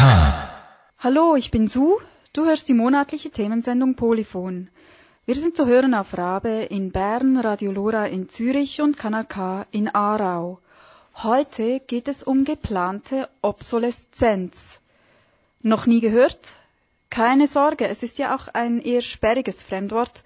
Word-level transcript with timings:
Hallo, 0.00 1.36
ich 1.36 1.50
bin 1.50 1.68
Su. 1.68 1.98
Du 2.32 2.46
hörst 2.46 2.70
die 2.70 2.74
monatliche 2.74 3.30
Themensendung 3.30 3.96
Polyphon. 3.96 4.70
Wir 5.26 5.34
sind 5.34 5.58
zu 5.58 5.66
hören 5.66 5.92
auf 5.92 6.16
Rabe 6.16 6.62
in 6.70 6.90
Bern, 6.90 7.36
Radio 7.36 7.70
Lora 7.70 8.06
in 8.06 8.30
Zürich 8.30 8.80
und 8.80 8.96
Kanal 8.96 9.26
K 9.26 9.66
in 9.72 9.94
Aarau. 9.94 10.58
Heute 11.16 11.80
geht 11.80 12.08
es 12.08 12.22
um 12.22 12.46
geplante 12.46 13.28
Obsoleszenz. 13.42 14.80
Noch 15.60 15.84
nie 15.84 16.00
gehört? 16.00 16.48
Keine 17.10 17.46
Sorge, 17.46 17.86
es 17.86 18.02
ist 18.02 18.16
ja 18.16 18.34
auch 18.34 18.48
ein 18.48 18.80
eher 18.80 19.02
sperriges 19.02 19.62
Fremdwort. 19.62 20.22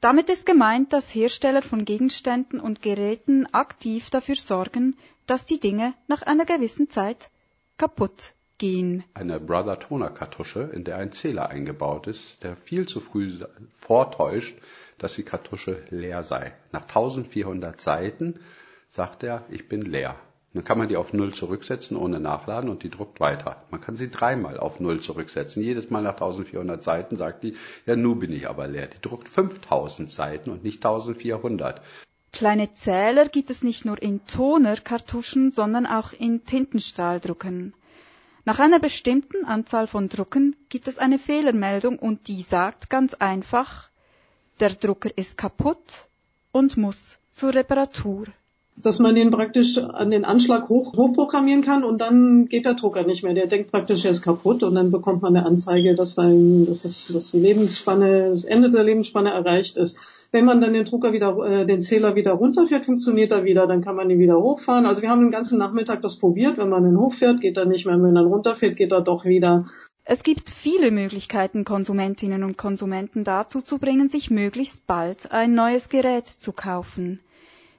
Damit 0.00 0.28
ist 0.28 0.44
gemeint, 0.44 0.92
dass 0.92 1.14
Hersteller 1.14 1.62
von 1.62 1.84
Gegenständen 1.84 2.58
und 2.58 2.82
Geräten 2.82 3.46
aktiv 3.52 4.10
dafür 4.10 4.34
sorgen, 4.34 4.96
dass 5.28 5.46
die 5.46 5.60
Dinge 5.60 5.94
nach 6.08 6.22
einer 6.22 6.46
gewissen 6.46 6.90
Zeit 6.90 7.30
kaputt 7.78 8.34
gehen. 8.58 9.04
Eine 9.14 9.40
Brother 9.40 9.78
Toner 9.78 10.10
Kartusche, 10.10 10.70
in 10.72 10.84
der 10.84 10.96
ein 10.96 11.12
Zähler 11.12 11.48
eingebaut 11.50 12.06
ist, 12.06 12.42
der 12.42 12.56
viel 12.56 12.86
zu 12.86 13.00
früh 13.00 13.30
vortäuscht, 13.72 14.56
dass 14.98 15.14
die 15.14 15.22
Kartusche 15.22 15.82
leer 15.90 16.22
sei. 16.22 16.52
Nach 16.72 16.82
1400 16.82 17.80
Seiten 17.80 18.40
sagt 18.88 19.22
er, 19.22 19.44
ich 19.50 19.68
bin 19.68 19.82
leer. 19.82 20.16
Dann 20.54 20.62
kann 20.62 20.78
man 20.78 20.88
die 20.88 20.96
auf 20.96 21.12
Null 21.12 21.34
zurücksetzen 21.34 21.96
ohne 21.96 22.20
Nachladen 22.20 22.70
und 22.70 22.84
die 22.84 22.90
druckt 22.90 23.18
weiter. 23.18 23.64
Man 23.72 23.80
kann 23.80 23.96
sie 23.96 24.08
dreimal 24.08 24.56
auf 24.56 24.78
Null 24.78 25.00
zurücksetzen. 25.00 25.64
Jedes 25.64 25.90
Mal 25.90 26.02
nach 26.02 26.12
1400 26.12 26.80
Seiten 26.80 27.16
sagt 27.16 27.42
die, 27.42 27.56
ja, 27.86 27.96
nun 27.96 28.20
bin 28.20 28.32
ich 28.32 28.48
aber 28.48 28.68
leer. 28.68 28.86
Die 28.86 29.00
druckt 29.00 29.28
5000 29.28 30.08
Seiten 30.08 30.50
und 30.50 30.62
nicht 30.62 30.76
1400. 30.76 31.82
Kleine 32.30 32.72
Zähler 32.72 33.28
gibt 33.28 33.50
es 33.50 33.64
nicht 33.64 33.84
nur 33.84 34.00
in 34.00 34.24
Tonerkartuschen, 34.26 35.50
sondern 35.50 35.86
auch 35.86 36.12
in 36.12 36.44
Tintenstrahldrucken. 36.44 37.74
Nach 38.46 38.60
einer 38.60 38.78
bestimmten 38.78 39.46
Anzahl 39.46 39.86
von 39.86 40.08
Drucken 40.08 40.54
gibt 40.68 40.86
es 40.86 40.98
eine 40.98 41.18
Fehlermeldung 41.18 41.98
und 41.98 42.28
die 42.28 42.42
sagt 42.42 42.90
ganz 42.90 43.14
einfach, 43.14 43.90
der 44.60 44.70
Drucker 44.70 45.10
ist 45.16 45.38
kaputt 45.38 46.08
und 46.52 46.76
muss 46.76 47.18
zur 47.32 47.54
Reparatur 47.54 48.26
dass 48.76 48.98
man 48.98 49.14
den 49.14 49.30
praktisch 49.30 49.78
an 49.78 50.10
den 50.10 50.24
Anschlag 50.24 50.68
hoch, 50.68 50.96
hochprogrammieren 50.96 51.62
kann 51.62 51.84
und 51.84 52.00
dann 52.00 52.46
geht 52.46 52.66
der 52.66 52.74
Drucker 52.74 53.04
nicht 53.04 53.22
mehr. 53.22 53.34
Der 53.34 53.46
denkt 53.46 53.70
praktisch, 53.70 54.04
er 54.04 54.10
ist 54.10 54.22
kaputt 54.22 54.62
und 54.62 54.74
dann 54.74 54.90
bekommt 54.90 55.22
man 55.22 55.36
eine 55.36 55.46
Anzeige, 55.46 55.94
dass, 55.94 56.14
sein, 56.14 56.66
dass, 56.66 56.84
es, 56.84 57.08
dass 57.08 57.30
die 57.30 57.38
Lebensspanne, 57.38 58.30
das 58.30 58.44
Ende 58.44 58.70
der 58.70 58.84
Lebensspanne 58.84 59.30
erreicht 59.30 59.76
ist. 59.76 59.96
Wenn 60.32 60.44
man 60.44 60.60
dann 60.60 60.72
den 60.72 60.84
Drucker 60.84 61.12
wieder, 61.12 61.36
äh, 61.46 61.64
den 61.64 61.82
Zähler 61.82 62.16
wieder 62.16 62.32
runterfährt, 62.32 62.84
funktioniert 62.84 63.30
er 63.30 63.44
wieder, 63.44 63.66
dann 63.66 63.82
kann 63.82 63.94
man 63.94 64.10
ihn 64.10 64.18
wieder 64.18 64.40
hochfahren. 64.40 64.86
Also 64.86 65.00
wir 65.00 65.10
haben 65.10 65.22
den 65.22 65.30
ganzen 65.30 65.58
Nachmittag 65.58 66.02
das 66.02 66.16
probiert. 66.16 66.58
Wenn 66.58 66.68
man 66.68 66.84
ihn 66.84 66.98
hochfährt, 66.98 67.40
geht 67.40 67.56
er 67.56 67.66
nicht 67.66 67.86
mehr. 67.86 67.94
Wenn 67.94 68.12
man 68.12 68.26
runterfährt, 68.26 68.76
geht 68.76 68.90
er 68.90 69.00
doch 69.00 69.24
wieder. 69.24 69.64
Es 70.06 70.22
gibt 70.22 70.50
viele 70.50 70.90
Möglichkeiten, 70.90 71.64
Konsumentinnen 71.64 72.42
und 72.42 72.58
Konsumenten 72.58 73.24
dazu 73.24 73.62
zu 73.62 73.78
bringen, 73.78 74.10
sich 74.10 74.30
möglichst 74.30 74.86
bald 74.86 75.32
ein 75.32 75.54
neues 75.54 75.88
Gerät 75.88 76.28
zu 76.28 76.52
kaufen. 76.52 77.20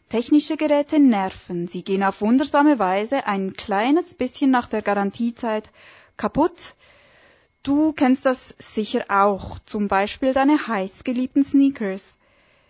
Technische 0.09 0.55
Geräte 0.55 0.99
nerven. 0.99 1.67
Sie 1.67 1.83
gehen 1.83 2.03
auf 2.03 2.21
wundersame 2.21 2.77
Weise 2.77 3.25
ein 3.25 3.53
kleines 3.53 4.13
bisschen 4.13 4.51
nach 4.51 4.67
der 4.67 4.83
Garantiezeit 4.83 5.71
kaputt. 6.15 6.75
Du 7.63 7.91
kennst 7.91 8.25
das 8.27 8.53
sicher 8.59 9.05
auch, 9.09 9.57
zum 9.65 9.87
Beispiel 9.87 10.33
deine 10.33 10.67
heißgeliebten 10.67 11.43
Sneakers. 11.43 12.17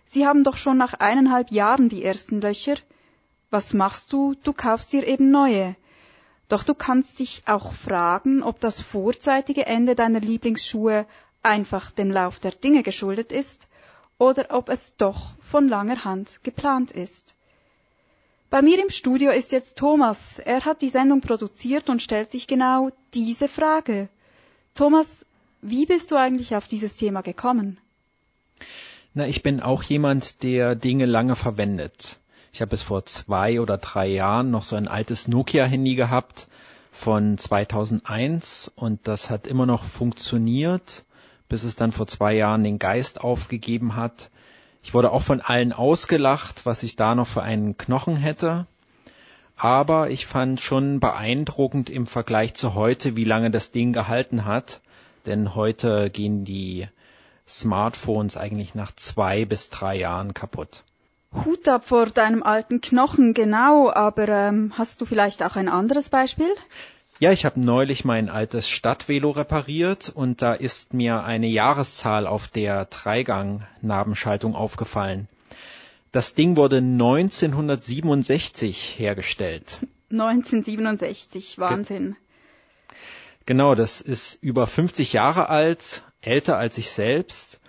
Sie 0.06 0.26
haben 0.26 0.44
doch 0.44 0.56
schon 0.56 0.78
nach 0.78 0.94
eineinhalb 0.94 1.50
Jahren 1.50 1.90
die 1.90 2.02
ersten 2.02 2.40
Löcher. 2.40 2.76
Was 3.50 3.74
machst 3.74 4.14
du? 4.14 4.34
Du 4.42 4.54
kaufst 4.54 4.92
dir 4.94 5.06
eben 5.06 5.30
neue. 5.30 5.76
Doch 6.48 6.62
du 6.64 6.74
kannst 6.74 7.18
dich 7.18 7.42
auch 7.46 7.74
fragen, 7.74 8.42
ob 8.42 8.60
das 8.60 8.80
vorzeitige 8.80 9.66
Ende 9.66 9.94
deiner 9.94 10.20
Lieblingsschuhe 10.20 11.06
einfach 11.42 11.90
dem 11.90 12.10
Lauf 12.10 12.38
der 12.38 12.52
Dinge 12.52 12.82
geschuldet 12.82 13.30
ist 13.30 13.68
oder 14.18 14.46
ob 14.50 14.68
es 14.70 14.96
doch 14.96 15.35
von 15.46 15.68
langer 15.68 16.04
Hand 16.04 16.40
geplant 16.42 16.90
ist. 16.90 17.34
Bei 18.50 18.62
mir 18.62 18.82
im 18.82 18.90
Studio 18.90 19.30
ist 19.30 19.52
jetzt 19.52 19.76
Thomas. 19.76 20.38
Er 20.38 20.64
hat 20.64 20.82
die 20.82 20.88
Sendung 20.88 21.20
produziert 21.20 21.88
und 21.88 22.02
stellt 22.02 22.30
sich 22.30 22.46
genau 22.46 22.90
diese 23.14 23.48
Frage. 23.48 24.08
Thomas, 24.74 25.24
wie 25.62 25.86
bist 25.86 26.10
du 26.10 26.16
eigentlich 26.16 26.54
auf 26.54 26.68
dieses 26.68 26.96
Thema 26.96 27.22
gekommen? 27.22 27.78
Na, 29.14 29.26
ich 29.26 29.42
bin 29.42 29.60
auch 29.60 29.82
jemand, 29.82 30.42
der 30.42 30.74
Dinge 30.74 31.06
lange 31.06 31.36
verwendet. 31.36 32.18
Ich 32.52 32.60
habe 32.60 32.74
es 32.74 32.82
vor 32.82 33.04
zwei 33.06 33.60
oder 33.60 33.78
drei 33.78 34.06
Jahren 34.06 34.50
noch 34.50 34.62
so 34.62 34.76
ein 34.76 34.88
altes 34.88 35.28
Nokia-Handy 35.28 35.94
gehabt 35.94 36.48
von 36.92 37.36
2001 37.36 38.72
und 38.74 39.06
das 39.08 39.28
hat 39.28 39.46
immer 39.46 39.66
noch 39.66 39.84
funktioniert 39.84 41.04
bis 41.48 41.64
es 41.64 41.76
dann 41.76 41.92
vor 41.92 42.06
zwei 42.06 42.34
Jahren 42.34 42.64
den 42.64 42.78
Geist 42.78 43.20
aufgegeben 43.20 43.96
hat. 43.96 44.30
Ich 44.86 44.94
wurde 44.94 45.10
auch 45.10 45.22
von 45.22 45.40
allen 45.40 45.72
ausgelacht, 45.72 46.64
was 46.64 46.84
ich 46.84 46.94
da 46.94 47.16
noch 47.16 47.26
für 47.26 47.42
einen 47.42 47.76
Knochen 47.76 48.14
hätte. 48.14 48.66
Aber 49.56 50.10
ich 50.10 50.26
fand 50.26 50.60
schon 50.60 51.00
beeindruckend 51.00 51.90
im 51.90 52.06
Vergleich 52.06 52.54
zu 52.54 52.76
heute, 52.76 53.16
wie 53.16 53.24
lange 53.24 53.50
das 53.50 53.72
Ding 53.72 53.92
gehalten 53.92 54.44
hat. 54.44 54.80
Denn 55.26 55.56
heute 55.56 56.08
gehen 56.08 56.44
die 56.44 56.86
Smartphones 57.48 58.36
eigentlich 58.36 58.76
nach 58.76 58.92
zwei 58.94 59.44
bis 59.44 59.70
drei 59.70 59.96
Jahren 59.96 60.34
kaputt. 60.34 60.84
Hut 61.44 61.66
ab 61.66 61.84
vor 61.84 62.06
deinem 62.06 62.44
alten 62.44 62.80
Knochen, 62.80 63.34
genau. 63.34 63.90
Aber 63.90 64.28
ähm, 64.28 64.72
hast 64.78 65.00
du 65.00 65.04
vielleicht 65.04 65.42
auch 65.42 65.56
ein 65.56 65.68
anderes 65.68 66.10
Beispiel? 66.10 66.54
Ja, 67.18 67.32
ich 67.32 67.46
habe 67.46 67.58
neulich 67.58 68.04
mein 68.04 68.28
altes 68.28 68.68
Stadtvelo 68.68 69.30
repariert 69.30 70.12
und 70.14 70.42
da 70.42 70.52
ist 70.52 70.92
mir 70.92 71.24
eine 71.24 71.46
Jahreszahl 71.46 72.26
auf 72.26 72.48
der 72.48 72.84
Dreigang-Nabenschaltung 72.84 74.54
aufgefallen. 74.54 75.26
Das 76.12 76.34
Ding 76.34 76.56
wurde 76.56 76.76
1967 76.76 78.98
hergestellt. 78.98 79.80
1967, 80.10 81.58
Wahnsinn. 81.58 82.16
Genau, 83.46 83.74
das 83.74 84.02
ist 84.02 84.34
über 84.42 84.66
50 84.66 85.14
Jahre 85.14 85.48
alt, 85.48 86.02
älter 86.20 86.58
als 86.58 86.76
ich 86.76 86.90
selbst. 86.90 87.60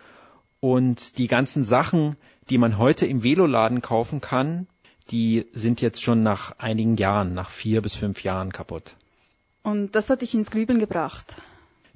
Und 0.60 1.20
die 1.20 1.28
ganzen 1.28 1.64
Sachen, 1.64 2.18
die 2.50 2.58
man 2.58 2.78
heute 2.78 3.06
im 3.06 3.24
Veloladen 3.24 3.82
kaufen 3.82 4.20
kann, 4.20 4.68
die 5.10 5.46
sind 5.54 5.80
jetzt 5.80 6.04
schon 6.04 6.22
nach 6.22 6.60
einigen 6.60 6.98
Jahren, 6.98 7.34
nach 7.34 7.50
vier 7.50 7.82
bis 7.82 7.96
fünf 7.96 8.26
Jahren 8.26 8.52
kaputt. 8.52 8.98
Und 9.68 9.98
das 9.98 10.10
hat 10.10 10.22
dich 10.22 10.34
ins 10.34 10.50
Grübeln 10.50 10.80
gebracht. 10.80 11.36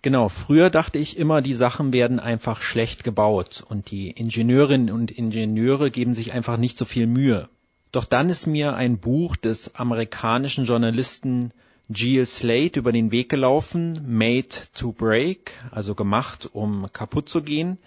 Genau, 0.01 0.27
früher 0.27 0.69
dachte 0.69 0.97
ich 0.97 1.15
immer, 1.17 1.41
die 1.41 1.53
Sachen 1.53 1.93
werden 1.93 2.19
einfach 2.19 2.61
schlecht 2.61 3.05
gebaut 3.05 3.63
und 3.65 3.91
die 3.91 4.11
Ingenieurinnen 4.11 4.91
und 4.91 5.09
Ingenieure 5.09 5.89
geben 5.89 6.13
sich 6.13 6.33
einfach 6.33 6.57
nicht 6.57 6.77
so 6.77 6.83
viel 6.83 7.07
Mühe. 7.07 7.47
Doch 7.93 8.03
dann 8.03 8.27
ist 8.27 8.45
mir 8.45 8.75
ein 8.75 8.97
Buch 8.97 9.37
des 9.37 9.73
amerikanischen 9.73 10.65
Journalisten 10.65 11.53
Gill 11.89 12.25
Slate 12.25 12.77
über 12.77 12.91
den 12.91 13.09
Weg 13.11 13.29
gelaufen, 13.29 14.03
Made 14.05 14.49
to 14.73 14.91
Break, 14.91 15.53
also 15.71 15.95
gemacht, 15.95 16.49
um 16.51 16.87
kaputt 16.91 17.29
zu 17.29 17.41
gehen. 17.41 17.77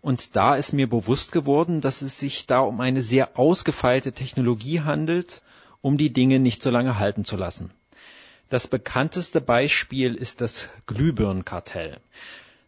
Und 0.00 0.34
da 0.34 0.56
ist 0.56 0.72
mir 0.72 0.88
bewusst 0.88 1.32
geworden, 1.32 1.82
dass 1.82 2.00
es 2.00 2.18
sich 2.18 2.46
da 2.46 2.60
um 2.60 2.80
eine 2.80 3.02
sehr 3.02 3.38
ausgefeilte 3.38 4.12
Technologie 4.12 4.80
handelt, 4.80 5.42
um 5.82 5.98
die 5.98 6.14
Dinge 6.14 6.38
nicht 6.38 6.62
so 6.62 6.70
lange 6.70 6.98
halten 6.98 7.26
zu 7.26 7.36
lassen. 7.36 7.70
Das 8.48 8.68
bekannteste 8.68 9.40
Beispiel 9.40 10.14
ist 10.14 10.40
das 10.40 10.68
Glühbirnenkartell. 10.86 11.98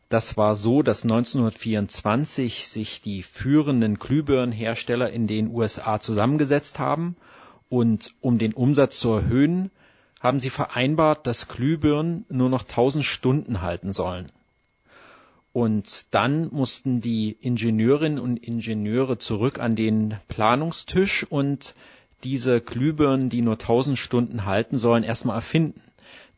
Das 0.09 0.37
war 0.37 0.56
so, 0.56 0.83
dass 0.83 1.05
1924 1.05 2.66
sich 2.66 3.00
die 3.00 3.22
führenden 3.22 3.99
Glühbirnenhersteller 3.99 5.11
in 5.11 5.28
den 5.28 5.55
USA 5.55 6.00
zusammengesetzt 6.00 6.81
haben 6.81 7.15
und 7.69 8.12
um 8.21 8.38
den 8.38 8.55
Umsatz 8.55 8.99
zu 8.99 9.12
erhöhen, 9.12 9.71
haben 10.19 10.41
sie 10.41 10.50
vereinbart, 10.50 11.28
dass 11.28 11.47
Glühbirnen 11.47 12.25
nur 12.29 12.49
noch 12.49 12.62
1000 12.62 13.05
Stunden 13.05 13.62
halten 13.62 13.93
sollen. 13.93 14.32
Und 15.52 16.12
dann 16.12 16.49
mussten 16.52 17.00
die 17.00 17.37
Ingenieurinnen 17.41 18.19
und 18.19 18.37
Ingenieure 18.38 19.19
zurück 19.19 19.61
an 19.61 19.76
den 19.76 20.17
Planungstisch 20.29 21.25
und 21.25 21.75
diese 22.25 22.61
Glühbirnen, 22.61 23.31
die 23.31 23.43
nur 23.43 23.55
1000 23.55 23.99
Stunden 23.99 24.44
halten 24.44 24.79
sollen, 24.79 25.05
erstmal 25.05 25.37
erfinden. 25.37 25.82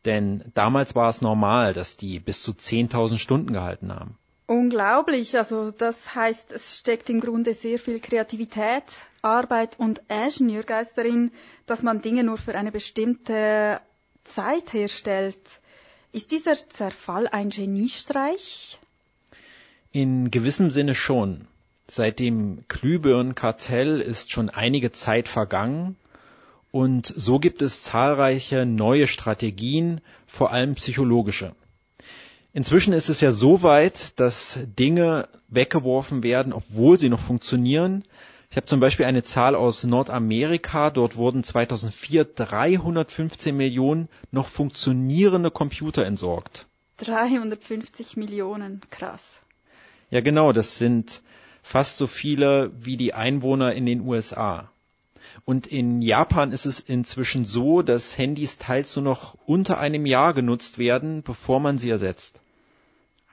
Denn 0.05 0.43
damals 0.53 0.95
war 0.95 1.09
es 1.09 1.21
normal, 1.21 1.73
dass 1.73 1.97
die 1.97 2.19
bis 2.19 2.41
zu 2.43 2.51
10.000 2.51 3.17
Stunden 3.17 3.53
gehalten 3.53 3.93
haben. 3.93 4.17
Unglaublich. 4.47 5.37
Also 5.37 5.71
das 5.71 6.15
heißt, 6.15 6.51
es 6.51 6.79
steckt 6.79 7.09
im 7.09 7.21
Grunde 7.21 7.53
sehr 7.53 7.79
viel 7.79 7.99
Kreativität, 7.99 8.83
Arbeit 9.21 9.79
und 9.79 10.01
Ingenieurgeist 10.09 10.97
darin, 10.97 11.31
dass 11.67 11.83
man 11.83 12.01
Dinge 12.01 12.23
nur 12.23 12.37
für 12.37 12.55
eine 12.55 12.71
bestimmte 12.71 13.79
Zeit 14.23 14.73
herstellt. 14.73 15.39
Ist 16.11 16.31
dieser 16.31 16.55
Zerfall 16.55 17.27
ein 17.27 17.49
Geniestreich? 17.49 18.79
In 19.93 20.31
gewissem 20.31 20.71
Sinne 20.71 20.95
schon. 20.95 21.47
Seit 21.93 22.19
dem 22.19 22.63
Glühbirnenkartell 22.69 23.99
ist 23.99 24.31
schon 24.31 24.49
einige 24.49 24.93
Zeit 24.93 25.27
vergangen 25.27 25.97
Und 26.71 27.13
so 27.17 27.37
gibt 27.37 27.61
es 27.61 27.83
zahlreiche 27.83 28.65
neue 28.65 29.07
Strategien, 29.07 29.99
vor 30.25 30.53
allem 30.53 30.75
psychologische. 30.75 31.53
Inzwischen 32.53 32.93
ist 32.93 33.09
es 33.09 33.19
ja 33.19 33.33
so 33.33 33.61
weit, 33.61 34.17
dass 34.21 34.57
Dinge 34.79 35.27
weggeworfen 35.49 36.23
werden, 36.23 36.53
obwohl 36.53 36.97
sie 36.97 37.09
noch 37.09 37.19
funktionieren. 37.19 38.03
Ich 38.49 38.55
habe 38.55 38.67
zum 38.67 38.79
Beispiel 38.79 39.05
eine 39.05 39.23
Zahl 39.23 39.53
aus 39.53 39.83
Nordamerika. 39.83 40.91
Dort 40.91 41.17
wurden 41.17 41.43
2004 41.43 42.23
315 42.23 43.55
Millionen 43.55 44.07
noch 44.31 44.47
funktionierende 44.47 45.51
Computer 45.51 46.05
entsorgt. 46.05 46.67
350 46.99 48.15
Millionen, 48.15 48.79
krass. 48.91 49.41
Ja, 50.09 50.21
genau, 50.21 50.53
das 50.53 50.77
sind 50.77 51.21
fast 51.61 51.97
so 51.97 52.07
viele 52.07 52.71
wie 52.77 52.97
die 52.97 53.13
Einwohner 53.13 53.73
in 53.73 53.85
den 53.85 54.01
USA. 54.01 54.69
Und 55.45 55.67
in 55.67 56.01
Japan 56.01 56.51
ist 56.51 56.65
es 56.65 56.79
inzwischen 56.79 57.45
so, 57.45 57.81
dass 57.81 58.17
Handys 58.17 58.57
teils 58.57 58.95
nur 58.95 59.05
noch 59.05 59.35
unter 59.45 59.79
einem 59.79 60.05
Jahr 60.05 60.33
genutzt 60.33 60.77
werden, 60.77 61.23
bevor 61.23 61.59
man 61.59 61.77
sie 61.77 61.89
ersetzt. 61.89 62.41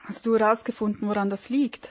Hast 0.05 0.27
du 0.27 0.39
herausgefunden, 0.39 1.09
woran 1.09 1.31
das 1.31 1.49
liegt? 1.49 1.91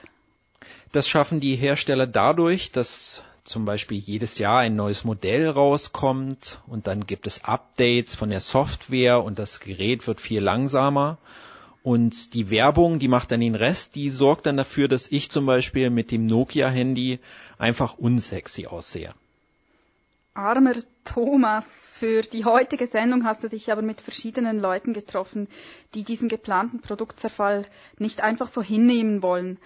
Das 0.92 1.08
schaffen 1.08 1.40
die 1.40 1.56
Hersteller 1.56 2.06
dadurch, 2.06 2.72
dass 2.72 3.22
zum 3.44 3.64
Beispiel 3.64 3.98
jedes 3.98 4.38
Jahr 4.38 4.60
ein 4.60 4.76
neues 4.76 5.04
Modell 5.04 5.48
rauskommt 5.48 6.60
und 6.66 6.86
dann 6.86 7.06
gibt 7.06 7.26
es 7.26 7.44
Updates 7.44 8.14
von 8.14 8.30
der 8.30 8.40
Software 8.40 9.22
und 9.22 9.38
das 9.38 9.60
Gerät 9.60 10.06
wird 10.06 10.20
viel 10.20 10.40
langsamer. 10.40 11.18
Und 11.88 12.34
die 12.34 12.50
Werbung, 12.50 12.98
die 12.98 13.08
macht 13.08 13.30
dann 13.30 13.40
den 13.40 13.54
Rest, 13.54 13.94
die 13.94 14.10
sorgt 14.10 14.44
dann 14.44 14.58
dafür, 14.58 14.88
dass 14.88 15.10
ich 15.10 15.30
zum 15.30 15.46
Beispiel 15.46 15.88
mit 15.88 16.10
dem 16.10 16.26
Nokia-Handy 16.26 17.18
einfach 17.56 17.96
unsexy 17.96 18.66
aussehe. 18.66 19.14
Armer 20.34 20.74
Thomas, 21.04 21.66
für 21.94 22.20
die 22.20 22.44
heutige 22.44 22.86
Sendung 22.86 23.24
hast 23.24 23.42
du 23.42 23.48
dich 23.48 23.72
aber 23.72 23.80
mit 23.80 24.02
verschiedenen 24.02 24.58
Leuten 24.58 24.92
getroffen, 24.92 25.48
die 25.94 26.04
diesen 26.04 26.28
geplanten 26.28 26.82
Produktzerfall 26.82 27.64
nicht 27.96 28.20
einfach 28.20 28.48
so 28.48 28.60
hinnehmen 28.60 29.22
wollen. 29.22 29.58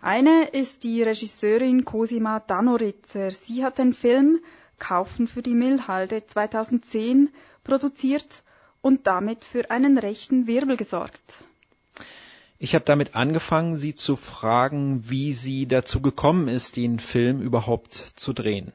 Eine 0.00 0.44
ist 0.44 0.84
die 0.84 1.02
Regisseurin 1.02 1.84
Cosima 1.84 2.38
Danoritzer. 2.38 3.32
Sie 3.32 3.64
hat 3.64 3.78
den 3.78 3.94
Film 3.94 4.38
Kaufen 4.78 5.26
für 5.26 5.42
die 5.42 5.54
Millhalde 5.56 6.24
2010 6.24 7.30
produziert 7.64 8.44
und 8.80 9.08
damit 9.08 9.44
für 9.44 9.72
einen 9.72 9.98
rechten 9.98 10.46
Wirbel 10.46 10.76
gesorgt. 10.76 11.38
Ich 12.58 12.74
habe 12.74 12.84
damit 12.84 13.14
angefangen, 13.14 13.76
sie 13.76 13.94
zu 13.94 14.16
fragen, 14.16 15.04
wie 15.06 15.32
sie 15.32 15.66
dazu 15.66 16.00
gekommen 16.00 16.48
ist, 16.48 16.76
den 16.76 16.98
Film 16.98 17.40
überhaupt 17.40 18.12
zu 18.14 18.32
drehen. 18.32 18.72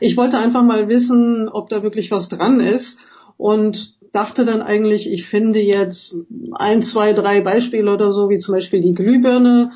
Ich 0.00 0.16
wollte 0.16 0.38
einfach 0.38 0.62
mal 0.62 0.88
wissen, 0.88 1.48
ob 1.48 1.68
da 1.68 1.82
wirklich 1.82 2.10
was 2.10 2.28
dran 2.28 2.60
ist 2.60 3.00
und 3.36 3.98
dachte 4.12 4.44
dann 4.44 4.62
eigentlich, 4.62 5.10
ich 5.10 5.26
finde 5.26 5.60
jetzt 5.60 6.16
ein, 6.52 6.82
zwei, 6.82 7.12
drei 7.12 7.40
Beispiele 7.40 7.92
oder 7.92 8.10
so, 8.10 8.28
wie 8.28 8.38
zum 8.38 8.54
Beispiel 8.54 8.80
die 8.80 8.92
Glühbirne 8.92 9.70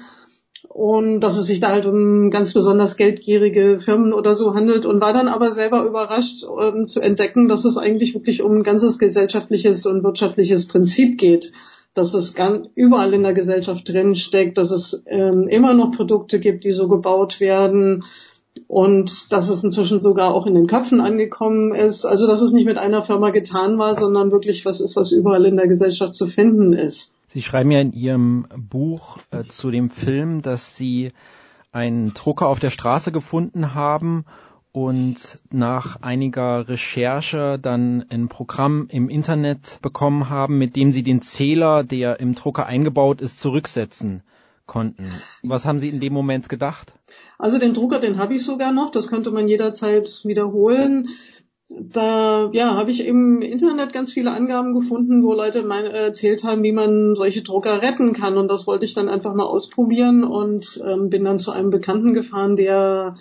und 0.68 1.20
dass 1.20 1.38
es 1.38 1.46
sich 1.46 1.60
da 1.60 1.70
halt 1.70 1.86
um 1.86 2.30
ganz 2.30 2.52
besonders 2.52 2.96
geldgierige 2.96 3.78
Firmen 3.78 4.12
oder 4.12 4.34
so 4.34 4.54
handelt 4.54 4.84
und 4.84 5.00
war 5.00 5.14
dann 5.14 5.28
aber 5.28 5.50
selber 5.52 5.84
überrascht 5.84 6.44
ähm, 6.60 6.86
zu 6.86 7.00
entdecken, 7.00 7.48
dass 7.48 7.64
es 7.64 7.78
eigentlich 7.78 8.14
wirklich 8.14 8.42
um 8.42 8.58
ein 8.58 8.62
ganzes 8.62 8.98
gesellschaftliches 8.98 9.86
und 9.86 10.04
wirtschaftliches 10.04 10.66
Prinzip 10.66 11.18
geht 11.18 11.52
dass 11.96 12.14
es 12.14 12.34
ganz 12.34 12.68
überall 12.74 13.14
in 13.14 13.22
der 13.22 13.32
Gesellschaft 13.32 13.88
drin 13.88 14.14
steckt, 14.14 14.58
dass 14.58 14.70
es 14.70 15.04
ähm, 15.06 15.48
immer 15.48 15.74
noch 15.74 15.92
Produkte 15.92 16.40
gibt, 16.40 16.64
die 16.64 16.72
so 16.72 16.88
gebaut 16.88 17.40
werden, 17.40 18.04
und 18.68 19.32
dass 19.32 19.48
es 19.48 19.62
inzwischen 19.62 20.00
sogar 20.00 20.34
auch 20.34 20.46
in 20.46 20.54
den 20.54 20.66
Köpfen 20.66 21.00
angekommen 21.00 21.74
ist. 21.74 22.04
Also 22.04 22.26
dass 22.26 22.40
es 22.40 22.52
nicht 22.52 22.66
mit 22.66 22.78
einer 22.78 23.02
Firma 23.02 23.30
getan 23.30 23.78
war, 23.78 23.94
sondern 23.94 24.32
wirklich 24.32 24.64
was 24.64 24.80
ist, 24.80 24.96
was 24.96 25.12
überall 25.12 25.44
in 25.44 25.56
der 25.56 25.68
Gesellschaft 25.68 26.14
zu 26.14 26.26
finden 26.26 26.72
ist. 26.72 27.12
Sie 27.28 27.42
schreiben 27.42 27.70
ja 27.70 27.80
in 27.80 27.92
Ihrem 27.92 28.46
Buch 28.56 29.18
äh, 29.30 29.42
zu 29.44 29.70
dem 29.70 29.90
Film, 29.90 30.42
dass 30.42 30.76
Sie 30.76 31.12
einen 31.72 32.14
Drucker 32.14 32.46
auf 32.46 32.60
der 32.60 32.70
Straße 32.70 33.12
gefunden 33.12 33.74
haben 33.74 34.24
und 34.76 35.38
nach 35.50 36.02
einiger 36.02 36.68
Recherche 36.68 37.58
dann 37.58 38.04
ein 38.10 38.28
Programm 38.28 38.88
im 38.90 39.08
Internet 39.08 39.78
bekommen 39.80 40.28
haben, 40.28 40.58
mit 40.58 40.76
dem 40.76 40.92
Sie 40.92 41.02
den 41.02 41.22
Zähler, 41.22 41.82
der 41.82 42.20
im 42.20 42.34
Drucker 42.34 42.66
eingebaut 42.66 43.22
ist, 43.22 43.40
zurücksetzen 43.40 44.22
konnten. 44.66 45.10
Was 45.42 45.64
haben 45.64 45.78
Sie 45.78 45.88
in 45.88 46.00
dem 46.00 46.12
Moment 46.12 46.50
gedacht? 46.50 46.92
Also 47.38 47.58
den 47.58 47.72
Drucker, 47.72 48.00
den 48.00 48.18
habe 48.18 48.34
ich 48.34 48.44
sogar 48.44 48.70
noch, 48.70 48.90
das 48.90 49.08
könnte 49.08 49.30
man 49.30 49.48
jederzeit 49.48 50.20
wiederholen. 50.24 51.08
Da 51.70 52.50
ja, 52.52 52.74
habe 52.76 52.90
ich 52.90 53.06
im 53.06 53.40
Internet 53.40 53.94
ganz 53.94 54.12
viele 54.12 54.32
Angaben 54.32 54.74
gefunden, 54.74 55.22
wo 55.24 55.32
Leute 55.32 55.62
mein, 55.62 55.86
erzählt 55.86 56.44
haben, 56.44 56.62
wie 56.62 56.72
man 56.72 57.16
solche 57.16 57.40
Drucker 57.40 57.80
retten 57.80 58.12
kann. 58.12 58.36
Und 58.36 58.48
das 58.48 58.66
wollte 58.66 58.84
ich 58.84 58.92
dann 58.92 59.08
einfach 59.08 59.32
mal 59.32 59.46
ausprobieren 59.46 60.22
und 60.22 60.82
ähm, 60.86 61.08
bin 61.08 61.24
dann 61.24 61.38
zu 61.38 61.50
einem 61.50 61.70
Bekannten 61.70 62.12
gefahren, 62.12 62.56
der 62.56 63.14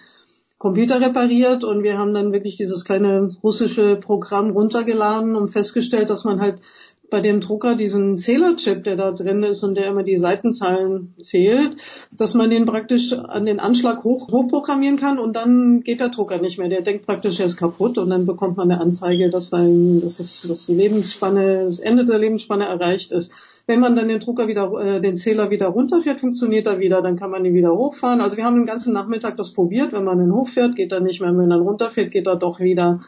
Computer 0.57 1.01
repariert 1.01 1.63
und 1.63 1.83
wir 1.83 1.97
haben 1.97 2.13
dann 2.13 2.31
wirklich 2.31 2.55
dieses 2.55 2.85
kleine 2.85 3.35
russische 3.43 3.97
Programm 3.97 4.51
runtergeladen 4.51 5.35
und 5.35 5.49
festgestellt, 5.49 6.09
dass 6.09 6.23
man 6.23 6.39
halt 6.39 6.61
bei 7.09 7.21
dem 7.21 7.39
Drucker 7.39 7.75
diesen 7.75 8.17
Zählerchip, 8.17 8.83
der 8.83 8.95
da 8.95 9.11
drin 9.11 9.43
ist 9.43 9.63
und 9.63 9.75
der 9.75 9.87
immer 9.87 10.03
die 10.03 10.17
Seitenzahlen 10.17 11.13
zählt, 11.21 11.75
dass 12.11 12.33
man 12.33 12.49
den 12.49 12.65
praktisch 12.65 13.13
an 13.13 13.45
den 13.45 13.59
Anschlag 13.59 14.03
hoch, 14.03 14.31
hochprogrammieren 14.31 14.97
kann 14.97 15.19
und 15.19 15.35
dann 15.35 15.81
geht 15.81 15.99
der 15.99 16.09
Drucker 16.09 16.39
nicht 16.39 16.57
mehr. 16.57 16.69
Der 16.69 16.81
denkt 16.81 17.05
praktisch, 17.05 17.39
er 17.39 17.45
ist 17.45 17.57
kaputt 17.57 17.97
und 17.97 18.09
dann 18.09 18.25
bekommt 18.25 18.57
man 18.57 18.71
eine 18.71 18.81
Anzeige, 18.81 19.29
dass, 19.29 19.49
sein, 19.49 20.01
dass, 20.01 20.19
es, 20.19 20.43
dass 20.47 20.65
die 20.65 20.73
Lebensspanne, 20.73 21.65
das 21.65 21.79
Ende 21.79 22.05
der 22.05 22.19
Lebensspanne 22.19 22.65
erreicht 22.65 23.11
ist. 23.11 23.31
Wenn 23.67 23.79
man 23.79 23.95
dann 23.95 24.07
den 24.07 24.19
Drucker 24.19 24.47
wieder, 24.47 24.71
äh, 24.73 25.01
den 25.01 25.17
Zähler 25.17 25.49
wieder 25.49 25.67
runterfährt, 25.67 26.19
funktioniert 26.19 26.67
er 26.67 26.79
wieder, 26.79 27.01
dann 27.01 27.15
kann 27.15 27.31
man 27.31 27.45
ihn 27.45 27.55
wieder 27.55 27.73
hochfahren. 27.75 28.21
Also 28.21 28.37
wir 28.37 28.45
haben 28.45 28.57
den 28.57 28.67
ganzen 28.67 28.93
Nachmittag 28.93 29.37
das 29.37 29.53
probiert. 29.53 29.91
Wenn 29.91 30.03
man 30.03 30.19
ihn 30.19 30.31
hochfährt, 30.31 30.75
geht 30.75 30.91
er 30.91 30.99
nicht 30.99 31.19
mehr. 31.19 31.35
Wenn 31.35 31.51
er 31.51 31.57
runterfährt, 31.57 32.11
geht 32.11 32.27
er 32.27 32.35
doch 32.35 32.59
wieder. 32.59 32.99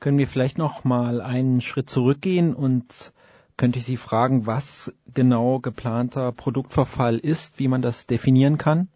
Können 0.00 0.18
wir 0.18 0.26
vielleicht 0.26 0.58
noch 0.58 0.84
mal 0.84 1.20
einen 1.20 1.60
Schritt 1.60 1.88
zurückgehen 1.88 2.52
und 2.54 3.12
könnte 3.56 3.78
ich 3.78 3.84
Sie 3.84 3.96
fragen, 3.96 4.46
was 4.46 4.92
genau 5.14 5.58
geplanter 5.60 6.32
Produktverfall 6.32 7.18
ist, 7.18 7.58
wie 7.58 7.68
man 7.68 7.82
das 7.82 8.06
definieren 8.06 8.58
kann? 8.58 8.88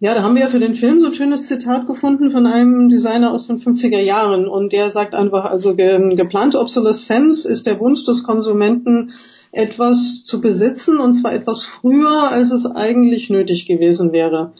Ja, 0.00 0.14
da 0.14 0.22
haben 0.22 0.36
wir 0.36 0.42
ja 0.42 0.48
für 0.48 0.60
den 0.60 0.76
Film 0.76 1.00
so 1.00 1.08
ein 1.08 1.14
schönes 1.14 1.48
Zitat 1.48 1.88
gefunden 1.88 2.30
von 2.30 2.46
einem 2.46 2.88
Designer 2.88 3.32
aus 3.32 3.48
den 3.48 3.60
50er 3.60 3.98
Jahren 3.98 4.46
und 4.46 4.72
der 4.72 4.90
sagt 4.90 5.14
einfach, 5.14 5.44
also 5.44 5.74
ge 5.74 6.14
geplante 6.14 6.60
Obsoleszenz 6.60 7.44
ist 7.44 7.66
der 7.66 7.80
Wunsch 7.80 8.04
des 8.04 8.22
Konsumenten, 8.22 9.12
etwas 9.50 10.24
zu 10.24 10.40
besitzen 10.40 10.98
und 10.98 11.14
zwar 11.14 11.32
etwas 11.32 11.64
früher, 11.64 12.30
als 12.30 12.52
es 12.52 12.64
eigentlich 12.66 13.28
nötig 13.28 13.66
gewesen 13.66 14.12
wäre. 14.12 14.52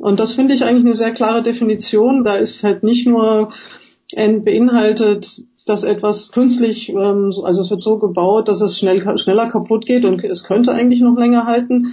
Und 0.00 0.18
das 0.18 0.34
finde 0.34 0.54
ich 0.54 0.64
eigentlich 0.64 0.84
eine 0.86 0.96
sehr 0.96 1.12
klare 1.12 1.42
Definition. 1.42 2.24
Da 2.24 2.34
ist 2.34 2.64
halt 2.64 2.82
nicht 2.82 3.06
nur 3.06 3.52
beinhaltet, 4.16 5.42
dass 5.66 5.82
etwas 5.82 6.30
künstlich, 6.30 6.88
ähm, 6.90 7.32
also 7.42 7.60
es 7.60 7.70
wird 7.70 7.82
so 7.82 7.98
gebaut, 7.98 8.48
dass 8.48 8.60
es 8.60 8.78
schnell, 8.78 9.18
schneller 9.18 9.48
kaputt 9.48 9.84
geht 9.84 10.04
und 10.04 10.24
es 10.24 10.44
könnte 10.44 10.72
eigentlich 10.72 11.00
noch 11.00 11.18
länger 11.18 11.44
halten. 11.44 11.92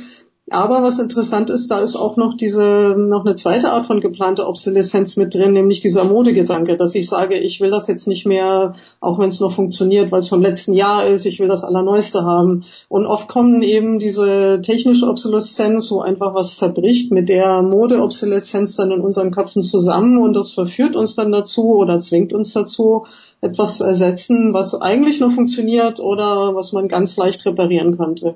Aber 0.50 0.84
was 0.84 1.00
interessant 1.00 1.50
ist, 1.50 1.72
da 1.72 1.80
ist 1.80 1.96
auch 1.96 2.18
noch 2.18 2.34
diese, 2.34 2.96
noch 2.98 3.26
eine 3.26 3.34
zweite 3.34 3.72
Art 3.72 3.86
von 3.86 4.02
geplanter 4.02 4.50
Obsoleszenz 4.50 5.16
mit 5.16 5.34
drin, 5.34 5.54
nämlich 5.54 5.80
dieser 5.80 6.04
Modegedanke, 6.04 6.76
dass 6.76 6.94
ich 6.96 7.08
sage, 7.08 7.40
ich 7.40 7.62
will 7.62 7.70
das 7.72 7.88
jetzt 7.88 8.10
nicht 8.10 8.26
mehr, 8.26 8.74
auch 9.00 9.20
wenn 9.20 9.30
es 9.30 9.40
noch 9.40 9.54
funktioniert, 9.54 10.12
weil 10.12 10.20
es 10.20 10.28
vom 10.28 10.42
letzten 10.42 10.74
Jahr 10.74 11.08
ist, 11.08 11.26
ich 11.26 11.40
will 11.40 11.48
das 11.48 11.64
Allerneueste 11.64 12.26
haben. 12.26 12.66
Und 12.90 13.06
oft 13.06 13.30
kommen 13.30 13.62
eben 13.62 14.00
diese 14.00 14.60
technische 14.62 15.08
Obsoleszenz, 15.08 15.90
wo 15.92 16.02
einfach 16.02 16.34
was 16.36 16.58
zerbricht, 16.58 17.10
mit 17.10 17.30
der 17.30 17.62
Modeobsoleszenz 17.62 18.76
dann 18.76 18.92
in 18.92 19.00
unseren 19.00 19.32
Köpfen 19.32 19.62
zusammen 19.62 20.22
und 20.22 20.34
das 20.34 20.52
verführt 20.52 20.98
uns 20.98 21.16
dann 21.16 21.32
dazu 21.32 21.76
oder 21.76 22.02
zwingt 22.02 22.34
uns 22.34 22.52
dazu, 22.52 23.06
etwas 23.40 23.78
zu 23.78 23.86
ersetzen, 23.86 24.54
was 24.54 24.76
eigentlich 24.76 25.22
nur 25.22 25.32
funktioniert 25.32 26.02
oder 26.02 26.54
was 26.54 26.74
man 26.74 26.90
ganz 26.90 27.16
leicht 27.16 27.46
reparieren 27.46 27.98
könnte. 27.98 28.36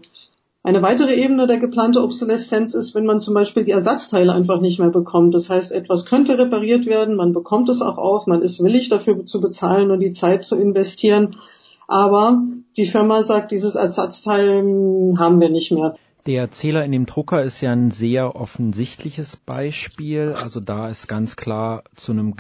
Eine 0.63 0.81
weitere 0.81 1.15
Ebene 1.15 1.47
der 1.47 1.59
geplante 1.59 2.03
Obsoleszenz 2.03 2.73
ist, 2.73 2.93
wenn 2.93 3.05
man 3.05 3.19
zum 3.19 3.33
Beispiel 3.33 3.63
die 3.63 3.71
Ersatzteile 3.71 4.33
einfach 4.33 4.59
nicht 4.59 4.79
mehr 4.79 4.89
bekommt. 4.89 5.33
Das 5.33 5.49
heißt, 5.49 5.71
etwas 5.71 6.05
könnte 6.05 6.37
repariert 6.37 6.85
werden, 6.85 7.15
man 7.15 7.31
bekommt 7.31 7.69
es 7.69 7.81
auch 7.81 7.97
auf, 7.97 8.27
man 8.27 8.41
ist 8.41 8.61
willig 8.61 8.89
dafür 8.89 9.25
zu 9.25 9.39
bezahlen 9.39 9.91
und 9.91 10.01
die 10.01 10.11
Zeit 10.11 10.43
zu 10.43 10.57
investieren. 10.57 11.37
Aber 11.87 12.43
die 12.75 12.85
Firma 12.85 13.23
sagt, 13.23 13.51
dieses 13.51 13.75
Ersatzteil 13.75 15.15
haben 15.17 15.39
wir 15.39 15.49
nicht 15.49 15.71
mehr. 15.71 15.95
Der 16.25 16.51
Zähler 16.51 16.83
in 16.83 16.91
dem 16.91 17.05
Drucker 17.05 17.41
ist 17.41 17.61
ja 17.61 17.71
ein 17.71 17.89
sehr 17.89 18.35
offensichtliches 18.35 19.37
Beispiel. 19.37 20.35
Also 20.43 20.59
da 20.59 20.89
ist 20.89 21.07
ganz 21.07 21.37
klar 21.37 21.85
zu 21.95 22.11
einem 22.11 22.35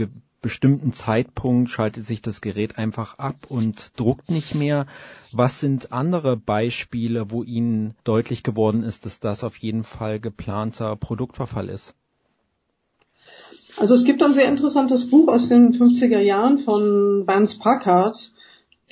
bestimmten 0.47 0.93
Zeitpunkt 0.93 1.69
schaltet 1.69 2.05
sich 2.05 2.21
das 2.21 2.39
Gerät 2.39 2.77
einfach 2.77 3.19
ab 3.19 3.35
und 3.49 3.91
druckt 3.97 4.31
nicht 4.31 4.55
mehr. 4.55 4.85
Was 5.33 5.59
sind 5.59 5.91
andere 5.91 6.37
Beispiele, 6.37 7.31
wo 7.31 7.43
Ihnen 7.43 7.95
deutlich 8.05 8.43
geworden 8.43 8.83
ist, 8.83 9.05
dass 9.05 9.19
das 9.19 9.43
auf 9.43 9.57
jeden 9.57 9.83
Fall 9.83 10.21
geplanter 10.21 10.95
Produktverfall 10.95 11.67
ist? 11.67 11.95
Also 13.75 13.93
es 13.93 14.05
gibt 14.05 14.23
ein 14.23 14.31
sehr 14.31 14.47
interessantes 14.47 15.09
Buch 15.09 15.27
aus 15.27 15.49
den 15.49 15.73
50er 15.73 16.19
Jahren 16.19 16.59
von 16.59 17.27
Vance 17.27 17.59
Packard, 17.59 18.31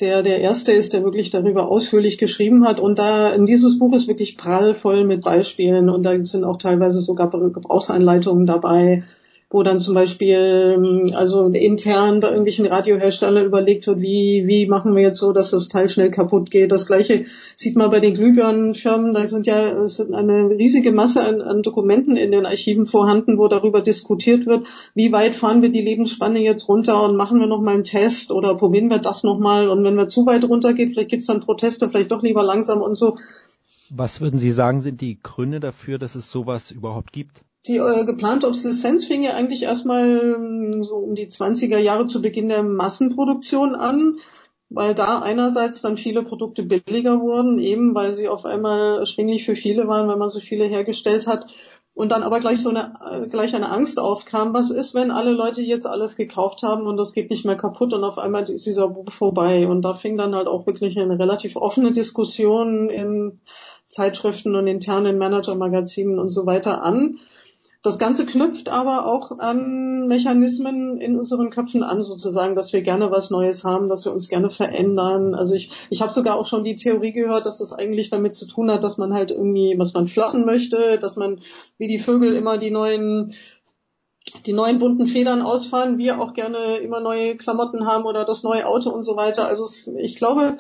der 0.01 0.24
der 0.24 0.41
erste 0.41 0.74
ist, 0.74 0.91
der 0.91 1.05
wirklich 1.05 1.29
darüber 1.29 1.69
ausführlich 1.69 2.17
geschrieben 2.17 2.67
hat. 2.67 2.81
Und 2.81 3.00
da 3.00 3.29
in 3.29 3.45
dieses 3.45 3.79
Buch 3.79 3.95
ist 3.95 4.09
wirklich 4.09 4.35
prallvoll 4.35 5.05
mit 5.05 5.24
Beispielen 5.24 5.89
und 5.89 6.03
da 6.03 6.21
sind 6.25 6.43
auch 6.43 6.57
teilweise 6.57 7.00
sogar 7.00 7.29
Gebrauchsanleitungen 7.29 8.45
dabei, 8.45 9.03
wo 9.55 9.63
dann 9.63 9.79
zum 9.79 9.95
Beispiel 9.95 10.75
ähm, 10.75 11.15
also 11.15 11.47
intern 11.47 12.19
bei 12.19 12.27
irgendwelchen 12.27 12.65
Radioherstellern 12.65 13.45
überlegt 13.45 13.88
wird, 13.88 14.01
wie, 14.01 14.43
wie 14.47 14.65
machen 14.65 14.93
wir 14.93 15.01
jetzt 15.01 15.17
so, 15.17 15.31
dass 15.31 15.51
das 15.51 15.69
Teil 15.69 15.88
schnell 15.88 16.12
kaputt 16.12 16.51
geht. 16.51 16.74
Das 16.74 16.85
gleiche 16.85 17.24
sieht 17.55 17.77
man 17.77 17.89
bei 17.89 18.01
den 18.01 18.15
Glühbirnenfirmen, 18.15 19.13
da 19.13 19.25
sind 19.29 19.47
ja 19.47 19.88
sind 19.88 20.13
eine 20.13 20.50
riesige 20.50 20.91
Masse 20.91 21.25
an, 21.25 21.41
an 21.41 21.62
Dokumenten 21.63 22.17
in 22.17 22.31
den 22.31 22.45
Archiven 22.45 22.85
vorhanden, 22.85 23.38
wo 23.38 23.47
darüber 23.47 23.79
diskutiert 23.79 24.45
wird, 24.45 24.67
wie 24.93 25.13
weit 25.13 25.35
fahren 25.35 25.62
wir 25.62 25.69
die 25.69 25.81
Lebensspanne 25.81 26.39
jetzt 26.39 26.67
runter 26.67 27.01
und 27.01 27.15
machen 27.15 27.39
wir 27.39 27.47
nochmal 27.47 27.75
einen 27.75 27.85
Test 27.85 28.31
oder 28.31 28.55
probieren 28.55 28.89
wir 28.89 29.00
das 29.00 29.24
nochmal 29.24 29.69
und 29.69 29.85
wenn 29.85 29.95
wir 29.95 30.07
zu 30.07 30.25
weit 30.25 30.43
runtergehen, 30.43 30.91
vielleicht 30.91 31.12
gibt's 31.12 31.27
dann 31.27 31.39
Proteste, 31.39 31.88
vielleicht 31.88 32.12
doch 32.12 32.24
lieber 32.24 32.43
langsam 32.43 32.81
und 32.81 32.95
so. 32.95 33.17
Was 33.89 34.19
würden 34.19 34.38
Sie 34.38 34.51
sagen, 34.51 34.81
sind 34.81 35.00
die 35.00 35.17
Gründe 35.24 35.62
dafür, 35.62 35.97
dass 35.97 36.15
es 36.15 36.29
sowas 36.29 36.71
überhaupt 36.71 37.13
gibt? 37.13 37.41
Die 37.67 37.77
äh, 37.77 38.05
geplante 38.05 38.48
Obsoleszenz 38.48 39.05
fing 39.05 39.24
ja 39.24 39.34
eigentlich 39.34 39.63
erstmal 39.63 40.36
ähm, 40.36 40.84
so 40.84 40.98
um 40.98 41.15
die 41.15 41.27
20er 41.27 41.79
Jahre 41.79 42.05
zu 42.05 42.22
Beginn 42.22 42.50
der 42.50 42.62
Massenproduktion 42.62 43.74
an, 43.74 44.17
weil 44.69 44.93
da 44.93 45.19
einerseits 45.19 45.81
dann 45.81 45.98
viele 45.98 46.22
Produkte 46.22 46.63
billiger 46.63 47.22
wurden, 47.22 47.57
eben 47.57 47.95
weil 47.95 48.13
sie 48.13 48.27
auf 48.29 48.45
einmal 48.45 49.00
erschwinglich 49.00 49.45
für 49.45 49.55
viele 49.55 49.88
waren, 49.88 50.07
weil 50.07 50.17
man 50.17 50.29
so 50.29 50.39
viele 50.39 50.65
hergestellt 50.65 51.25
hat. 51.25 51.48
Und 51.95 52.12
dann 52.12 52.24
aber 52.24 52.39
gleich 52.41 52.62
so 52.62 52.69
eine, 52.69 52.93
äh, 53.10 53.27
gleich 53.27 53.55
eine 53.55 53.72
Angst 53.72 54.00
aufkam, 54.00 54.53
was 54.53 54.69
ist, 54.69 54.93
wenn 54.93 55.12
alle 55.12 55.31
Leute 55.31 55.62
jetzt 55.62 55.88
alles 55.88 56.17
gekauft 56.17 56.62
haben 56.62 56.88
und 56.88 56.98
das 56.98 57.13
geht 57.13 57.31
nicht 57.31 57.45
mehr 57.45 57.55
kaputt 57.55 57.93
und 57.93 58.03
auf 58.03 58.17
einmal 58.17 58.43
ist 58.50 58.65
dieser 58.65 58.89
Buch 58.89 59.12
vorbei. 59.12 59.67
Und 59.67 59.81
da 59.81 59.93
fing 59.93 60.17
dann 60.17 60.36
halt 60.36 60.48
auch 60.48 60.67
wirklich 60.67 61.00
eine 61.00 61.17
relativ 61.17 61.55
offene 61.55 61.93
Diskussion 61.93 62.89
in 62.89 63.39
Zeitschriften 63.88 64.55
und 64.55 64.67
internen 64.67 65.17
Managermagazinen 65.17 66.19
und 66.19 66.29
so 66.29 66.45
weiter 66.45 66.84
an 66.84 67.17
das 67.86 68.00
Ganze 68.00 68.25
knüpft 68.25 68.70
aber 68.70 69.06
auch 69.06 69.38
an 69.38 70.08
Mechanismen 70.08 71.00
in 71.00 71.18
unseren 71.18 71.51
Köpfen 71.51 71.84
an, 71.84 72.01
sozusagen, 72.01 72.56
dass 72.56 72.74
wir 72.74 72.82
gerne 72.82 73.12
was 73.12 73.30
Neues 73.30 73.63
haben, 73.63 73.89
dass 73.89 74.06
wir 74.06 74.12
uns 74.12 74.27
gerne 74.27 74.50
verändern. 74.50 75.36
Also 75.36 75.54
ich, 75.54 75.70
ich 75.92 76.01
habe 76.01 76.12
sogar 76.12 76.36
auch 76.36 76.48
schon 76.48 76.63
die 76.63 76.74
Theorie 76.74 77.12
gehört, 77.12 77.46
dass 77.46 77.60
das 77.60 77.74
eigentlich 77.74 78.10
damit 78.10 78.36
zu 78.36 78.48
tun 78.48 78.72
hat, 78.72 78.84
dass 78.84 78.98
man 78.98 79.13
halt 79.13 79.30
irgendwie, 79.30 79.75
was 79.77 79.94
man 79.94 80.08
flirten 80.08 80.46
möchte, 80.46 80.98
dass 80.98 81.15
man 81.15 81.42
wie 81.77 81.88
die 81.88 82.00
Vögel 82.00 82.36
immer 82.36 82.58
die 82.58 82.72
neuen 82.72 83.32
die 84.46 84.54
neuen 84.54 84.80
bunten 84.80 85.06
Federn 85.06 85.44
ausfahren, 85.44 86.00
wir 86.00 86.20
auch 86.20 86.34
gerne 86.34 86.77
immer 86.77 87.00
neue 87.00 87.38
Klamotten 87.38 87.86
haben 87.86 88.06
oder 88.06 88.25
das 88.25 88.42
neue 88.42 88.65
Auto 88.65 88.89
und 88.89 89.04
so 89.04 89.15
weiter. 89.15 89.48
Also 89.48 89.68
ich 90.00 90.15
glaube, 90.15 90.58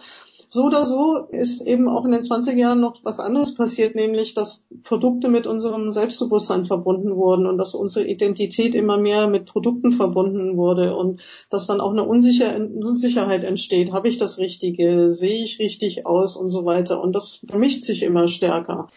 so 0.55 0.65
oder 0.65 0.85
so 0.85 1.27
ist 1.29 1.61
eben 1.61 1.87
auch 1.87 2.05
in 2.05 2.11
den 2.11 2.23
20 2.23 2.57
Jahren 2.57 2.79
noch 2.79 3.03
was 3.03 3.19
anderes 3.19 3.53
passiert, 3.53 3.93
nämlich 3.93 4.33
dass 4.33 4.65
Produkte 4.83 5.29
mit 5.29 5.45
unserem 5.45 5.91
Selbstbewusstsein 5.91 6.65
verbunden 6.65 7.15
wurden 7.15 7.45
und 7.45 7.57
dass 7.57 7.75
unsere 7.75 8.07
Identität 8.07 8.73
immer 8.73 8.97
mehr 8.97 9.27
mit 9.27 9.45
Produkten 9.45 9.91
verbunden 9.91 10.57
wurde 10.57 10.95
und 10.95 11.21
dass 11.49 11.67
dann 11.67 11.81
auch 11.81 11.91
eine 11.91 12.03
Unsicher 12.03 12.55
Unsicherheit 12.55 13.43
entsteht. 13.43 13.91
Habe 13.91 14.07
ich 14.07 14.17
das 14.17 14.37
Richtige? 14.37 15.11
Sehe 15.11 15.43
ich 15.43 15.59
richtig 15.59 16.05
aus 16.05 16.37
und 16.37 16.49
so 16.49 16.65
weiter? 16.65 17.01
Und 17.01 17.13
das 17.13 17.41
vermischt 17.47 17.83
sich 17.83 18.01
immer 18.01 18.27
stärker. 18.27 18.87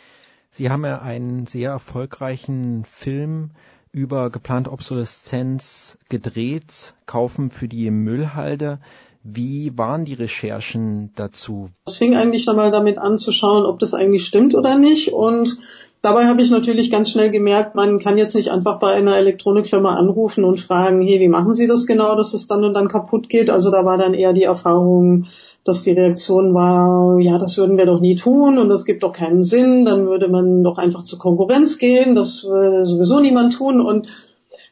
Sie 0.50 0.70
haben 0.70 0.84
ja 0.84 1.02
einen 1.02 1.46
sehr 1.46 1.70
erfolgreichen 1.70 2.84
Film 2.84 3.50
über 3.92 4.30
geplante 4.30 4.70
Obsoleszenz 4.70 5.98
gedreht, 6.08 6.94
kaufen 7.06 7.50
für 7.50 7.68
die 7.68 7.90
Müllhalde. 7.90 8.78
Wie 9.22 9.76
waren 9.76 10.04
die 10.04 10.14
Recherchen 10.14 11.10
dazu? 11.16 11.68
Es 11.86 11.96
fing 11.96 12.16
eigentlich 12.16 12.46
nochmal 12.46 12.70
damit 12.70 12.98
an 12.98 13.18
zu 13.18 13.32
schauen, 13.32 13.66
ob 13.66 13.78
das 13.78 13.94
eigentlich 13.94 14.24
stimmt 14.24 14.54
oder 14.54 14.78
nicht. 14.78 15.12
Und 15.12 15.58
dabei 16.02 16.26
habe 16.26 16.40
ich 16.40 16.50
natürlich 16.50 16.90
ganz 16.90 17.10
schnell 17.10 17.30
gemerkt, 17.30 17.74
man 17.74 17.98
kann 17.98 18.16
jetzt 18.16 18.34
nicht 18.34 18.50
einfach 18.50 18.78
bei 18.78 18.94
einer 18.94 19.16
Elektronikfirma 19.16 19.94
anrufen 19.94 20.44
und 20.44 20.60
fragen, 20.60 21.02
hey, 21.02 21.20
wie 21.20 21.28
machen 21.28 21.54
Sie 21.54 21.66
das 21.66 21.86
genau, 21.86 22.14
dass 22.14 22.32
es 22.32 22.46
dann 22.46 22.64
und 22.64 22.74
dann 22.74 22.88
kaputt 22.88 23.28
geht? 23.28 23.50
Also 23.50 23.70
da 23.70 23.84
war 23.84 23.98
dann 23.98 24.14
eher 24.14 24.32
die 24.32 24.44
Erfahrung, 24.44 25.26
dass 25.64 25.82
die 25.82 25.92
Reaktion 25.92 26.54
war, 26.54 27.18
ja, 27.20 27.38
das 27.38 27.58
würden 27.58 27.76
wir 27.76 27.84
doch 27.84 28.00
nie 28.00 28.16
tun 28.16 28.58
und 28.58 28.70
das 28.70 28.86
gibt 28.86 29.02
doch 29.02 29.12
keinen 29.12 29.42
Sinn, 29.42 29.84
dann 29.84 30.06
würde 30.06 30.28
man 30.28 30.62
doch 30.62 30.78
einfach 30.78 31.02
zur 31.02 31.18
Konkurrenz 31.18 31.76
gehen, 31.76 32.14
das 32.14 32.44
würde 32.44 32.86
sowieso 32.86 33.20
niemand 33.20 33.54
tun 33.54 33.82
und 33.82 34.08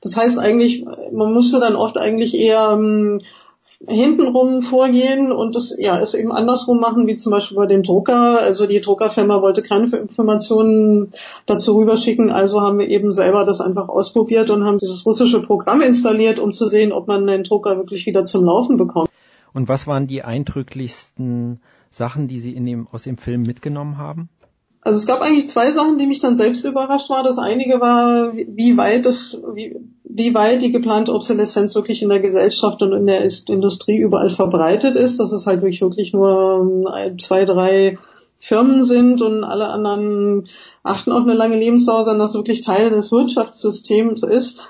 das 0.00 0.17
heißt 0.17 0.38
eigentlich, 0.38 0.87
man 1.12 1.35
musste 1.35 1.61
dann 1.61 1.76
oft 1.76 1.99
eigentlich 1.99 2.35
eher 2.35 2.71
ähm, 2.73 3.21
hintenrum 3.87 4.62
vorgehen 4.62 5.33
und 5.33 5.54
das 5.54 5.75
ja 5.78 5.99
es 5.99 6.14
eben 6.14 6.33
andersrum 6.33 6.80
machen, 6.80 7.06
wie 7.06 7.14
zum 7.14 7.30
Beispiel 7.30 7.56
bei 7.56 7.66
dem 7.66 7.83
Drucker. 7.83 8.40
Also 8.40 8.66
die 8.66 8.80
Druckerfirma 8.80 9.42
wollte 9.42 9.62
keine 9.62 9.87
Informationen 9.97 11.11
dazu 11.47 11.76
rüberschicken, 11.76 12.30
also 12.30 12.61
haben 12.61 12.78
wir 12.78 12.88
eben 12.88 13.12
selber 13.12 13.45
das 13.45 13.61
einfach 13.61 13.88
ausprobiert 13.88 14.50
und 14.50 14.64
haben 14.64 14.78
dieses 14.78 15.04
russische 15.04 15.42
Programm 15.42 15.83
installiert, 15.83 16.38
um 16.38 16.52
zu 16.52 16.66
sehen, 16.66 16.92
ob 16.92 17.06
man 17.06 17.26
den 17.26 17.45
Drucker 17.45 17.76
wirklich 17.76 18.06
wieder 18.06 18.25
zum 18.25 18.45
Laufen 18.45 18.76
bekommt. 18.76 19.11
Und 19.52 19.68
was 19.68 19.87
waren 19.87 20.06
die 20.06 20.23
eindrücklichsten 20.23 21.61
Sachen, 21.90 22.28
die 22.28 22.40
Sie 22.40 22.54
in 22.54 22.66
dem, 22.66 22.88
aus 22.92 23.04
dem 23.04 23.16
Film 23.16 23.42
mitgenommen 23.42 23.99
haben? 23.99 24.28
Also 24.87 24.99
es 25.00 25.07
gab 25.07 25.21
eigentlich 25.21 25.49
zwei 25.49 25.73
Sachen, 25.73 25.99
die 25.99 26.07
mich 26.07 26.21
dann 26.21 26.37
selbst 26.37 26.64
überrascht 26.64 27.11
war. 27.11 27.25
Das 27.25 27.38
eine 27.38 27.64
war, 27.81 28.33
wie 28.37 28.76
weit 28.76 29.05
das, 29.05 29.37
wie, 29.52 29.75
wie 30.05 30.33
weit 30.33 30.62
die 30.62 30.71
geplante 30.71 31.12
Obsoleszenz 31.12 31.75
wirklich 31.75 32.02
in 32.02 32.09
der 32.09 32.21
Gesellschaft 32.21 32.81
und 32.83 32.93
in 32.93 33.05
der 33.05 33.26
Industrie 33.49 33.97
überall 33.97 34.31
verbreitet 34.31 34.95
ist. 34.95 35.19
Dass 35.19 35.33
es 35.33 35.45
halt 35.45 35.62
wirklich, 35.62 36.12
nur 36.12 37.16
zwei, 37.19 37.45
drei 37.45 37.99
Firmen 38.38 38.85
sind 38.85 39.23
und 39.23 39.43
alle 39.43 39.71
anderen 39.71 40.45
achten 40.85 41.11
auf 41.11 41.23
eine 41.23 41.35
lange 41.35 41.59
Lebensdauer, 41.59 42.05
sondern 42.05 42.21
das 42.21 42.35
wirklich 42.35 42.61
Teil 42.61 42.90
des 42.90 43.11
Wirtschaftssystems 43.11 44.23
ist. 44.23 44.61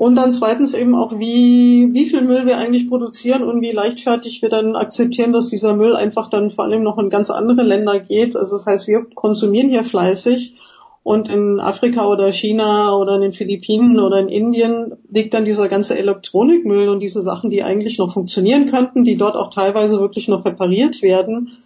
Und 0.00 0.14
dann 0.14 0.32
zweitens 0.32 0.72
eben 0.72 0.94
auch, 0.94 1.18
wie, 1.18 1.90
wie 1.92 2.08
viel 2.08 2.22
Müll 2.22 2.46
wir 2.46 2.56
eigentlich 2.56 2.88
produzieren 2.88 3.42
und 3.42 3.60
wie 3.60 3.70
leichtfertig 3.70 4.40
wir 4.40 4.48
dann 4.48 4.74
akzeptieren, 4.74 5.34
dass 5.34 5.48
dieser 5.48 5.76
Müll 5.76 5.94
einfach 5.94 6.30
dann 6.30 6.50
vor 6.50 6.64
allem 6.64 6.82
noch 6.82 6.96
in 6.96 7.10
ganz 7.10 7.28
andere 7.28 7.62
Länder 7.64 8.00
geht. 8.00 8.34
Also 8.34 8.56
das 8.56 8.64
heißt, 8.64 8.88
wir 8.88 9.04
konsumieren 9.14 9.68
hier 9.68 9.84
fleißig 9.84 10.54
und 11.02 11.28
in 11.28 11.60
Afrika 11.60 12.06
oder 12.06 12.32
China 12.32 12.96
oder 12.96 13.16
in 13.16 13.20
den 13.20 13.32
Philippinen 13.32 14.00
oder 14.00 14.18
in 14.20 14.28
Indien 14.28 14.94
liegt 15.10 15.34
dann 15.34 15.44
dieser 15.44 15.68
ganze 15.68 15.98
Elektronikmüll 15.98 16.88
und 16.88 17.00
diese 17.00 17.20
Sachen, 17.20 17.50
die 17.50 17.62
eigentlich 17.62 17.98
noch 17.98 18.14
funktionieren 18.14 18.70
könnten, 18.70 19.04
die 19.04 19.18
dort 19.18 19.36
auch 19.36 19.50
teilweise 19.50 20.00
wirklich 20.00 20.28
noch 20.28 20.46
repariert 20.46 21.02
werden. 21.02 21.58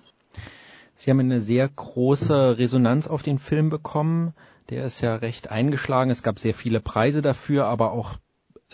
Sie 0.96 1.08
haben 1.08 1.20
eine 1.20 1.40
sehr 1.40 1.68
große 1.68 2.58
Resonanz 2.58 3.06
auf 3.06 3.22
den 3.22 3.38
Film 3.38 3.70
bekommen. 3.70 4.34
Der 4.70 4.84
ist 4.84 5.00
ja 5.02 5.14
recht 5.14 5.52
eingeschlagen. 5.52 6.10
Es 6.10 6.24
gab 6.24 6.40
sehr 6.40 6.54
viele 6.54 6.80
Preise 6.80 7.22
dafür, 7.22 7.66
aber 7.66 7.92
auch 7.92 8.14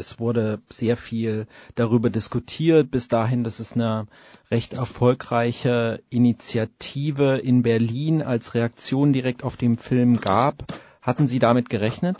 es 0.00 0.18
wurde 0.18 0.58
sehr 0.68 0.96
viel 0.96 1.46
darüber 1.76 2.10
diskutiert, 2.10 2.90
bis 2.90 3.06
dahin, 3.06 3.44
dass 3.44 3.60
es 3.60 3.74
eine 3.74 4.06
recht 4.50 4.72
erfolgreiche 4.72 6.02
Initiative 6.10 7.38
in 7.38 7.62
Berlin 7.62 8.22
als 8.22 8.54
Reaktion 8.54 9.12
direkt 9.12 9.44
auf 9.44 9.56
den 9.56 9.76
Film 9.76 10.20
gab. 10.20 10.64
Hatten 11.02 11.28
Sie 11.28 11.38
damit 11.38 11.68
gerechnet? 11.68 12.16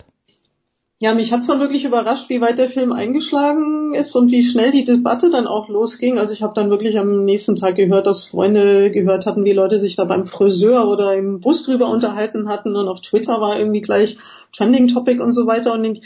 Ja, 1.03 1.15
mich 1.15 1.33
hat's 1.33 1.47
dann 1.47 1.59
wirklich 1.59 1.83
überrascht, 1.83 2.29
wie 2.29 2.41
weit 2.41 2.59
der 2.59 2.69
Film 2.69 2.91
eingeschlagen 2.91 3.95
ist 3.95 4.15
und 4.15 4.29
wie 4.29 4.43
schnell 4.43 4.69
die 4.71 4.83
Debatte 4.83 5.31
dann 5.31 5.47
auch 5.47 5.67
losging. 5.67 6.19
Also 6.19 6.31
ich 6.31 6.43
habe 6.43 6.53
dann 6.53 6.69
wirklich 6.69 6.99
am 6.99 7.25
nächsten 7.25 7.55
Tag 7.55 7.75
gehört, 7.75 8.05
dass 8.05 8.25
Freunde 8.25 8.91
gehört 8.91 9.25
hatten, 9.25 9.43
wie 9.43 9.51
Leute 9.51 9.79
sich 9.79 9.95
da 9.95 10.05
beim 10.05 10.27
Friseur 10.27 10.87
oder 10.87 11.15
im 11.15 11.39
Bus 11.39 11.63
drüber 11.63 11.89
unterhalten 11.89 12.47
hatten 12.47 12.75
und 12.75 12.87
auf 12.87 13.01
Twitter 13.01 13.41
war 13.41 13.57
irgendwie 13.57 13.81
gleich 13.81 14.17
Trending 14.55 14.89
Topic 14.89 15.19
und 15.19 15.31
so 15.33 15.47
weiter. 15.47 15.73
Und 15.73 16.01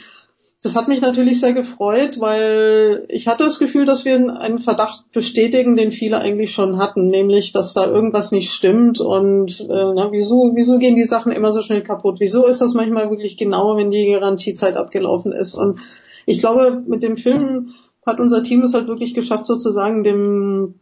das 0.65 0.75
hat 0.75 0.87
mich 0.87 0.99
natürlich 0.99 1.39
sehr 1.39 1.53
gefreut, 1.53 2.19
weil 2.19 3.05
ich 3.09 3.27
hatte 3.27 3.43
das 3.43 3.59
Gefühl, 3.59 3.85
dass 3.85 4.03
wir 4.03 4.15
einen 4.15 4.57
Verdacht 4.57 5.11
bestätigen, 5.11 5.75
den 5.75 5.91
viele 5.91 6.17
eigentlich 6.17 6.53
schon 6.53 6.79
hatten, 6.79 7.09
nämlich, 7.09 7.51
dass 7.51 7.73
da 7.73 7.85
irgendwas 7.85 8.31
nicht 8.31 8.51
stimmt 8.51 8.99
und 8.99 9.61
äh, 9.61 9.93
na, 9.95 10.11
wieso, 10.11 10.53
wieso 10.55 10.79
gehen 10.79 10.95
die 10.95 11.03
Sachen 11.03 11.31
immer 11.31 11.51
so 11.51 11.61
schnell 11.61 11.83
kaputt? 11.83 12.15
Wieso 12.19 12.47
ist 12.47 12.61
das 12.61 12.73
manchmal 12.73 13.11
wirklich 13.11 13.37
genau, 13.37 13.77
wenn 13.77 13.91
die 13.91 14.09
Garantiezeit 14.09 14.75
abgelaufen 14.75 15.33
ist? 15.33 15.53
Und 15.53 15.79
ich 16.25 16.39
glaube, 16.39 16.81
mit 16.87 17.03
dem 17.03 17.17
Film 17.17 17.69
hat 18.03 18.19
unser 18.19 18.41
Team 18.41 18.63
es 18.63 18.73
halt 18.73 18.87
wirklich 18.87 19.13
geschafft, 19.13 19.45
sozusagen 19.45 20.03
dem 20.03 20.75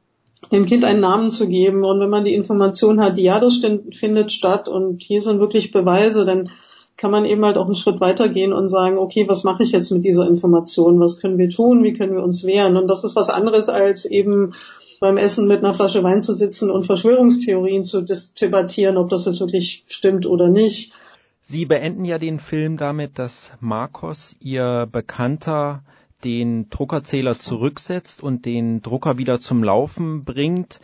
dem 0.51 0.65
Kind 0.65 0.83
einen 0.83 0.99
Namen 0.99 1.31
zu 1.31 1.47
geben. 1.47 1.83
Und 1.85 2.01
wenn 2.01 2.09
man 2.09 2.25
die 2.25 2.33
Information 2.33 2.99
hat, 3.01 3.17
ja, 3.17 3.39
das 3.39 3.61
findet 3.91 4.31
statt 4.31 4.67
und 4.67 5.01
hier 5.01 5.21
sind 5.21 5.39
wirklich 5.39 5.71
Beweise, 5.71 6.25
dann 6.25 6.49
kann 6.97 7.11
man 7.11 7.25
eben 7.25 7.43
halt 7.43 7.57
auch 7.57 7.65
einen 7.65 7.75
Schritt 7.75 7.99
weitergehen 8.01 8.53
und 8.53 8.69
sagen, 8.69 8.97
okay, 8.97 9.27
was 9.27 9.43
mache 9.43 9.63
ich 9.63 9.71
jetzt 9.71 9.91
mit 9.91 10.05
dieser 10.05 10.27
Information? 10.27 10.99
Was 10.99 11.19
können 11.19 11.37
wir 11.37 11.49
tun? 11.49 11.83
Wie 11.83 11.93
können 11.93 12.15
wir 12.15 12.23
uns 12.23 12.43
wehren? 12.43 12.77
Und 12.77 12.87
das 12.87 13.03
ist 13.03 13.15
was 13.15 13.29
anderes 13.29 13.69
als 13.69 14.05
eben 14.05 14.53
beim 14.99 15.17
Essen 15.17 15.47
mit 15.47 15.59
einer 15.59 15.73
Flasche 15.73 16.03
Wein 16.03 16.21
zu 16.21 16.33
sitzen 16.33 16.71
und 16.71 16.85
Verschwörungstheorien 16.85 17.83
zu 17.83 18.03
debattieren, 18.03 18.97
ob 18.97 19.09
das 19.09 19.25
jetzt 19.25 19.39
wirklich 19.39 19.83
stimmt 19.87 20.25
oder 20.25 20.49
nicht. 20.49 20.93
Sie 21.41 21.65
beenden 21.65 22.05
ja 22.05 22.19
den 22.19 22.39
Film 22.39 22.77
damit, 22.77 23.19
dass 23.19 23.51
Marcos, 23.59 24.35
ihr 24.39 24.87
Bekannter, 24.89 25.83
den 26.23 26.69
Druckerzähler 26.69 27.37
zurücksetzt 27.37 28.23
und 28.23 28.45
den 28.45 28.81
Drucker 28.81 29.17
wieder 29.17 29.41
zum 29.41 29.61
Laufen 29.61 30.23
bringt. 30.23 30.79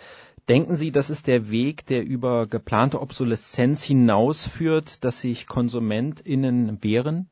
Denken 0.49 0.75
Sie, 0.75 0.91
das 0.91 1.11
ist 1.11 1.27
der 1.27 1.51
Weg, 1.51 1.85
der 1.85 2.03
über 2.03 2.47
geplante 2.47 2.99
Obsoleszenz 3.01 3.83
hinausführt, 3.83 5.03
dass 5.03 5.21
sich 5.21 5.45
KonsumentInnen 5.45 6.79
wehren? 6.81 7.29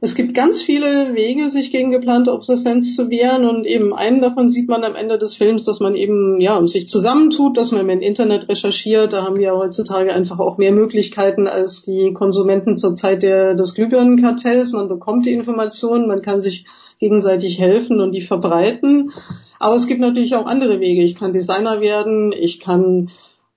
Es 0.00 0.16
gibt 0.16 0.34
ganz 0.34 0.60
viele 0.60 1.14
Wege, 1.14 1.48
sich 1.48 1.70
gegen 1.70 1.92
geplante 1.92 2.32
Obsoleszenz 2.32 2.96
zu 2.96 3.08
wehren 3.08 3.48
und 3.48 3.66
eben 3.66 3.94
einen 3.94 4.20
davon 4.20 4.50
sieht 4.50 4.68
man 4.68 4.82
am 4.82 4.96
Ende 4.96 5.16
des 5.16 5.36
Films, 5.36 5.64
dass 5.64 5.78
man 5.78 5.94
eben 5.94 6.40
ja 6.40 6.64
sich 6.66 6.88
zusammentut, 6.88 7.56
dass 7.56 7.70
man 7.70 7.88
im 7.88 8.00
Internet 8.00 8.48
recherchiert. 8.48 9.12
Da 9.12 9.22
haben 9.22 9.36
wir 9.36 9.54
heutzutage 9.54 10.12
einfach 10.12 10.40
auch 10.40 10.58
mehr 10.58 10.72
Möglichkeiten 10.72 11.46
als 11.46 11.82
die 11.82 12.12
Konsumenten 12.12 12.76
zur 12.76 12.94
Zeit 12.94 13.22
der, 13.22 13.54
des 13.54 13.74
Glühbirnenkartells. 13.74 14.72
Man 14.72 14.88
bekommt 14.88 15.24
die 15.24 15.32
Informationen, 15.32 16.08
man 16.08 16.20
kann 16.20 16.40
sich 16.40 16.66
gegenseitig 16.98 17.60
helfen 17.60 18.00
und 18.00 18.10
die 18.10 18.22
verbreiten. 18.22 19.12
Aber 19.58 19.76
es 19.76 19.86
gibt 19.86 20.00
natürlich 20.00 20.34
auch 20.34 20.46
andere 20.46 20.80
Wege. 20.80 21.02
Ich 21.02 21.14
kann 21.14 21.32
Designer 21.32 21.80
werden, 21.80 22.32
ich 22.32 22.60
kann 22.60 23.10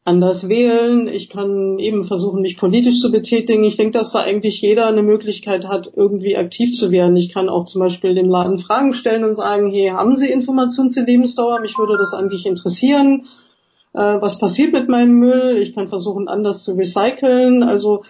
anders 0.06 0.50
wählen. 0.50 1.08
Ich 1.08 1.30
kann 1.30 1.78
eben 1.78 2.04
versuchen, 2.04 2.42
mich 2.42 2.58
politisch 2.58 3.00
zu 3.00 3.12
betätigen. 3.12 3.64
Ich 3.64 3.78
denke, 3.78 3.98
dass 3.98 4.12
da 4.12 4.20
eigentlich 4.20 4.62
jeder 4.62 4.88
eine 4.88 5.04
Möglichkeit 5.04 5.68
hat, 5.68 5.92
irgendwie 5.96 6.36
aktiv 6.36 6.76
zu 6.76 6.92
werden. 6.92 7.16
Ich 7.16 7.34
kann 7.34 7.50
auch 7.50 7.66
zum 7.66 7.80
Beispiel 7.80 8.16
dem 8.16 8.30
Laden 8.30 8.60
Fragen 8.60 8.94
stellen 8.94 9.24
und 9.24 9.36
sagen, 9.36 9.70
hey, 9.70 9.90
haben 9.90 10.16
Sie 10.16 10.32
Informationen 10.32 10.90
zur 10.90 11.04
Lebensdauer? 11.04 11.60
Mich 11.60 11.78
würde 11.78 11.98
das 11.98 12.14
eigentlich 12.14 12.46
interessieren. 12.46 13.28
Äh, 13.94 14.18
was 14.20 14.40
passiert 14.40 14.74
mit 14.74 14.90
meinem 14.90 15.20
Müll? 15.20 15.58
Ich 15.62 15.74
kann 15.74 15.90
versuchen, 15.90 16.28
anders 16.28 16.64
zu 16.64 16.74
recyceln. 16.74 17.64
Also 17.64 18.04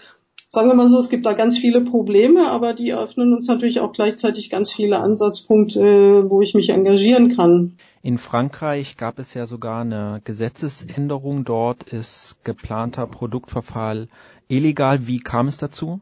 sagen 0.50 0.68
wir 0.68 0.74
mal 0.74 0.88
so, 0.88 0.98
es 0.98 1.10
gibt 1.10 1.26
da 1.26 1.34
ganz 1.34 1.58
viele 1.58 1.82
Probleme, 1.82 2.50
aber 2.50 2.74
die 2.74 2.90
eröffnen 2.90 3.34
uns 3.34 3.48
natürlich 3.48 3.80
auch 3.80 3.94
gleichzeitig 3.94 4.50
ganz 4.50 4.74
viele 4.74 5.00
Ansatzpunkte, 5.00 6.26
wo 6.28 6.42
ich 6.42 6.56
mich 6.56 6.70
engagieren 6.70 7.36
kann. 7.36 7.78
In 8.02 8.18
Frankreich 8.18 8.98
gab 8.98 9.20
es 9.20 9.34
ja 9.34 9.46
sogar 9.46 9.82
eine 9.82 10.22
Gesetzesänderung. 10.24 11.46
Dort 11.46 11.84
ist 11.84 12.38
geplanter 12.44 13.06
Produktverfall 13.06 14.08
illegal. 14.48 15.06
Wie 15.06 15.20
kam 15.20 15.48
es 15.48 15.58
dazu? 15.58 16.00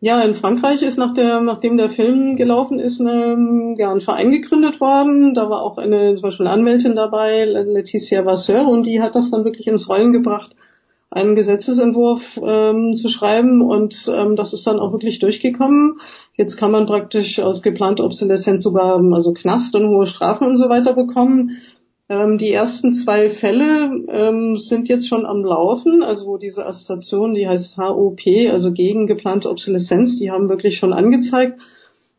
Ja, 0.00 0.20
in 0.22 0.34
Frankreich 0.34 0.82
ist 0.82 0.98
nach 0.98 1.14
der, 1.14 1.40
nachdem 1.42 1.76
der 1.76 1.88
Film 1.88 2.34
gelaufen 2.34 2.80
ist, 2.80 3.00
eine, 3.00 3.76
ja, 3.78 3.92
ein 3.92 4.00
Verein 4.00 4.32
gegründet 4.32 4.80
worden. 4.80 5.34
Da 5.34 5.48
war 5.48 5.62
auch 5.62 5.78
eine, 5.78 6.16
zum 6.16 6.22
Beispiel 6.22 6.48
eine 6.48 6.58
Anwältin 6.58 6.96
dabei, 6.96 7.44
Laetitia 7.44 8.24
Vasseur, 8.24 8.66
und 8.66 8.82
die 8.82 9.00
hat 9.00 9.14
das 9.14 9.30
dann 9.30 9.44
wirklich 9.44 9.68
ins 9.68 9.88
Rollen 9.88 10.12
gebracht, 10.12 10.56
einen 11.12 11.34
Gesetzesentwurf 11.34 12.40
ähm, 12.42 12.96
zu 12.96 13.08
schreiben 13.08 13.60
und 13.62 14.10
ähm, 14.14 14.34
das 14.34 14.52
ist 14.52 14.66
dann 14.66 14.80
auch 14.80 14.92
wirklich 14.92 15.18
durchgekommen. 15.18 15.98
Jetzt 16.34 16.56
kann 16.56 16.70
man 16.70 16.86
praktisch 16.86 17.40
geplante 17.62 18.02
Obsoleszenz 18.02 18.62
sogar 18.62 19.00
also 19.12 19.32
Knast 19.32 19.76
und 19.76 19.88
hohe 19.88 20.06
Strafen 20.06 20.46
und 20.46 20.56
so 20.56 20.68
weiter 20.70 20.94
bekommen. 20.94 21.58
Ähm, 22.08 22.36
die 22.38 22.50
ersten 22.50 22.92
zwei 22.92 23.30
Fälle 23.30 23.90
ähm, 24.08 24.56
sind 24.56 24.88
jetzt 24.88 25.08
schon 25.08 25.24
am 25.24 25.44
Laufen, 25.44 26.02
also 26.02 26.36
diese 26.36 26.66
Assoziation, 26.66 27.34
die 27.34 27.48
heißt 27.48 27.76
HOP, 27.76 28.20
also 28.50 28.72
gegen 28.72 29.06
geplante 29.06 29.48
Obsoleszenz, 29.48 30.18
die 30.18 30.30
haben 30.30 30.48
wirklich 30.48 30.76
schon 30.76 30.92
angezeigt, 30.92 31.60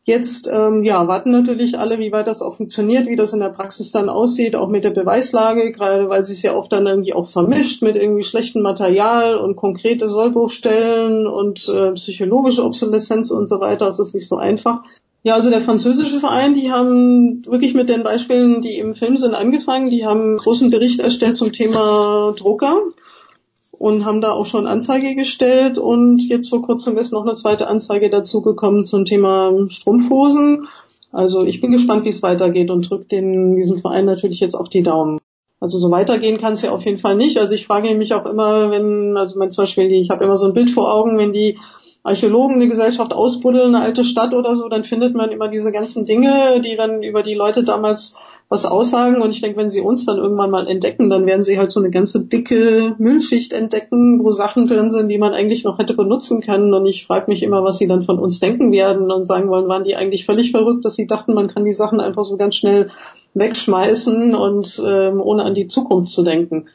Jetzt 0.06 0.50
ähm, 0.52 0.84
ja, 0.84 1.08
warten 1.08 1.30
natürlich 1.30 1.78
alle, 1.78 1.98
wie 1.98 2.12
weit 2.12 2.26
das 2.26 2.42
auch 2.42 2.56
funktioniert, 2.56 3.06
wie 3.06 3.16
das 3.16 3.32
in 3.32 3.40
der 3.40 3.48
Praxis 3.48 3.90
dann 3.90 4.10
aussieht, 4.10 4.54
auch 4.54 4.68
mit 4.68 4.84
der 4.84 4.90
Beweislage, 4.90 5.72
gerade 5.72 6.10
weil 6.10 6.22
sie 6.22 6.34
es 6.34 6.42
ja 6.42 6.54
oft 6.54 6.70
dann 6.72 6.86
irgendwie 6.86 7.14
auch 7.14 7.26
vermischt 7.26 7.80
mit 7.80 7.96
irgendwie 7.96 8.22
schlechtem 8.22 8.60
Material 8.60 9.38
und 9.38 9.56
konkrete 9.56 10.10
Sollbruchstellen 10.10 11.26
und 11.26 11.66
äh, 11.70 11.92
psychologische 11.92 12.64
Obsoleszenz 12.64 13.30
und 13.30 13.48
so 13.48 13.60
weiter. 13.60 13.86
Das 13.86 13.98
ist 13.98 14.14
nicht 14.14 14.28
so 14.28 14.36
einfach. 14.36 14.82
Ja, 15.22 15.36
also 15.36 15.48
der 15.48 15.62
französische 15.62 16.20
Verein, 16.20 16.52
die 16.52 16.70
haben 16.70 17.42
wirklich 17.46 17.72
mit 17.72 17.88
den 17.88 18.02
Beispielen, 18.02 18.60
die 18.60 18.76
im 18.76 18.94
Film 18.94 19.16
sind, 19.16 19.32
angefangen. 19.32 19.88
Die 19.88 20.04
haben 20.04 20.20
einen 20.20 20.36
großen 20.36 20.68
Bericht 20.68 21.00
erstellt 21.00 21.38
zum 21.38 21.50
Thema 21.50 22.34
Drucker 22.36 22.82
und 23.84 24.06
haben 24.06 24.22
da 24.22 24.32
auch 24.32 24.46
schon 24.46 24.66
Anzeige 24.66 25.14
gestellt 25.14 25.76
und 25.76 26.26
jetzt 26.26 26.48
vor 26.48 26.62
kurzem 26.62 26.96
ist 26.96 27.12
noch 27.12 27.26
eine 27.26 27.34
zweite 27.34 27.66
Anzeige 27.66 28.08
dazugekommen 28.08 28.86
zum 28.86 29.04
Thema 29.04 29.52
Strumpfhosen. 29.68 30.68
Also 31.12 31.44
ich 31.44 31.60
bin 31.60 31.70
gespannt, 31.70 32.06
wie 32.06 32.08
es 32.08 32.22
weitergeht 32.22 32.70
und 32.70 32.88
drücke 32.88 33.04
diesem 33.20 33.76
Verein 33.76 34.06
natürlich 34.06 34.40
jetzt 34.40 34.54
auch 34.54 34.68
die 34.68 34.82
Daumen. 34.82 35.20
Also 35.60 35.76
so 35.76 35.90
weitergehen 35.90 36.38
kann 36.38 36.54
es 36.54 36.62
ja 36.62 36.70
auf 36.70 36.86
jeden 36.86 36.96
Fall 36.96 37.14
nicht. 37.14 37.36
Also 37.36 37.52
ich 37.52 37.66
frage 37.66 37.94
mich 37.94 38.14
auch 38.14 38.24
immer, 38.24 38.70
wenn, 38.70 39.18
also 39.18 39.38
mein, 39.38 39.50
zum 39.50 39.64
Beispiel, 39.64 39.92
ich 39.92 40.08
habe 40.08 40.24
immer 40.24 40.38
so 40.38 40.46
ein 40.46 40.54
Bild 40.54 40.70
vor 40.70 40.90
Augen, 40.90 41.18
wenn 41.18 41.34
die 41.34 41.58
Archäologen 42.06 42.56
eine 42.56 42.68
Gesellschaft 42.68 43.14
ausbuddeln, 43.14 43.74
eine 43.74 43.82
alte 43.82 44.04
Stadt 44.04 44.34
oder 44.34 44.56
so, 44.56 44.68
dann 44.68 44.84
findet 44.84 45.14
man 45.14 45.30
immer 45.30 45.48
diese 45.48 45.72
ganzen 45.72 46.04
Dinge, 46.04 46.60
die 46.62 46.76
dann 46.76 47.02
über 47.02 47.22
die 47.22 47.32
Leute 47.32 47.64
damals 47.64 48.14
was 48.50 48.66
aussagen. 48.66 49.22
Und 49.22 49.30
ich 49.30 49.40
denke, 49.40 49.56
wenn 49.56 49.70
sie 49.70 49.80
uns 49.80 50.04
dann 50.04 50.18
irgendwann 50.18 50.50
mal 50.50 50.68
entdecken, 50.68 51.08
dann 51.08 51.24
werden 51.24 51.42
sie 51.42 51.58
halt 51.58 51.70
so 51.70 51.80
eine 51.80 51.90
ganze 51.90 52.20
dicke 52.20 52.94
Müllschicht 52.98 53.54
entdecken, 53.54 54.22
wo 54.22 54.32
Sachen 54.32 54.66
drin 54.66 54.90
sind, 54.90 55.08
die 55.08 55.16
man 55.16 55.32
eigentlich 55.32 55.64
noch 55.64 55.78
hätte 55.78 55.94
benutzen 55.94 56.42
können. 56.42 56.74
Und 56.74 56.84
ich 56.84 57.06
frage 57.06 57.30
mich 57.30 57.42
immer, 57.42 57.64
was 57.64 57.78
sie 57.78 57.88
dann 57.88 58.04
von 58.04 58.18
uns 58.18 58.38
denken 58.38 58.70
werden 58.70 59.10
und 59.10 59.24
sagen 59.24 59.48
wollen, 59.48 59.68
waren 59.68 59.84
die 59.84 59.96
eigentlich 59.96 60.26
völlig 60.26 60.50
verrückt, 60.50 60.84
dass 60.84 60.96
sie 60.96 61.06
dachten, 61.06 61.32
man 61.32 61.48
kann 61.48 61.64
die 61.64 61.72
Sachen 61.72 62.00
einfach 62.00 62.26
so 62.26 62.36
ganz 62.36 62.54
schnell 62.54 62.90
wegschmeißen 63.32 64.34
und 64.34 64.82
ähm, 64.86 65.22
ohne 65.22 65.44
an 65.44 65.54
die 65.54 65.68
Zukunft 65.68 66.12
zu 66.12 66.22
denken. 66.22 66.66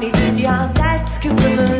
mavi 0.00 0.12
dünya 0.14 0.70
dert 0.76 1.20
küpümüz 1.20 1.79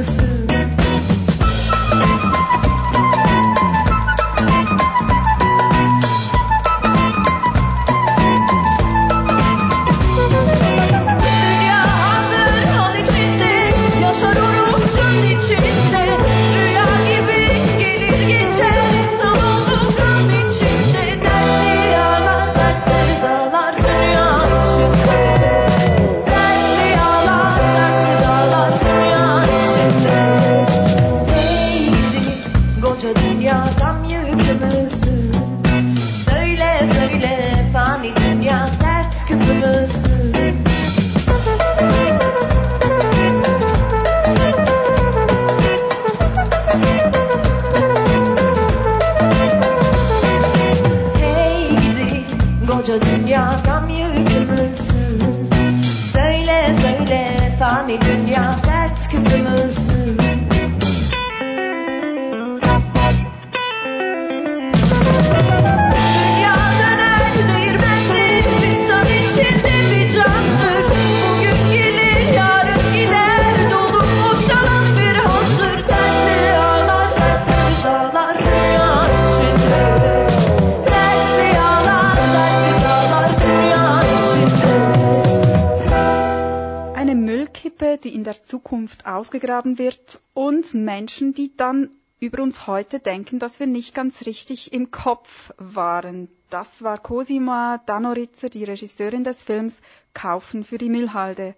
Zukunft 88.71 89.05
ausgegraben 89.05 89.79
wird 89.79 90.21
und 90.33 90.75
Menschen, 90.75 91.35
die 91.35 91.57
dann 91.57 91.91
über 92.21 92.41
uns 92.41 92.69
heute 92.69 93.01
denken, 93.01 93.41
dass 93.41 93.59
wir 93.59 93.67
nicht 93.67 93.97
ganz 93.97 94.27
richtig 94.27 94.73
im 94.73 94.93
Kopf 94.93 95.53
waren. 95.59 96.29
Das 96.51 96.85
war 96.85 96.99
Cosima 96.99 97.79
Danoritzer, 97.87 98.49
die 98.49 98.63
Regisseurin 98.63 99.25
des 99.25 99.43
Films 99.43 99.81
Kaufen 100.15 100.63
für 100.63 100.79
die 100.79 100.89
Müllhalde. 100.89 101.57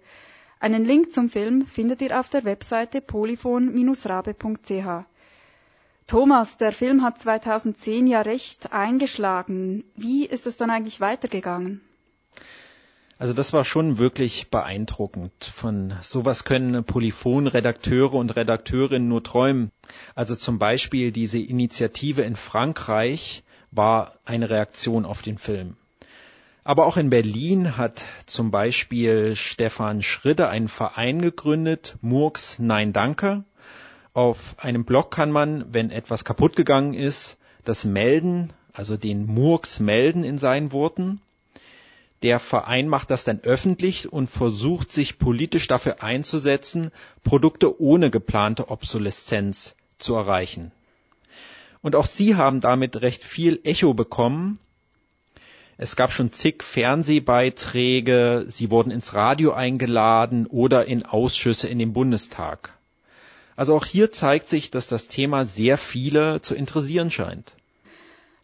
Einen 0.59 0.85
Link 0.85 1.11
zum 1.11 1.29
Film 1.29 1.67
findet 1.67 2.01
ihr 2.01 2.19
auf 2.19 2.29
der 2.29 2.45
Webseite 2.45 2.99
polyphon-rabe.ch. 2.99 5.05
Thomas, 6.07 6.57
der 6.57 6.71
Film 6.71 7.03
hat 7.03 7.19
2010 7.19 8.07
ja 8.07 8.21
recht 8.21 8.73
eingeschlagen. 8.73 9.83
Wie 9.95 10.25
ist 10.25 10.47
es 10.47 10.57
dann 10.57 10.71
eigentlich 10.71 10.99
weitergegangen? 10.99 11.81
Also 13.19 13.33
das 13.33 13.53
war 13.53 13.63
schon 13.63 13.97
wirklich 13.99 14.49
beeindruckend. 14.49 15.31
Von 15.43 15.93
sowas 16.01 16.43
können 16.43 16.83
Polyphon-Redakteure 16.83 18.13
und 18.13 18.35
Redakteurinnen 18.35 19.07
nur 19.07 19.23
träumen. 19.23 19.71
Also 20.15 20.35
zum 20.35 20.59
Beispiel 20.59 21.11
diese 21.11 21.39
Initiative 21.39 22.23
in 22.23 22.35
Frankreich 22.35 23.43
war 23.71 24.13
eine 24.25 24.49
Reaktion 24.49 25.05
auf 25.05 25.21
den 25.21 25.37
Film. 25.37 25.77
Aber 26.63 26.85
auch 26.85 26.97
in 26.97 27.09
Berlin 27.09 27.77
hat 27.77 28.05
zum 28.25 28.49
Beispiel 28.49 29.35
Stefan 29.35 30.01
Schridde 30.01 30.47
einen 30.47 30.69
Verein 30.69 31.21
gegründet, 31.21 31.97
Murks 32.01 32.57
Nein 32.59 32.93
Danke. 32.93 33.43
Auf 34.13 34.55
einem 34.59 34.85
Blog 34.85 35.11
kann 35.11 35.31
man, 35.31 35.73
wenn 35.73 35.91
etwas 35.91 36.23
kaputt 36.23 36.55
gegangen 36.55 36.93
ist, 36.93 37.37
das 37.65 37.83
melden, 37.83 38.53
also 38.71 38.95
den 38.95 39.25
Murks 39.25 39.79
melden 39.79 40.23
in 40.23 40.37
seinen 40.37 40.71
Worten. 40.71 41.19
Der 42.23 42.39
Verein 42.39 42.87
macht 42.87 43.11
das 43.11 43.25
dann 43.25 43.41
öffentlich 43.41 44.11
und 44.11 44.27
versucht 44.27 44.93
sich 44.93 45.19
politisch 45.19 45.67
dafür 45.67 46.01
einzusetzen, 46.01 46.91
Produkte 47.23 47.81
ohne 47.81 48.09
geplante 48.09 48.69
Obsoleszenz 48.69 49.75
zu 49.97 50.15
erreichen. 50.15 50.71
Und 51.81 51.97
auch 51.97 52.05
sie 52.05 52.35
haben 52.35 52.61
damit 52.61 53.01
recht 53.01 53.25
viel 53.25 53.59
Echo 53.65 53.93
bekommen. 53.93 54.57
Es 55.77 55.97
gab 55.97 56.13
schon 56.13 56.31
zig 56.31 56.63
Fernsehbeiträge, 56.63 58.45
sie 58.47 58.71
wurden 58.71 58.91
ins 58.91 59.13
Radio 59.13 59.51
eingeladen 59.51 60.47
oder 60.47 60.85
in 60.85 61.05
Ausschüsse 61.05 61.67
in 61.67 61.77
den 61.77 61.91
Bundestag. 61.91 62.77
Also 63.57 63.75
auch 63.75 63.85
hier 63.85 64.11
zeigt 64.11 64.47
sich, 64.47 64.71
dass 64.71 64.87
das 64.87 65.09
Thema 65.09 65.43
sehr 65.43 65.77
viele 65.77 66.39
zu 66.39 66.55
interessieren 66.55 67.11
scheint. 67.11 67.51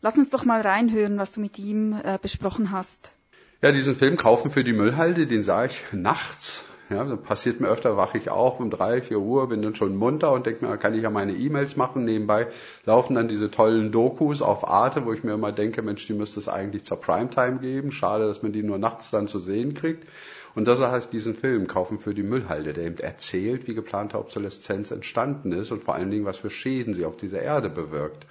Lass 0.02 0.18
uns 0.18 0.32
doch 0.32 0.44
mal 0.44 0.60
reinhören, 0.60 1.18
was 1.18 1.32
du 1.32 1.39
mit 1.39 1.58
ihm 1.60 1.94
äh, 1.94 2.20
besprochen 2.22 2.72
hast. 2.72 3.13
Ja, 3.62 3.74
diesen 3.74 3.98
Film 3.98 4.15
Kaufen 4.15 4.52
für 4.52 4.63
die 4.63 4.72
Müllhalde, 4.72 5.28
den 5.28 5.43
sah 5.43 5.65
ich 5.65 5.84
nachts. 5.91 6.63
Ja, 6.89 7.04
passiert 7.17 7.60
mir 7.60 7.67
öfter, 7.67 7.98
wache 7.98 8.17
ich 8.17 8.30
auf 8.30 8.62
um 8.62 8.69
drei, 8.69 9.02
vier 9.02 9.19
Uhr, 9.19 9.50
bin 9.50 9.62
dann 9.62 9.76
schon 9.76 9.98
munter 9.98 10.32
und 10.32 10.45
denke 10.45 10.65
mir, 10.65 10.78
kann 10.78 10.93
ich 10.93 11.04
ja 11.04 11.10
meine 11.10 11.34
E-Mails 11.34 11.76
machen. 11.76 12.06
Nebenbei 12.06 12.48
laufen 12.86 13.15
dann 13.15 13.28
diese 13.28 13.52
tollen 13.52 13.91
Dokus 13.91 14.41
auf 14.41 14.65
Arte, 14.65 15.06
wo 15.06 15.12
ich 15.12 15.26
mir 15.26 15.34
immer 15.34 15.52
denke, 15.52 15.82
Mensch, 15.82 16.08
die 16.08 16.13
müsste 16.13 16.39
es 16.39 16.48
eigentlich 16.48 16.86
zur 16.86 17.02
Primetime 17.02 17.60
geben. 17.60 17.91
Schade, 17.91 18.28
dass 18.28 18.41
man 18.43 18.54
die 18.54 18.63
nur 18.63 18.78
nachts 18.78 19.12
dann 19.12 19.28
zu 19.28 19.39
sehen 19.39 19.74
kriegt. 19.74 20.08
Und 20.56 20.69
das 20.69 20.80
heißt 20.80 21.12
diesen 21.12 21.36
Film 21.36 21.67
Kaufen 21.67 22.00
für 22.00 22.13
die 22.13 22.24
Müllhalde, 22.24 22.72
der 22.72 22.86
eben 22.86 22.98
erzählt, 23.00 23.67
wie 23.67 23.76
geplante 23.76 24.17
Obsoleszenz 24.17 24.91
entstanden 24.91 25.52
ist 25.52 25.74
und 25.74 25.84
vor 25.84 25.95
allen 25.95 26.12
Dingen, 26.12 26.24
was 26.24 26.38
für 26.38 26.50
Schäden 26.50 26.93
sie 26.93 27.04
auf 27.04 27.17
dieser 27.17 27.41
Erde 27.41 27.69
bewirkt. 27.69 28.26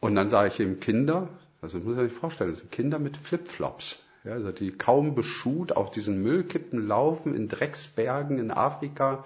Und 0.00 0.14
dann 0.14 0.30
sah 0.30 0.46
ich 0.46 0.58
eben 0.60 0.80
Kinder, 0.80 1.28
also 1.60 1.76
das 1.76 1.86
muss 1.86 1.98
ich 1.98 2.04
mir 2.04 2.08
vorstellen, 2.08 2.50
das 2.50 2.60
sind 2.60 2.72
Kinder 2.72 2.98
mit 2.98 3.18
Flipflops 3.18 3.98
ja, 4.24 4.32
also 4.32 4.52
die 4.52 4.72
kaum 4.72 5.14
beschut 5.14 5.72
auf 5.72 5.90
diesen 5.90 6.22
Müllkippen 6.22 6.86
laufen 6.86 7.34
in 7.34 7.48
Drecksbergen 7.48 8.38
in 8.38 8.50
Afrika. 8.50 9.24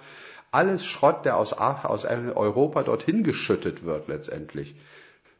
Alles 0.51 0.85
Schrott, 0.85 1.25
der 1.25 1.37
aus, 1.37 1.53
aus 1.53 2.05
Europa 2.05 2.83
dorthin 2.83 3.23
geschüttet 3.23 3.83
wird 3.83 4.07
letztendlich. 4.07 4.75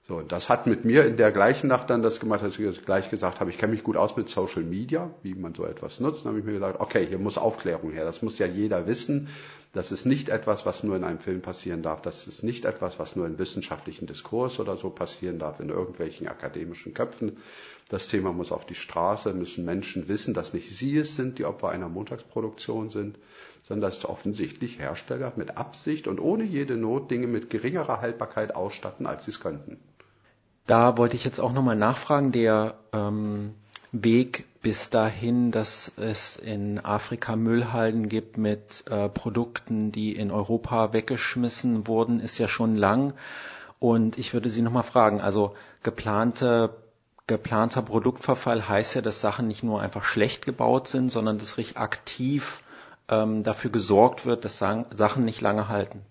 So, 0.07 0.21
das 0.21 0.49
hat 0.49 0.67
mit 0.67 0.85
mir 0.85 1.03
in 1.03 1.17
der 1.17 1.31
gleichen 1.31 1.67
Nacht 1.67 1.89
dann 1.89 2.03
das 2.03 2.19
gemacht, 2.19 2.43
dass 2.43 2.59
ich 2.59 2.85
gleich 2.85 3.09
gesagt 3.09 3.39
habe, 3.39 3.49
ich 3.49 3.57
kenne 3.57 3.73
mich 3.73 3.81
gut 3.81 3.97
aus 3.97 4.15
mit 4.15 4.29
Social 4.29 4.61
Media, 4.61 5.09
wie 5.23 5.33
man 5.33 5.55
so 5.55 5.65
etwas 5.65 5.99
nutzt. 5.99 6.23
Dann 6.23 6.33
habe 6.33 6.39
ich 6.39 6.45
mir 6.45 6.53
gesagt, 6.53 6.79
okay, 6.79 7.07
hier 7.07 7.17
muss 7.17 7.39
Aufklärung 7.39 7.89
her. 7.89 8.05
Das 8.05 8.21
muss 8.21 8.37
ja 8.37 8.45
jeder 8.45 8.85
wissen. 8.85 9.29
Das 9.73 9.91
ist 9.91 10.05
nicht 10.05 10.29
etwas, 10.29 10.63
was 10.67 10.83
nur 10.83 10.95
in 10.95 11.03
einem 11.03 11.17
Film 11.17 11.41
passieren 11.41 11.81
darf. 11.81 12.03
Das 12.03 12.27
ist 12.27 12.43
nicht 12.43 12.65
etwas, 12.65 12.99
was 12.99 13.15
nur 13.15 13.25
in 13.25 13.39
wissenschaftlichen 13.39 14.05
Diskurs 14.05 14.59
oder 14.59 14.77
so 14.77 14.91
passieren 14.91 15.39
darf, 15.39 15.59
in 15.59 15.69
irgendwelchen 15.69 16.27
akademischen 16.27 16.93
Köpfen. 16.93 17.37
Das 17.89 18.07
Thema 18.07 18.31
muss 18.31 18.51
auf 18.51 18.67
die 18.67 18.75
Straße, 18.75 19.33
müssen 19.33 19.65
Menschen 19.65 20.07
wissen, 20.07 20.35
dass 20.35 20.53
nicht 20.53 20.69
sie 20.69 20.99
es 20.99 21.15
sind, 21.15 21.39
die 21.39 21.45
Opfer 21.45 21.69
einer 21.69 21.89
Montagsproduktion 21.89 22.91
sind, 22.91 23.17
sondern 23.63 23.89
dass 23.89 24.05
offensichtlich 24.05 24.77
Hersteller 24.77 25.33
mit 25.35 25.57
Absicht 25.57 26.07
und 26.07 26.19
ohne 26.19 26.43
jede 26.43 26.77
Not 26.77 27.09
Dinge 27.09 27.25
mit 27.25 27.49
geringerer 27.49 28.01
Haltbarkeit 28.01 28.55
ausstatten, 28.55 29.07
als 29.07 29.25
sie 29.25 29.31
es 29.31 29.39
könnten. 29.39 29.79
Da 30.67 30.97
wollte 30.97 31.15
ich 31.15 31.23
jetzt 31.23 31.39
auch 31.39 31.51
nochmal 31.53 31.75
nachfragen, 31.75 32.31
der 32.31 32.75
ähm, 32.91 33.53
Weg 33.91 34.45
bis 34.61 34.89
dahin, 34.89 35.51
dass 35.51 35.91
es 35.95 36.37
in 36.37 36.83
Afrika 36.83 37.35
Müllhalden 37.35 38.09
gibt 38.09 38.37
mit 38.37 38.83
äh, 38.89 39.07
Produkten, 39.09 39.91
die 39.91 40.15
in 40.15 40.31
Europa 40.31 40.91
weggeschmissen 40.91 41.87
wurden, 41.87 42.19
ist 42.19 42.39
ja 42.39 42.47
schon 42.47 42.75
lang. 42.75 43.13
Und 43.79 44.17
ich 44.17 44.33
würde 44.33 44.49
Sie 44.49 44.63
nochmal 44.63 44.83
fragen, 44.83 45.21
also 45.21 45.53
geplante, 45.83 46.75
geplanter 47.27 47.83
Produktverfall 47.83 48.67
heißt 48.67 48.95
ja, 48.95 49.01
dass 49.01 49.21
Sachen 49.21 49.47
nicht 49.47 49.61
nur 49.61 49.81
einfach 49.81 50.03
schlecht 50.03 50.45
gebaut 50.45 50.87
sind, 50.87 51.09
sondern 51.09 51.37
dass 51.37 51.57
richtig 51.57 51.77
aktiv 51.77 52.63
ähm, 53.07 53.43
dafür 53.43 53.69
gesorgt 53.69 54.25
wird, 54.25 54.45
dass 54.45 54.57
Sachen 54.57 55.25
nicht 55.25 55.41
lange 55.41 55.67
halten. 55.67 56.01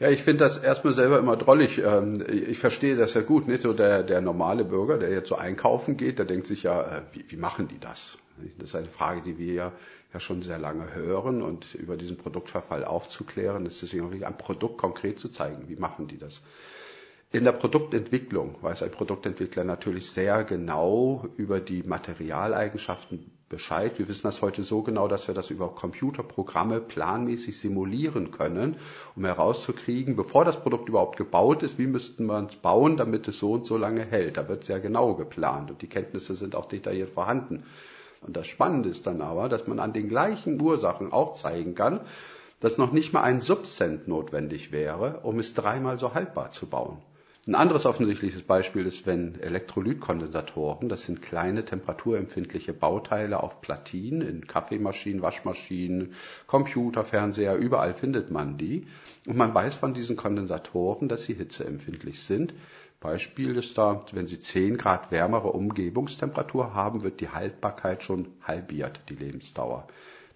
Ja, 0.00 0.10
ich 0.10 0.22
finde 0.22 0.44
das 0.44 0.56
erstmal 0.56 0.92
selber 0.92 1.18
immer 1.18 1.36
drollig. 1.36 1.78
Ähm, 1.78 2.24
ich 2.28 2.58
verstehe 2.58 2.96
das 2.96 3.14
ja 3.14 3.22
gut. 3.22 3.48
Nicht 3.48 3.62
so 3.62 3.72
der, 3.72 4.04
der 4.04 4.20
normale 4.20 4.64
Bürger, 4.64 4.96
der 4.96 5.10
jetzt 5.10 5.28
so 5.28 5.34
einkaufen 5.34 5.96
geht, 5.96 6.18
der 6.20 6.26
denkt 6.26 6.46
sich 6.46 6.62
ja, 6.62 6.98
äh, 6.98 7.02
wie, 7.12 7.24
wie 7.28 7.36
machen 7.36 7.66
die 7.66 7.80
das? 7.80 8.18
Das 8.58 8.70
ist 8.70 8.76
eine 8.76 8.86
Frage, 8.86 9.22
die 9.22 9.38
wir 9.38 9.52
ja, 9.52 9.72
ja 10.12 10.20
schon 10.20 10.42
sehr 10.42 10.58
lange 10.58 10.94
hören 10.94 11.42
und 11.42 11.74
über 11.74 11.96
diesen 11.96 12.16
Produktverfall 12.16 12.84
aufzuklären, 12.84 13.66
ist 13.66 13.82
deswegen 13.82 14.06
auch 14.06 14.10
wichtig, 14.10 14.28
ein 14.28 14.38
Produkt 14.38 14.78
konkret 14.78 15.18
zu 15.18 15.28
zeigen. 15.28 15.68
Wie 15.68 15.74
machen 15.74 16.06
die 16.06 16.18
das? 16.18 16.42
In 17.32 17.42
der 17.42 17.52
Produktentwicklung 17.52 18.56
weiß 18.62 18.84
ein 18.84 18.92
Produktentwickler 18.92 19.64
natürlich 19.64 20.10
sehr 20.10 20.44
genau 20.44 21.26
über 21.36 21.58
die 21.58 21.82
Materialeigenschaften 21.82 23.37
Bescheid. 23.48 23.98
Wir 23.98 24.08
wissen 24.08 24.24
das 24.24 24.42
heute 24.42 24.62
so 24.62 24.82
genau, 24.82 25.08
dass 25.08 25.26
wir 25.26 25.34
das 25.34 25.50
über 25.50 25.68
Computerprogramme 25.68 26.80
planmäßig 26.80 27.58
simulieren 27.58 28.30
können, 28.30 28.76
um 29.16 29.24
herauszukriegen, 29.24 30.16
bevor 30.16 30.44
das 30.44 30.60
Produkt 30.60 30.88
überhaupt 30.88 31.16
gebaut 31.16 31.62
ist, 31.62 31.78
wie 31.78 31.86
müssten 31.86 32.26
wir 32.26 32.44
es 32.44 32.56
bauen, 32.56 32.96
damit 32.96 33.26
es 33.28 33.38
so 33.38 33.52
und 33.52 33.64
so 33.64 33.76
lange 33.76 34.04
hält. 34.04 34.36
Da 34.36 34.48
wird 34.48 34.64
sehr 34.64 34.80
genau 34.80 35.14
geplant 35.14 35.70
und 35.70 35.80
die 35.80 35.88
Kenntnisse 35.88 36.34
sind 36.34 36.54
auch 36.54 36.66
detailliert 36.66 37.10
vorhanden. 37.10 37.64
Und 38.20 38.36
das 38.36 38.46
Spannende 38.46 38.88
ist 38.88 39.06
dann 39.06 39.22
aber, 39.22 39.48
dass 39.48 39.66
man 39.66 39.78
an 39.78 39.92
den 39.92 40.08
gleichen 40.08 40.60
Ursachen 40.60 41.12
auch 41.12 41.32
zeigen 41.32 41.74
kann, 41.74 42.00
dass 42.60 42.76
noch 42.76 42.92
nicht 42.92 43.12
mal 43.12 43.22
ein 43.22 43.40
Subcent 43.40 44.08
notwendig 44.08 44.72
wäre, 44.72 45.20
um 45.22 45.38
es 45.38 45.54
dreimal 45.54 45.98
so 45.98 46.14
haltbar 46.14 46.50
zu 46.50 46.66
bauen. 46.66 46.98
Ein 47.48 47.54
anderes 47.54 47.86
offensichtliches 47.86 48.42
Beispiel 48.42 48.84
ist, 48.84 49.06
wenn 49.06 49.40
Elektrolytkondensatoren, 49.40 50.90
das 50.90 51.04
sind 51.04 51.22
kleine 51.22 51.64
temperaturempfindliche 51.64 52.74
Bauteile 52.74 53.42
auf 53.42 53.62
Platinen, 53.62 54.20
in 54.20 54.46
Kaffeemaschinen, 54.46 55.22
Waschmaschinen, 55.22 56.12
Computer, 56.46 57.04
Fernseher, 57.04 57.56
überall 57.56 57.94
findet 57.94 58.30
man 58.30 58.58
die. 58.58 58.86
Und 59.26 59.38
man 59.38 59.54
weiß 59.54 59.76
von 59.76 59.94
diesen 59.94 60.14
Kondensatoren, 60.14 61.08
dass 61.08 61.24
sie 61.24 61.32
hitzeempfindlich 61.32 62.20
sind. 62.20 62.52
Beispiel 63.00 63.56
ist 63.56 63.78
da, 63.78 64.04
wenn 64.12 64.26
Sie 64.26 64.38
10 64.38 64.76
Grad 64.76 65.10
wärmere 65.10 65.52
Umgebungstemperatur 65.52 66.74
haben, 66.74 67.02
wird 67.02 67.20
die 67.20 67.30
Haltbarkeit 67.30 68.02
schon 68.02 68.28
halbiert, 68.42 69.00
die 69.08 69.14
Lebensdauer. 69.14 69.86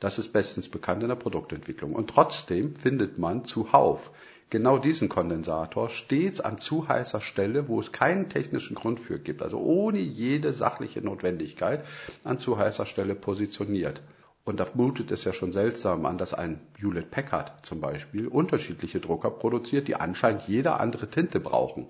Das 0.01 0.19
ist 0.19 0.33
bestens 0.33 0.71
bekannt 0.71 1.03
in 1.03 1.11
der 1.11 1.17
Produktentwicklung. 1.17 1.93
Und 1.93 2.09
trotzdem 2.09 2.75
findet 2.75 3.19
man 3.19 3.45
zuhauf 3.45 4.11
genau 4.53 4.77
diesen 4.77 5.09
Kondensator 5.09 5.89
stets 5.89 6.43
an 6.43 6.59
zu 6.59 6.87
heißer 6.87 7.23
Stelle, 7.23 7.69
wo 7.69 7.81
es 7.81 7.91
keinen 7.91 8.29
technischen 8.29 8.75
Grund 8.75 9.01
für 9.01 9.19
gibt, 9.19 9.43
also 9.43 9.59
ohne 9.59 9.99
jede 9.99 10.53
sachliche 10.53 11.01
Notwendigkeit 11.01 11.85
an 12.23 12.37
zu 12.37 12.59
heißer 12.59 12.85
Stelle 12.85 13.15
positioniert. 13.15 14.03
Und 14.45 14.61
da 14.61 14.67
mutet 14.75 15.11
es 15.11 15.25
ja 15.25 15.33
schon 15.33 15.53
seltsam 15.53 16.05
an, 16.05 16.19
dass 16.19 16.35
ein 16.35 16.61
Hewlett 16.77 17.11
Packard 17.11 17.65
zum 17.65 17.81
Beispiel 17.81 18.27
unterschiedliche 18.29 19.01
Drucker 19.01 19.31
produziert, 19.31 19.89
die 19.89 19.97
anscheinend 19.97 20.43
jede 20.43 20.75
andere 20.75 21.09
Tinte 21.09 21.41
brauchen. 21.41 21.87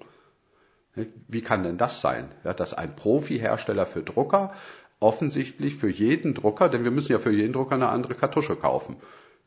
Wie 1.27 1.43
kann 1.43 1.65
denn 1.65 1.79
das 1.79 2.01
sein? 2.01 2.29
Ja, 2.45 2.55
dass 2.55 2.75
ein 2.75 2.95
Profi-Hersteller 2.95 3.87
für 3.87 4.03
Drucker 4.03 4.53
offensichtlich 5.01 5.75
für 5.75 5.91
jeden 5.91 6.35
Drucker, 6.35 6.69
denn 6.69 6.85
wir 6.85 6.93
müssen 6.93 7.11
ja 7.11 7.19
für 7.19 7.33
jeden 7.33 7.55
Drucker 7.55 7.75
eine 7.75 7.89
andere 7.89 8.15
Kartusche 8.15 8.55
kaufen 8.55 8.99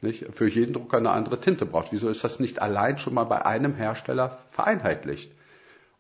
nicht, 0.01 0.25
für 0.31 0.47
jeden 0.47 0.73
Drucker 0.73 0.97
eine 0.97 1.12
andere 1.12 1.39
Tinte 1.39 1.65
braucht. 1.65 1.91
Wieso 1.91 2.10
ist 2.10 2.23
das 2.23 2.39
nicht 2.39 2.62
allein 2.62 2.97
schon 2.97 3.13
mal 3.13 3.23
bei 3.23 3.45
einem 3.45 3.75
Hersteller 3.75 4.38
vereinheitlicht? 4.51 5.31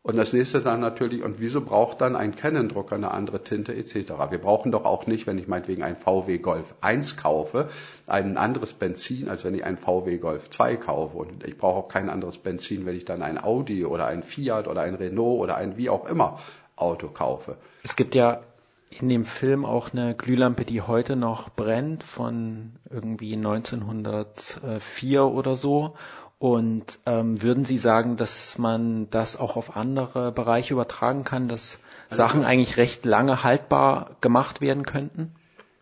Und 0.05 0.17
das 0.17 0.33
nächste 0.33 0.61
dann 0.61 0.81
natürlich, 0.81 1.23
und 1.23 1.39
wieso 1.39 1.61
braucht 1.61 1.99
dann 1.99 2.15
ein 2.15 2.35
Canon-Drucker 2.35 2.93
eine 2.93 3.09
andere 3.09 3.41
Tinte 3.41 3.75
etc.? 3.75 4.11
Wir 4.29 4.37
brauchen 4.37 4.71
doch 4.71 4.85
auch 4.85 5.07
nicht, 5.07 5.25
wenn 5.25 5.39
ich 5.39 5.47
meinetwegen 5.47 5.81
ein 5.81 5.95
VW 5.95 6.37
Golf 6.37 6.75
1 6.81 7.17
kaufe, 7.17 7.69
ein 8.05 8.37
anderes 8.37 8.73
Benzin, 8.73 9.29
als 9.29 9.43
wenn 9.45 9.55
ich 9.55 9.63
ein 9.63 9.77
VW 9.77 10.19
Golf 10.19 10.51
2 10.51 10.75
kaufe. 10.75 11.17
Und 11.17 11.43
ich 11.43 11.57
brauche 11.57 11.79
auch 11.79 11.87
kein 11.87 12.11
anderes 12.11 12.37
Benzin, 12.37 12.85
wenn 12.85 12.95
ich 12.95 13.05
dann 13.05 13.23
ein 13.23 13.43
Audi 13.43 13.83
oder 13.83 14.05
ein 14.05 14.21
Fiat 14.21 14.67
oder 14.67 14.81
ein 14.81 14.93
Renault 14.93 15.39
oder 15.39 15.57
ein 15.57 15.75
wie 15.75 15.89
auch 15.89 16.05
immer 16.07 16.37
Auto 16.75 17.07
kaufe. 17.07 17.57
Es 17.81 17.95
gibt 17.95 18.13
ja 18.13 18.41
in 18.89 19.09
dem 19.09 19.25
Film 19.25 19.65
auch 19.65 19.91
eine 19.91 20.15
Glühlampe, 20.15 20.63
die 20.65 20.81
heute 20.81 21.15
noch 21.15 21.49
brennt, 21.49 22.03
von 22.03 22.73
irgendwie 22.89 23.33
1904 23.33 25.25
oder 25.25 25.55
so. 25.55 25.95
Und 26.37 26.99
ähm, 27.05 27.41
würden 27.41 27.65
Sie 27.65 27.77
sagen, 27.77 28.17
dass 28.17 28.57
man 28.57 29.09
das 29.09 29.37
auch 29.39 29.55
auf 29.55 29.77
andere 29.77 30.31
Bereiche 30.31 30.73
übertragen 30.73 31.23
kann, 31.23 31.47
dass 31.47 31.79
also, 32.09 32.17
Sachen 32.17 32.43
eigentlich 32.45 32.77
recht 32.77 33.05
lange 33.05 33.43
haltbar 33.43 34.17
gemacht 34.21 34.61
werden 34.61 34.85
könnten? 34.85 35.33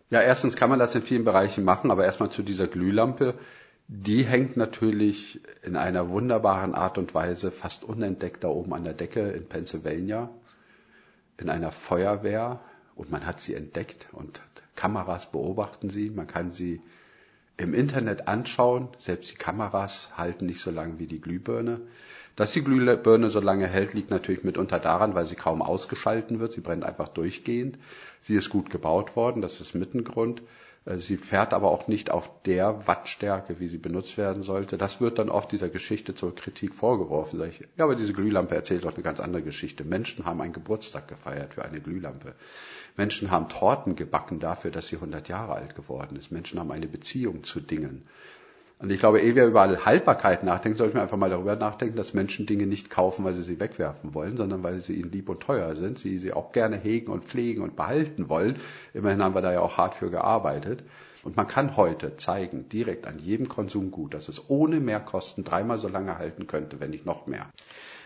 Ja, 0.09 0.21
erstens 0.21 0.55
kann 0.55 0.69
man 0.69 0.79
das 0.79 0.95
in 0.95 1.01
vielen 1.01 1.25
Bereichen 1.25 1.63
machen, 1.63 1.91
aber 1.91 2.05
erstmal 2.05 2.29
zu 2.29 2.43
dieser 2.43 2.67
Glühlampe. 2.67 3.33
Die 3.87 4.23
hängt 4.23 4.55
natürlich 4.57 5.41
in 5.63 5.75
einer 5.75 6.09
wunderbaren 6.09 6.75
Art 6.75 6.97
und 6.97 7.13
Weise 7.13 7.51
fast 7.51 7.83
unentdeckt 7.83 8.43
da 8.43 8.47
oben 8.47 8.73
an 8.73 8.83
der 8.83 8.93
Decke 8.93 9.31
in 9.31 9.47
Pennsylvania 9.47 10.29
in 11.37 11.49
einer 11.49 11.71
Feuerwehr 11.71 12.59
und 12.95 13.11
man 13.11 13.25
hat 13.25 13.39
sie 13.39 13.53
entdeckt 13.55 14.07
und 14.11 14.41
Kameras 14.75 15.31
beobachten 15.31 15.89
sie. 15.89 16.09
Man 16.09 16.27
kann 16.27 16.51
sie 16.51 16.81
im 17.57 17.73
Internet 17.73 18.27
anschauen. 18.27 18.89
Selbst 18.99 19.31
die 19.31 19.35
Kameras 19.35 20.17
halten 20.17 20.45
nicht 20.45 20.61
so 20.61 20.71
lange 20.71 20.99
wie 20.99 21.07
die 21.07 21.21
Glühbirne. 21.21 21.81
Dass 22.35 22.51
die 22.51 22.63
Glühbirne 22.63 23.29
so 23.29 23.39
lange 23.39 23.67
hält, 23.67 23.93
liegt 23.93 24.09
natürlich 24.09 24.43
mitunter 24.43 24.79
daran, 24.79 25.13
weil 25.13 25.25
sie 25.25 25.35
kaum 25.35 25.61
ausgeschalten 25.61 26.39
wird. 26.39 26.51
Sie 26.51 26.61
brennt 26.61 26.83
einfach 26.83 27.07
durchgehend. 27.07 27.77
Sie 28.21 28.35
ist 28.35 28.49
gut 28.49 28.71
gebaut 28.71 29.15
worden, 29.15 29.41
das 29.41 29.59
ist 29.59 29.75
mit 29.75 29.93
ein 29.93 30.03
Grund. 30.03 30.41
Äh, 30.85 30.97
sie 30.97 31.17
fährt 31.17 31.53
aber 31.53 31.71
auch 31.71 31.87
nicht 31.87 32.11
auf 32.11 32.29
der 32.43 32.87
Wattstärke, 32.87 33.59
wie 33.59 33.67
sie 33.67 33.77
benutzt 33.77 34.17
werden 34.17 34.41
sollte. 34.41 34.77
Das 34.77 35.01
wird 35.01 35.19
dann 35.19 35.29
oft 35.29 35.51
dieser 35.51 35.69
Geschichte 35.69 36.15
zur 36.15 36.35
Kritik 36.35 36.73
vorgeworfen. 36.73 37.39
Sag 37.39 37.49
ich, 37.49 37.59
ja, 37.77 37.85
aber 37.85 37.95
diese 37.95 38.13
Glühlampe 38.13 38.55
erzählt 38.55 38.83
doch 38.83 38.93
eine 38.93 39.03
ganz 39.03 39.19
andere 39.19 39.43
Geschichte. 39.43 39.83
Menschen 39.83 40.25
haben 40.25 40.41
einen 40.41 40.53
Geburtstag 40.53 41.07
gefeiert 41.07 41.53
für 41.53 41.63
eine 41.63 41.81
Glühlampe. 41.81 42.33
Menschen 42.97 43.31
haben 43.31 43.49
Torten 43.49 43.95
gebacken 43.95 44.39
dafür, 44.39 44.71
dass 44.71 44.87
sie 44.87 44.95
100 44.95 45.27
Jahre 45.29 45.53
alt 45.53 45.75
geworden 45.75 46.15
ist. 46.15 46.31
Menschen 46.31 46.59
haben 46.59 46.71
eine 46.71 46.87
Beziehung 46.87 47.43
zu 47.43 47.59
Dingen. 47.59 48.05
Und 48.83 48.89
ich 48.89 48.99
glaube, 48.99 49.21
ehe 49.21 49.33
wir 49.33 49.45
über 49.45 49.85
Haltbarkeit 49.85 50.43
nachdenken, 50.43 50.77
sollten 50.77 50.95
wir 50.95 51.03
einfach 51.03 51.15
mal 51.15 51.29
darüber 51.29 51.55
nachdenken, 51.55 51.95
dass 51.95 52.13
Menschen 52.13 52.45
Dinge 52.45 52.67
nicht 52.67 52.89
kaufen, 52.89 53.23
weil 53.23 53.33
sie 53.33 53.41
sie 53.41 53.61
wegwerfen 53.61 54.13
wollen, 54.13 54.35
sondern 54.35 54.61
weil 54.61 54.81
sie 54.81 54.95
ihnen 54.95 55.09
lieb 55.09 55.29
und 55.29 55.39
teuer 55.39 55.77
sind, 55.77 55.97
sie 55.97 56.17
sie 56.17 56.33
auch 56.33 56.51
gerne 56.51 56.75
hegen 56.75 57.09
und 57.09 57.23
pflegen 57.23 57.63
und 57.63 57.77
behalten 57.77 58.27
wollen. 58.27 58.57
Immerhin 58.93 59.23
haben 59.23 59.35
wir 59.35 59.41
da 59.41 59.53
ja 59.53 59.61
auch 59.61 59.77
hart 59.77 59.95
für 59.95 60.09
gearbeitet. 60.09 60.83
Und 61.23 61.37
man 61.37 61.47
kann 61.47 61.77
heute 61.77 62.17
zeigen, 62.17 62.67
direkt 62.67 63.07
an 63.07 63.19
jedem 63.19 63.47
Konsumgut, 63.47 64.13
dass 64.13 64.27
es 64.27 64.49
ohne 64.49 64.81
Mehrkosten 64.81 65.45
dreimal 65.45 65.77
so 65.77 65.87
lange 65.87 66.17
halten 66.17 66.45
könnte, 66.45 66.81
wenn 66.81 66.89
nicht 66.89 67.05
noch 67.05 67.25
mehr. 67.25 67.47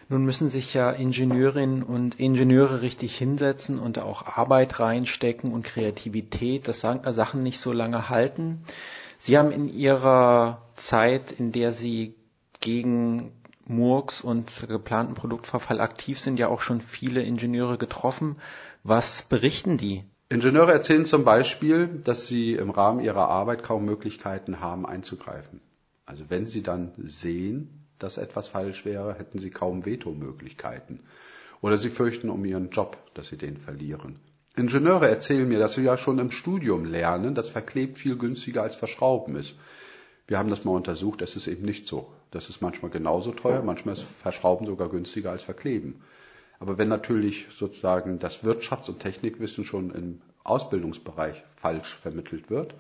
Nun 0.10 0.26
müssen 0.26 0.48
sich 0.48 0.76
ja 0.76 0.92
Ingenieurinnen 0.92 1.82
und 1.82 2.20
Ingenieure 2.20 2.84
richtig 2.84 3.18
hinsetzen 3.18 3.80
und 3.80 3.98
auch 3.98 4.38
Arbeit 4.38 4.80
reinstecken 4.80 5.52
und 5.52 5.64
Kreativität, 5.64 6.68
dass 6.68 6.82
Sachen 6.82 7.42
nicht 7.42 7.60
so 7.60 7.74
lange 7.74 8.10
halten. 8.10 8.62
Sie 9.20 9.38
haben 9.38 9.52
in 9.52 9.68
Ihrer 9.68 10.62
Zeit, 10.76 11.32
in 11.32 11.52
der 11.52 11.74
Sie 11.74 12.16
gegen 12.60 13.32
Murks 13.66 14.22
und 14.22 14.66
geplanten 14.68 15.14
Produktverfall 15.14 15.82
aktiv 15.82 16.20
sind, 16.20 16.40
ja 16.40 16.48
auch 16.48 16.62
schon 16.62 16.82
viele 16.82 17.22
Ingenieure 17.22 17.78
getroffen. 17.78 18.38
Was 18.84 19.24
berichten 19.24 19.78
die? 19.78 20.04
Ingenieure 20.30 20.74
erzählen 20.74 21.06
zum 21.06 21.24
Beispiel, 21.24 21.88
dass 21.88 22.28
sie 22.28 22.54
im 22.54 22.70
Rahmen 22.70 23.00
ihrer 23.00 23.30
Arbeit 23.30 23.64
kaum 23.64 23.86
Möglichkeiten 23.86 24.60
haben 24.60 24.86
einzugreifen. 24.86 25.62
Also 26.06 26.26
wenn 26.30 26.46
sie 26.46 26.62
dann 26.62 26.92
sehen, 26.98 27.86
dass 28.00 28.18
etwas 28.18 28.48
falsch 28.48 28.86
wäre, 28.86 29.14
hätten 29.14 29.40
sie 29.40 29.50
kaum 29.50 29.86
Vetomöglichkeiten. 29.86 31.02
Oder 31.62 31.78
sie 31.78 31.90
fürchten 31.90 32.30
um 32.30 32.46
ihren 32.46 32.70
Job, 32.70 32.98
dass 33.14 33.28
sie 33.28 33.38
den 33.38 33.58
verlieren. 33.58 34.20
Ingenieure 34.58 35.08
erzählen 35.08 35.48
mir, 35.48 35.60
dass 35.60 35.74
sie 35.74 35.84
ja 35.84 35.98
schon 35.98 36.18
im 36.18 36.32
Studium 36.32 36.86
lernen, 36.86 37.36
dass 37.36 37.50
verklebt 37.50 38.00
viel 38.00 38.18
günstiger 38.18 38.64
als 38.64 38.76
verschrauben 38.76 39.36
ist. 39.36 39.56
Wir 40.28 40.40
haben 40.40 40.50
das 40.50 40.66
mal 40.66 40.72
untersucht, 40.72 41.22
es 41.22 41.36
ist 41.36 41.48
eben 41.48 41.64
nicht 41.64 41.86
so. 41.88 42.12
Das 42.32 42.50
ist 42.50 42.60
manchmal 42.60 42.92
genauso 42.92 43.32
teuer, 43.32 43.62
manchmal 43.62 43.94
ist 43.94 44.02
Verschrauben 44.02 44.66
sogar 44.66 44.90
günstiger 44.90 45.32
als 45.32 45.44
Verkleben. 45.44 46.02
Aber 46.60 46.78
wenn 46.80 46.90
natürlich 46.90 47.46
sozusagen 47.52 48.18
das 48.20 48.44
Wirtschafts- 48.44 48.90
und 48.90 49.00
Technikwissen 49.00 49.64
schon 49.64 49.92
im 49.92 50.22
Ausbildungsbereich 50.44 51.44
falsch 51.56 51.96
vermittelt 51.96 52.50
wird, 52.50 52.74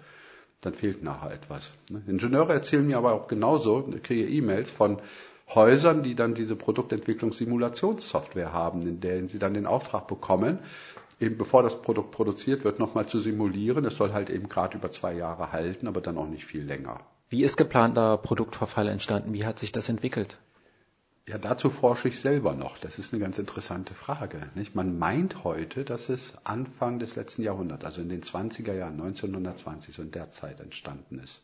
dann 0.61 0.73
fehlt 0.73 1.03
nachher 1.03 1.31
etwas. 1.31 1.73
Ne? 1.89 2.01
Ingenieure 2.07 2.53
erzählen 2.53 2.87
mir 2.87 2.97
aber 2.97 3.13
auch 3.13 3.27
genauso, 3.27 3.87
ich 3.95 4.01
kriege 4.01 4.27
E-Mails 4.27 4.71
von 4.71 4.99
Häusern, 5.53 6.01
die 6.03 6.15
dann 6.15 6.33
diese 6.33 6.55
Produktentwicklungssimulationssoftware 6.55 8.51
haben, 8.51 8.81
in 8.81 8.99
der 8.99 9.27
sie 9.27 9.39
dann 9.39 9.53
den 9.53 9.67
Auftrag 9.67 10.07
bekommen, 10.07 10.59
eben 11.19 11.37
bevor 11.37 11.63
das 11.63 11.81
Produkt 11.81 12.11
produziert 12.11 12.63
wird, 12.63 12.79
nochmal 12.79 13.07
zu 13.07 13.19
simulieren. 13.19 13.85
Es 13.85 13.97
soll 13.97 14.13
halt 14.13 14.29
eben 14.29 14.49
gerade 14.49 14.77
über 14.77 14.91
zwei 14.91 15.13
Jahre 15.13 15.51
halten, 15.51 15.87
aber 15.87 16.01
dann 16.01 16.17
auch 16.17 16.27
nicht 16.27 16.45
viel 16.45 16.63
länger. 16.63 16.99
Wie 17.29 17.43
ist 17.43 17.57
geplanter 17.57 18.17
Produktverfall 18.17 18.87
entstanden? 18.87 19.33
Wie 19.33 19.45
hat 19.45 19.59
sich 19.59 19.71
das 19.71 19.89
entwickelt? 19.89 20.37
Ja, 21.27 21.37
dazu 21.37 21.69
forsche 21.69 22.07
ich 22.07 22.21
selber 22.21 22.53
noch. 22.53 22.77
Das 22.77 22.99
ist 22.99 23.13
eine 23.13 23.21
ganz 23.21 23.37
interessante 23.37 23.93
Frage. 23.93 24.49
Nicht? 24.55 24.75
Man 24.75 24.97
meint 24.97 25.43
heute, 25.43 25.83
dass 25.83 26.07
es 26.07 26.33
Anfang 26.45 26.99
des 26.99 27.17
letzten 27.17 27.43
Jahrhunderts, 27.43 27.83
also 27.83 28.01
in 28.01 28.07
den 28.07 28.21
20er 28.21 28.73
Jahren, 28.73 28.93
1920, 28.93 29.93
so 29.93 30.03
in 30.03 30.11
der 30.11 30.31
Zeit 30.31 30.61
entstanden 30.61 31.19
ist. 31.19 31.41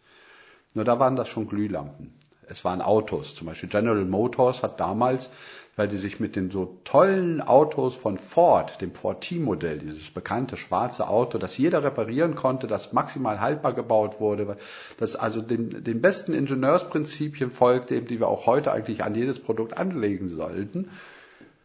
Nur 0.74 0.86
da 0.86 1.00
waren 1.00 1.18
das 1.18 1.28
schon 1.28 1.50
Glühlampen. 1.50 2.14
Es 2.50 2.66
waren 2.66 2.82
Autos. 2.82 3.36
Zum 3.36 3.48
Beispiel 3.48 3.70
General 3.70 4.06
Motors 4.06 4.64
hat 4.64 4.80
damals 4.80 5.30
weil 5.76 5.88
die 5.88 5.98
sich 5.98 6.20
mit 6.20 6.36
den 6.36 6.52
so 6.52 6.78
tollen 6.84 7.42
Autos 7.42 7.96
von 7.96 8.18
Ford, 8.18 8.80
dem 8.82 8.94
Ford 8.94 9.22
T-Modell, 9.22 9.80
dieses 9.80 10.12
bekannte 10.12 10.56
schwarze 10.56 11.08
Auto, 11.08 11.40
das 11.40 11.58
jeder 11.58 11.84
reparieren 11.84 12.36
konnte, 12.36 12.68
das 12.68 12.94
maximal 12.94 13.42
haltbar 13.42 13.74
gebaut 13.74 14.20
wurde, 14.20 14.58
das 15.00 15.16
also 15.16 15.42
den, 15.42 15.84
den 15.84 16.02
besten 16.02 16.34
Ingenieursprinzipien 16.34 17.50
folgte, 17.50 18.02
die 18.02 18.20
wir 18.20 18.28
auch 18.28 18.46
heute 18.46 18.72
eigentlich 18.72 19.04
an 19.04 19.16
jedes 19.16 19.40
Produkt 19.40 19.76
anlegen 19.78 20.28
sollten. 20.28 20.90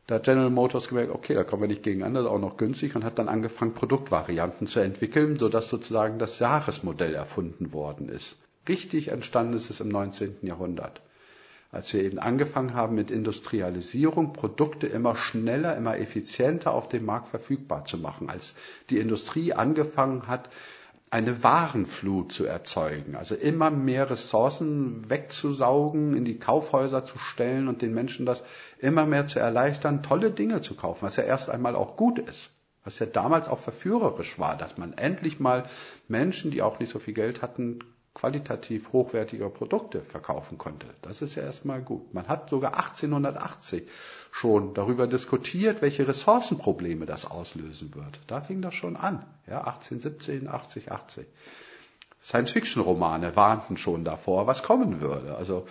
Da 0.06 0.14
hat 0.14 0.24
General 0.24 0.48
Motors 0.48 0.88
gemerkt, 0.88 1.12
okay, 1.12 1.34
da 1.34 1.44
kommen 1.44 1.64
wir 1.64 1.68
nicht 1.68 1.82
gegen 1.82 2.02
an, 2.02 2.16
auch 2.16 2.38
noch 2.38 2.56
günstig 2.56 2.96
und 2.96 3.04
hat 3.04 3.18
dann 3.18 3.28
angefangen, 3.28 3.74
Produktvarianten 3.74 4.66
zu 4.66 4.80
entwickeln, 4.80 5.36
sodass 5.36 5.68
sozusagen 5.68 6.18
das 6.18 6.38
Jahresmodell 6.38 7.14
erfunden 7.14 7.74
worden 7.74 8.08
ist. 8.08 8.38
Richtig 8.68 9.08
entstanden 9.08 9.54
ist 9.54 9.70
es 9.70 9.80
im 9.80 9.88
19. 9.88 10.38
Jahrhundert 10.42 11.00
als 11.70 11.92
wir 11.92 12.02
eben 12.02 12.18
angefangen 12.18 12.74
haben 12.74 12.94
mit 12.94 13.10
Industrialisierung, 13.10 14.32
Produkte 14.32 14.86
immer 14.86 15.16
schneller, 15.16 15.76
immer 15.76 15.98
effizienter 15.98 16.72
auf 16.72 16.88
dem 16.88 17.04
Markt 17.04 17.28
verfügbar 17.28 17.84
zu 17.84 17.98
machen, 17.98 18.30
als 18.30 18.54
die 18.88 18.98
Industrie 18.98 19.52
angefangen 19.52 20.26
hat, 20.26 20.48
eine 21.10 21.42
Warenflut 21.42 22.32
zu 22.32 22.44
erzeugen, 22.44 23.16
also 23.16 23.34
immer 23.34 23.70
mehr 23.70 24.10
Ressourcen 24.10 25.08
wegzusaugen, 25.08 26.14
in 26.14 26.24
die 26.26 26.38
Kaufhäuser 26.38 27.02
zu 27.02 27.18
stellen 27.18 27.68
und 27.68 27.80
den 27.80 27.94
Menschen 27.94 28.26
das 28.26 28.42
immer 28.78 29.06
mehr 29.06 29.26
zu 29.26 29.38
erleichtern, 29.38 30.02
tolle 30.02 30.30
Dinge 30.30 30.60
zu 30.60 30.74
kaufen, 30.74 31.02
was 31.02 31.16
ja 31.16 31.24
erst 31.24 31.48
einmal 31.48 31.76
auch 31.76 31.96
gut 31.96 32.18
ist, 32.18 32.50
was 32.84 32.98
ja 32.98 33.06
damals 33.06 33.48
auch 33.48 33.58
verführerisch 33.58 34.38
war, 34.38 34.56
dass 34.56 34.76
man 34.76 34.92
endlich 34.92 35.40
mal 35.40 35.64
Menschen, 36.08 36.50
die 36.50 36.60
auch 36.60 36.78
nicht 36.78 36.92
so 36.92 36.98
viel 36.98 37.14
Geld 37.14 37.40
hatten, 37.40 37.80
qualitativ 38.18 38.92
hochwertige 38.92 39.48
Produkte 39.48 40.02
verkaufen 40.02 40.58
konnte. 40.58 40.86
Das 41.02 41.22
ist 41.22 41.36
ja 41.36 41.42
erstmal 41.42 41.80
gut. 41.82 42.12
Man 42.14 42.26
hat 42.26 42.50
sogar 42.50 42.74
1880 42.76 43.84
schon 44.32 44.74
darüber 44.74 45.06
diskutiert, 45.06 45.82
welche 45.82 46.06
Ressourcenprobleme 46.08 47.06
das 47.06 47.24
auslösen 47.24 47.94
wird. 47.94 48.20
Da 48.26 48.40
fing 48.40 48.60
das 48.60 48.74
schon 48.74 48.96
an. 48.96 49.24
Ja, 49.46 49.58
1817, 49.60 50.48
80, 50.48 50.90
80. 50.90 51.26
Science-Fiction-Romane 52.20 53.36
warnten 53.36 53.76
schon 53.76 54.04
davor, 54.04 54.48
was 54.48 54.64
kommen 54.64 55.00
würde. 55.00 55.36
Also 55.36 55.66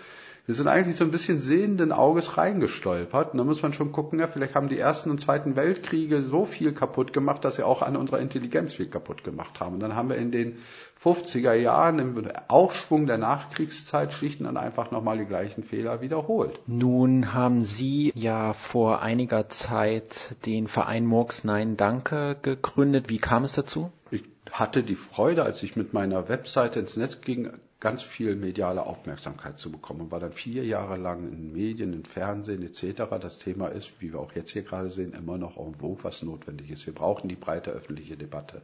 wir 0.48 0.56
sind 0.56 0.70
eigentlich 0.70 0.96
so 0.96 1.04
ein 1.04 1.12
bisschen 1.12 1.40
sehenden 1.40 1.92
Auges 1.92 2.38
reingestolpert. 2.38 3.34
Und 3.34 3.38
da 3.38 3.44
muss 3.44 3.62
man 3.62 3.74
schon 3.74 3.92
gucken, 3.92 4.20
ja, 4.20 4.30
vielleicht 4.30 4.56
haben 4.56 4.70
die 4.70 4.80
ersten 4.80 5.12
und 5.12 5.20
zweiten 5.20 5.58
Weltkriege 5.58 6.22
so 6.22 6.46
viel 6.46 6.72
kaputt 6.72 7.12
gemacht, 7.12 7.44
dass 7.44 7.58
sie 7.58 7.64
auch 7.64 7.82
an 7.82 7.98
unserer 7.98 8.20
Intelligenz 8.20 8.74
viel 8.74 8.86
kaputt 8.86 9.26
gemacht 9.26 9.60
haben. 9.60 9.74
Und 9.74 9.82
dann 9.82 9.94
haben 9.94 10.08
wir 10.08 10.16
in 10.16 10.32
den 10.32 10.58
50er 11.04 11.54
Jahren 11.54 12.00
im 12.00 12.32
Aufschwung 12.48 13.08
der 13.08 13.18
Nachkriegszeit 13.18 14.14
schlicht 14.14 14.40
und 14.40 14.56
einfach 14.56 14.90
nochmal 14.90 15.18
die 15.18 15.26
gleichen 15.26 15.64
Fehler 15.66 16.00
wiederholt. 16.00 16.62
Nun 16.66 17.34
haben 17.34 17.66
Sie 17.66 18.14
ja 18.16 18.54
vor 18.54 19.02
einiger 19.02 19.50
Zeit 19.50 20.38
den 20.46 20.70
Verein 20.70 21.06
Murks 21.06 21.44
Nein 21.44 21.76
Danke 21.76 22.38
gegründet. 22.42 23.10
Wie 23.10 23.18
kam 23.18 23.44
es 23.44 23.52
dazu? 23.52 23.92
Ich 24.12 24.24
hatte 24.50 24.82
die 24.82 24.96
Freude, 24.96 25.44
als 25.44 25.62
ich 25.62 25.76
mit 25.76 25.92
meiner 25.92 26.30
Webseite 26.30 26.80
ins 26.80 26.96
Netz 26.96 27.20
ging, 27.20 27.50
ganz 27.80 28.02
viel 28.02 28.36
mediale 28.36 28.86
Aufmerksamkeit 28.86 29.58
zu 29.58 29.72
bekommen 29.72 30.02
und 30.02 30.12
war 30.12 30.20
dann 30.20 30.32
vier 30.32 30.66
Jahre 30.66 30.98
lang 30.98 31.32
in 31.32 31.54
Medien, 31.54 31.94
in 31.94 32.06
Fernsehen 32.06 32.64
etc. 32.64 33.04
Das 33.22 33.40
Thema 33.40 33.68
ist, 33.68 34.02
wie 34.02 34.14
wir 34.14 34.20
auch 34.20 34.34
jetzt 34.34 34.52
hier 34.52 34.64
gerade 34.64 34.90
sehen, 34.90 35.14
immer 35.14 35.38
noch 35.38 35.58
en 35.58 35.76
vogue, 35.76 36.04
was 36.04 36.24
notwendig 36.24 36.72
ist. 36.72 36.86
Wir 36.86 36.96
brauchen 36.96 37.28
die 37.28 37.36
breite 37.36 37.72
öffentliche 37.72 38.18
Debatte 38.18 38.62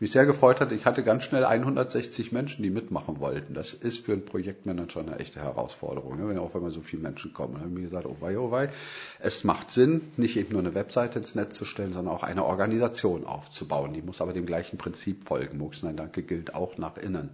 mich 0.00 0.12
sehr 0.12 0.26
gefreut 0.26 0.60
hat, 0.60 0.70
ich 0.70 0.86
hatte 0.86 1.02
ganz 1.02 1.24
schnell 1.24 1.44
160 1.44 2.30
Menschen, 2.30 2.62
die 2.62 2.70
mitmachen 2.70 3.18
wollten. 3.18 3.54
Das 3.54 3.74
ist 3.74 4.04
für 4.04 4.12
einen 4.12 4.24
Projektmanager 4.24 5.00
eine 5.00 5.18
echte 5.18 5.40
Herausforderung, 5.40 6.16
ne? 6.16 6.40
auch 6.40 6.54
wenn 6.54 6.62
mal 6.62 6.70
so 6.70 6.82
viele 6.82 7.02
Menschen 7.02 7.32
kommen. 7.32 7.54
Dann 7.54 7.62
habe 7.62 7.70
ich 7.70 7.76
mir 7.76 7.82
gesagt, 7.82 8.06
oh 8.06 8.16
wei, 8.20 8.38
oh 8.38 8.52
wei, 8.52 8.70
es 9.18 9.42
macht 9.42 9.70
Sinn, 9.70 10.12
nicht 10.16 10.36
eben 10.36 10.52
nur 10.52 10.60
eine 10.60 10.74
Webseite 10.74 11.18
ins 11.18 11.34
Netz 11.34 11.56
zu 11.56 11.64
stellen, 11.64 11.92
sondern 11.92 12.14
auch 12.14 12.22
eine 12.22 12.44
Organisation 12.44 13.26
aufzubauen. 13.26 13.92
Die 13.92 14.02
muss 14.02 14.20
aber 14.20 14.32
dem 14.32 14.46
gleichen 14.46 14.78
Prinzip 14.78 15.26
folgen. 15.26 15.58
Mux 15.58 15.82
Nein 15.82 15.96
Danke 15.96 16.22
gilt 16.22 16.54
auch 16.54 16.78
nach 16.78 16.96
innen. 16.96 17.30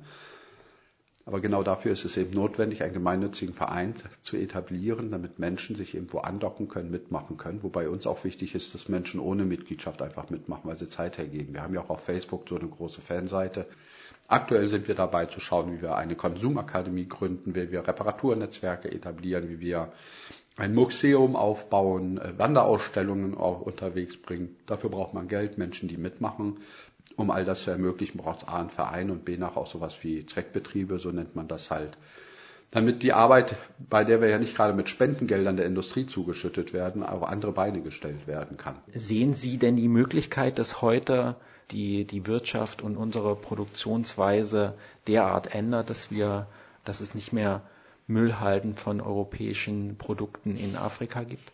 Aber 1.26 1.40
genau 1.40 1.62
dafür 1.62 1.92
ist 1.92 2.04
es 2.04 2.18
eben 2.18 2.32
notwendig, 2.32 2.82
einen 2.82 2.92
gemeinnützigen 2.92 3.54
Verein 3.54 3.94
zu 4.20 4.36
etablieren, 4.36 5.08
damit 5.08 5.38
Menschen 5.38 5.74
sich 5.74 5.94
irgendwo 5.94 6.18
andocken 6.18 6.68
können, 6.68 6.90
mitmachen 6.90 7.38
können. 7.38 7.62
Wobei 7.62 7.88
uns 7.88 8.06
auch 8.06 8.24
wichtig 8.24 8.54
ist, 8.54 8.74
dass 8.74 8.90
Menschen 8.90 9.20
ohne 9.20 9.46
Mitgliedschaft 9.46 10.02
einfach 10.02 10.28
mitmachen, 10.28 10.68
weil 10.68 10.76
sie 10.76 10.88
Zeit 10.88 11.16
hergeben. 11.16 11.54
Wir 11.54 11.62
haben 11.62 11.72
ja 11.72 11.80
auch 11.80 11.88
auf 11.88 12.04
Facebook 12.04 12.46
so 12.46 12.58
eine 12.58 12.68
große 12.68 13.00
Fanseite. 13.00 13.66
Aktuell 14.28 14.68
sind 14.68 14.86
wir 14.86 14.94
dabei 14.94 15.24
zu 15.26 15.40
schauen, 15.40 15.72
wie 15.72 15.80
wir 15.80 15.96
eine 15.96 16.14
Konsumakademie 16.14 17.08
gründen, 17.08 17.54
wie 17.54 17.70
wir 17.70 17.88
Reparaturnetzwerke 17.88 18.92
etablieren, 18.92 19.48
wie 19.48 19.60
wir 19.60 19.92
ein 20.56 20.74
Museum 20.74 21.36
aufbauen, 21.36 22.18
äh, 22.18 22.38
Wanderausstellungen 22.38 23.36
auch 23.36 23.60
unterwegs 23.60 24.16
bringen. 24.16 24.56
Dafür 24.66 24.90
braucht 24.90 25.14
man 25.14 25.28
Geld, 25.28 25.58
Menschen, 25.58 25.88
die 25.88 25.96
mitmachen 25.96 26.58
um 27.16 27.30
all 27.30 27.44
das 27.44 27.62
zu 27.62 27.70
ermöglichen, 27.70 28.18
braucht 28.18 28.42
es 28.42 28.48
A 28.48 28.60
einen 28.60 28.70
Verein 28.70 29.10
und 29.10 29.24
B 29.24 29.36
nach 29.36 29.56
auch 29.56 29.66
sowas 29.66 29.96
wie 30.02 30.26
Zweckbetriebe, 30.26 30.98
so 30.98 31.10
nennt 31.10 31.36
man 31.36 31.48
das 31.48 31.70
halt. 31.70 31.96
Damit 32.70 33.04
die 33.04 33.12
Arbeit, 33.12 33.54
bei 33.78 34.02
der 34.02 34.20
wir 34.20 34.28
ja 34.28 34.38
nicht 34.38 34.56
gerade 34.56 34.72
mit 34.72 34.88
Spendengeldern 34.88 35.56
der 35.56 35.66
Industrie 35.66 36.06
zugeschüttet 36.06 36.72
werden, 36.72 37.04
auf 37.04 37.22
andere 37.22 37.52
Beine 37.52 37.82
gestellt 37.82 38.26
werden 38.26 38.56
kann. 38.56 38.76
Sehen 38.92 39.34
Sie 39.34 39.58
denn 39.58 39.76
die 39.76 39.88
Möglichkeit, 39.88 40.58
dass 40.58 40.82
heute 40.82 41.36
die, 41.70 42.04
die 42.04 42.26
Wirtschaft 42.26 42.82
und 42.82 42.96
unsere 42.96 43.36
Produktionsweise 43.36 44.74
derart 45.06 45.54
ändert, 45.54 45.88
dass 45.88 46.10
wir, 46.10 46.48
dass 46.84 47.00
es 47.00 47.14
nicht 47.14 47.32
mehr 47.32 47.62
Müllhalden 48.06 48.74
von 48.74 49.00
europäischen 49.00 49.96
Produkten 49.96 50.56
in 50.56 50.76
Afrika 50.76 51.22
gibt? 51.22 51.52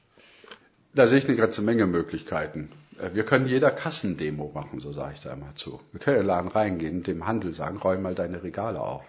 Da 0.94 1.06
sehe 1.06 1.18
ich 1.18 1.26
eine 1.28 1.36
ganze 1.36 1.62
Menge 1.62 1.86
Möglichkeiten. 1.86 2.70
Äh, 3.00 3.14
wir 3.14 3.24
können 3.24 3.46
jeder 3.46 3.70
Kassendemo 3.70 4.50
machen, 4.54 4.80
so 4.80 4.92
sage 4.92 5.14
ich 5.14 5.20
da 5.20 5.32
immer 5.32 5.54
zu. 5.54 5.80
Wir 5.92 6.00
können 6.00 6.18
in 6.18 6.22
den 6.22 6.28
Laden 6.28 6.50
reingehen 6.50 6.98
und 6.98 7.06
dem 7.06 7.26
Handel 7.26 7.52
sagen, 7.52 7.78
räum 7.78 8.02
mal 8.02 8.14
deine 8.14 8.42
Regale 8.42 8.80
auf. 8.80 9.04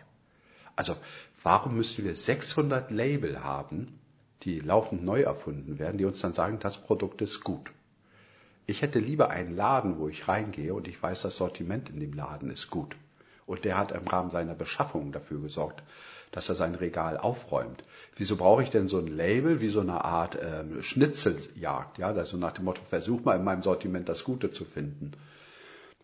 Also, 0.76 0.96
warum 1.44 1.76
müssen 1.76 2.06
wir 2.06 2.16
600 2.16 2.92
Label 2.92 3.44
haben, 3.44 4.00
die 4.44 4.60
laufend 4.60 5.04
neu 5.04 5.22
erfunden 5.22 5.80
werden, 5.80 5.98
die 5.98 6.06
uns 6.06 6.22
dann 6.22 6.34
sagen, 6.34 6.60
das 6.60 6.78
Produkt 6.78 7.22
ist 7.22 7.44
gut? 7.44 7.72
Ich 8.66 8.82
hätte 8.82 9.00
lieber 9.00 9.30
einen 9.30 9.56
Laden, 9.56 10.00
wo 10.00 10.08
ich 10.08 10.28
reingehe 10.28 10.74
und 10.74 10.88
ich 10.88 11.02
weiß, 11.02 11.24
das 11.24 11.36
Sortiment 11.36 11.90
in 11.90 12.00
dem 12.00 12.14
Laden 12.14 12.50
ist 12.50 12.70
gut. 12.70 12.96
Und 13.46 13.66
der 13.66 13.78
hat 13.78 13.92
im 13.92 14.08
Rahmen 14.08 14.30
seiner 14.30 14.56
Beschaffung 14.56 15.12
dafür 15.12 15.42
gesorgt, 15.42 15.84
dass 16.32 16.50
er 16.50 16.56
sein 16.56 16.76
Regal 16.76 17.18
aufräumt. 17.18 17.84
Wieso 18.16 18.38
brauche 18.38 18.64
ich 18.64 18.70
denn 18.70 18.88
so 18.88 18.98
ein 19.00 19.08
Label 19.08 19.62
wie 19.62 19.70
so 19.70 19.82
eine 19.82 20.04
Art 20.06 20.38
ähm, 20.42 20.82
Schnitzeljagd? 20.82 21.98
Ja, 21.98 22.14
das 22.14 22.30
so 22.30 22.38
nach 22.38 22.54
dem 22.54 22.66
Motto, 22.66 22.82
versuch 22.90 23.24
mal 23.24 23.36
in 23.36 23.44
meinem 23.44 23.64
Sortiment 23.64 24.08
das 24.08 24.24
Gute 24.24 24.50
zu 24.52 24.66
finden. 24.66 25.12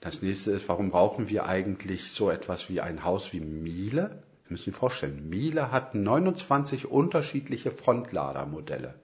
Das 0.01 0.21
nächste 0.21 0.51
ist, 0.51 0.69
warum 0.69 0.91
brauchen 0.91 1.29
wir 1.29 1.45
eigentlich 1.45 2.11
so 2.11 2.29
etwas 2.29 2.69
wie 2.69 2.81
ein 2.81 3.03
Haus 3.03 3.33
wie 3.33 3.39
Miele? 3.39 4.21
Sie 4.47 4.53
müssen 4.53 4.65
sich 4.65 4.75
vorstellen, 4.75 5.27
Miele 5.29 5.71
hat 5.71 5.95
29 5.95 6.85
unterschiedliche 6.85 7.71
Frontladermodelle. 7.71 8.95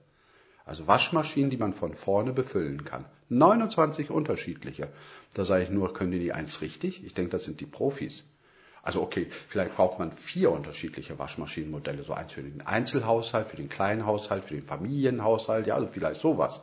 Also 0.64 0.86
Waschmaschinen, 0.86 1.50
die 1.50 1.56
man 1.56 1.72
von 1.72 1.94
vorne 1.94 2.32
befüllen 2.32 2.84
kann. 2.84 3.04
29 3.28 4.10
unterschiedliche. 4.10 4.88
Da 5.34 5.44
sage 5.44 5.64
ich 5.64 5.70
nur, 5.70 5.92
können 5.92 6.12
die 6.12 6.18
nicht 6.18 6.34
eins 6.34 6.60
richtig? 6.60 7.04
Ich 7.04 7.14
denke, 7.14 7.30
das 7.30 7.44
sind 7.44 7.60
die 7.60 7.66
Profis. 7.66 8.22
Also 8.84 9.00
okay, 9.00 9.28
vielleicht 9.48 9.76
braucht 9.76 9.98
man 9.98 10.12
vier 10.12 10.50
unterschiedliche 10.52 11.18
Waschmaschinenmodelle, 11.18 12.02
so 12.02 12.12
eins 12.12 12.32
für 12.32 12.42
den 12.42 12.60
Einzelhaushalt, 12.66 13.48
für 13.48 13.56
den 13.56 13.70
kleinen 13.70 14.04
Haushalt, 14.04 14.44
für 14.44 14.54
den 14.54 14.62
Familienhaushalt, 14.62 15.66
ja, 15.66 15.74
also 15.74 15.86
vielleicht 15.86 16.20
sowas. 16.20 16.60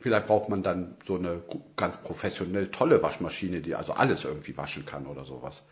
Vielleicht 0.00 0.26
braucht 0.26 0.50
man 0.50 0.62
dann 0.62 0.96
so 1.02 1.16
eine 1.16 1.42
ganz 1.76 1.96
professionell 1.96 2.70
tolle 2.70 3.02
Waschmaschine, 3.02 3.60
die 3.60 3.74
also 3.74 3.94
alles 3.94 4.24
irgendwie 4.24 4.56
waschen 4.56 4.84
kann 4.84 5.06
oder 5.06 5.24
sowas. 5.24 5.64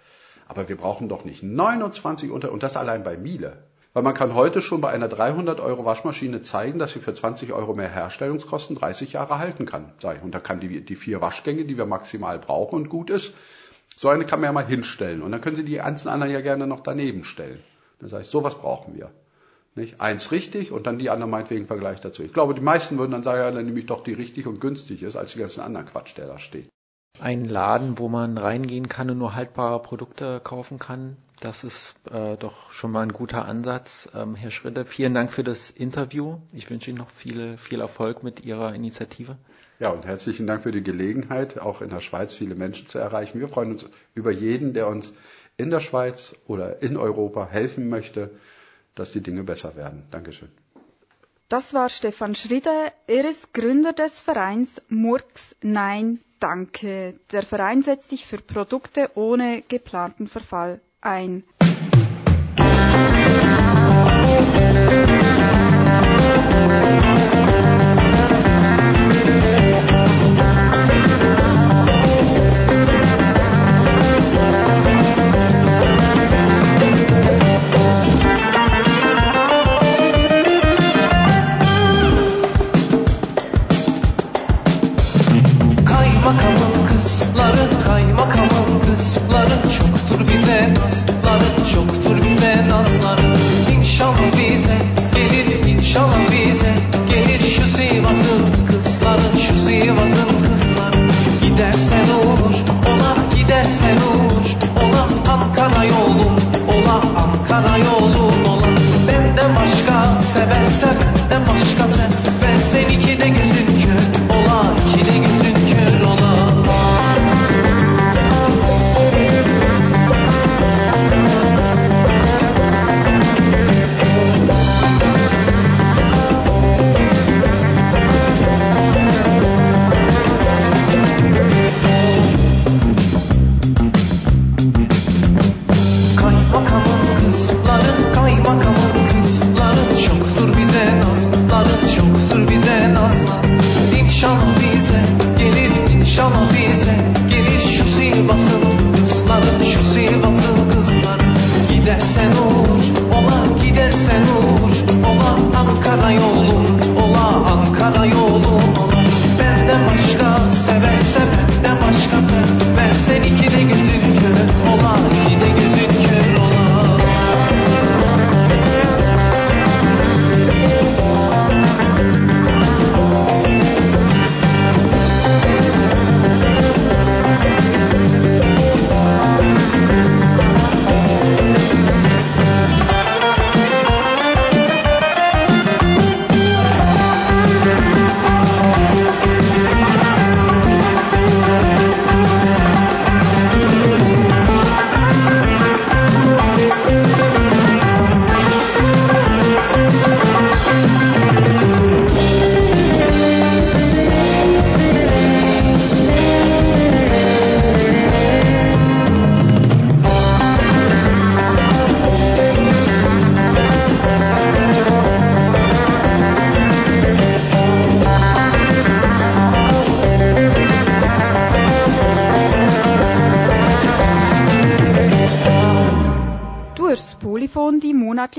Aber 0.47 0.71
wir 0.71 0.77
brauchen 0.77 1.11
doch 1.11 1.27
nicht 1.27 1.43
29 1.43 2.31
unter, 2.31 2.51
und 2.51 2.63
das 2.63 2.79
allein 2.79 3.05
bei 3.05 3.19
Miele. 3.19 3.65
Weil 3.93 4.03
man 4.03 4.15
kann 4.15 4.35
heute 4.35 4.63
schon 4.63 4.81
bei 4.81 4.91
einer 4.91 5.09
300 5.09 5.61
Euro 5.61 5.85
Waschmaschine 5.85 6.41
zeigen, 6.41 6.79
dass 6.79 6.93
sie 6.93 7.01
für 7.01 7.13
20 7.13 7.53
Euro 7.53 7.75
mehr 7.75 7.89
Herstellungskosten 7.89 8.77
30 8.77 9.13
Jahre 9.13 9.39
halten 9.39 9.67
kann. 9.67 9.93
Und 10.23 10.35
da 10.35 10.41
kann 10.41 10.61
die, 10.61 10.83
die 10.83 10.97
vier 10.97 11.21
Waschgänge, 11.21 11.65
die 11.65 11.77
wir 11.77 11.87
maximal 11.87 12.39
brauchen 12.39 12.77
und 12.77 12.89
gut 12.89 13.11
ist, 13.11 13.35
so 13.99 14.09
eine 14.09 14.25
kann 14.25 14.39
man 14.39 14.47
ja 14.47 14.53
mal 14.53 14.65
hinstellen. 14.65 15.23
Und 15.23 15.33
dann 15.33 15.41
können 15.41 15.57
Sie 15.57 15.65
die 15.65 15.75
ganzen 15.75 16.09
anderen 16.09 16.33
ja 16.33 16.41
gerne 16.41 16.69
noch 16.69 16.85
daneben 16.85 17.25
stellen. 17.25 17.59
Dann 17.99 18.09
sage 18.09 18.23
ich, 18.23 18.31
sowas 18.31 18.55
brauchen 18.55 18.97
wir. 18.97 19.11
Nicht? 19.75 20.01
Eins 20.01 20.31
richtig 20.31 20.71
und 20.71 20.87
dann 20.87 21.01
die 21.01 21.11
anderen 21.11 21.33
meinetwegen 21.33 21.67
Vergleich 21.67 21.99
dazu. 21.99 22.23
Ich 22.23 22.33
glaube, 22.33 22.55
die 22.55 22.61
meisten 22.61 22.97
würden 22.97 23.11
dann 23.11 23.25
sagen, 23.25 23.41
ja, 23.41 23.51
dann 23.51 23.67
nehme 23.67 23.81
ich 23.81 23.87
doch 23.87 24.05
die 24.05 24.13
richtig 24.13 24.47
und 24.47 24.61
günstig 24.61 25.03
ist, 25.03 25.17
als 25.17 25.33
die 25.33 25.41
ganzen 25.41 25.63
anderen 25.63 25.87
Quatsch, 25.87 26.17
der 26.17 26.29
da 26.29 26.39
steht. 26.39 26.69
Ein 27.21 27.45
Laden, 27.47 27.99
wo 27.99 28.09
man 28.09 28.39
reingehen 28.39 28.89
kann 28.89 29.11
und 29.11 29.19
nur 29.19 29.35
haltbare 29.35 29.83
Produkte 29.83 30.41
kaufen 30.43 30.79
kann, 30.79 31.17
das 31.41 31.63
ist 31.63 31.95
äh, 32.11 32.37
doch 32.37 32.73
schon 32.73 32.91
mal 32.91 33.03
ein 33.03 33.13
guter 33.13 33.45
Ansatz. 33.45 34.09
Ähm, 34.15 34.35
Herr 34.35 34.51
Schritte, 34.51 34.85
vielen 34.85 35.15
Dank 35.15 35.33
für 35.33 35.45
das 35.45 35.71
Interview. 35.71 36.39
Ich 36.53 36.69
wünsche 36.69 36.91
Ihnen 36.91 36.99
noch 36.99 37.11
viel, 37.11 37.57
viel 37.59 37.81
Erfolg 37.81 38.23
mit 38.23 38.45
Ihrer 38.45 38.75
Initiative. 38.75 39.37
Ja, 39.79 39.91
und 39.91 40.05
herzlichen 40.05 40.49
Dank 40.49 40.63
für 40.63 40.73
die 40.73 40.83
Gelegenheit, 40.83 41.59
auch 41.61 41.81
in 41.81 41.91
der 41.91 42.01
Schweiz 42.01 42.35
viele 42.35 42.57
Menschen 42.57 42.89
zu 42.89 42.99
erreichen. 42.99 43.39
Wir 43.39 43.49
freuen 43.49 43.73
uns 43.73 43.87
über 44.15 44.33
jeden, 44.33 44.73
der 44.73 44.89
uns 44.89 45.13
in 45.57 45.71
der 45.71 45.81
Schweiz 45.81 46.35
oder 46.49 46.83
in 46.83 46.97
Europa 46.97 47.49
helfen 47.49 47.89
möchte, 47.89 48.31
dass 48.97 49.13
die 49.13 49.23
Dinge 49.23 49.45
besser 49.45 49.77
werden. 49.77 50.03
Dankeschön. 50.11 50.49
Das 51.49 51.73
war 51.73 51.89
Stefan 51.89 52.35
Schriede. 52.35 52.93
Er 53.07 53.25
ist 53.25 53.55
Gründer 53.55 53.95
des 53.95 54.21
Vereins 54.21 54.83
Murks 54.89 55.57
Nein 55.63 56.21
Danke. 56.41 57.19
Der 57.33 57.43
Verein 57.43 57.83
setzt 57.83 58.11
sich 58.11 58.27
für 58.27 58.39
Produkte 58.39 59.11
ohne 59.15 59.63
geplanten 59.63 60.29
Verfall 60.29 60.81
ein. 61.01 61.43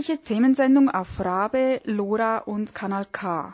Die 0.10 0.14
monatliche 0.14 0.24
Themensendung 0.24 0.90
auf 0.90 1.20
Rabe, 1.20 1.82
Lora 1.84 2.40
und 2.40 2.74
Kanal 2.74 3.06
K. 3.12 3.54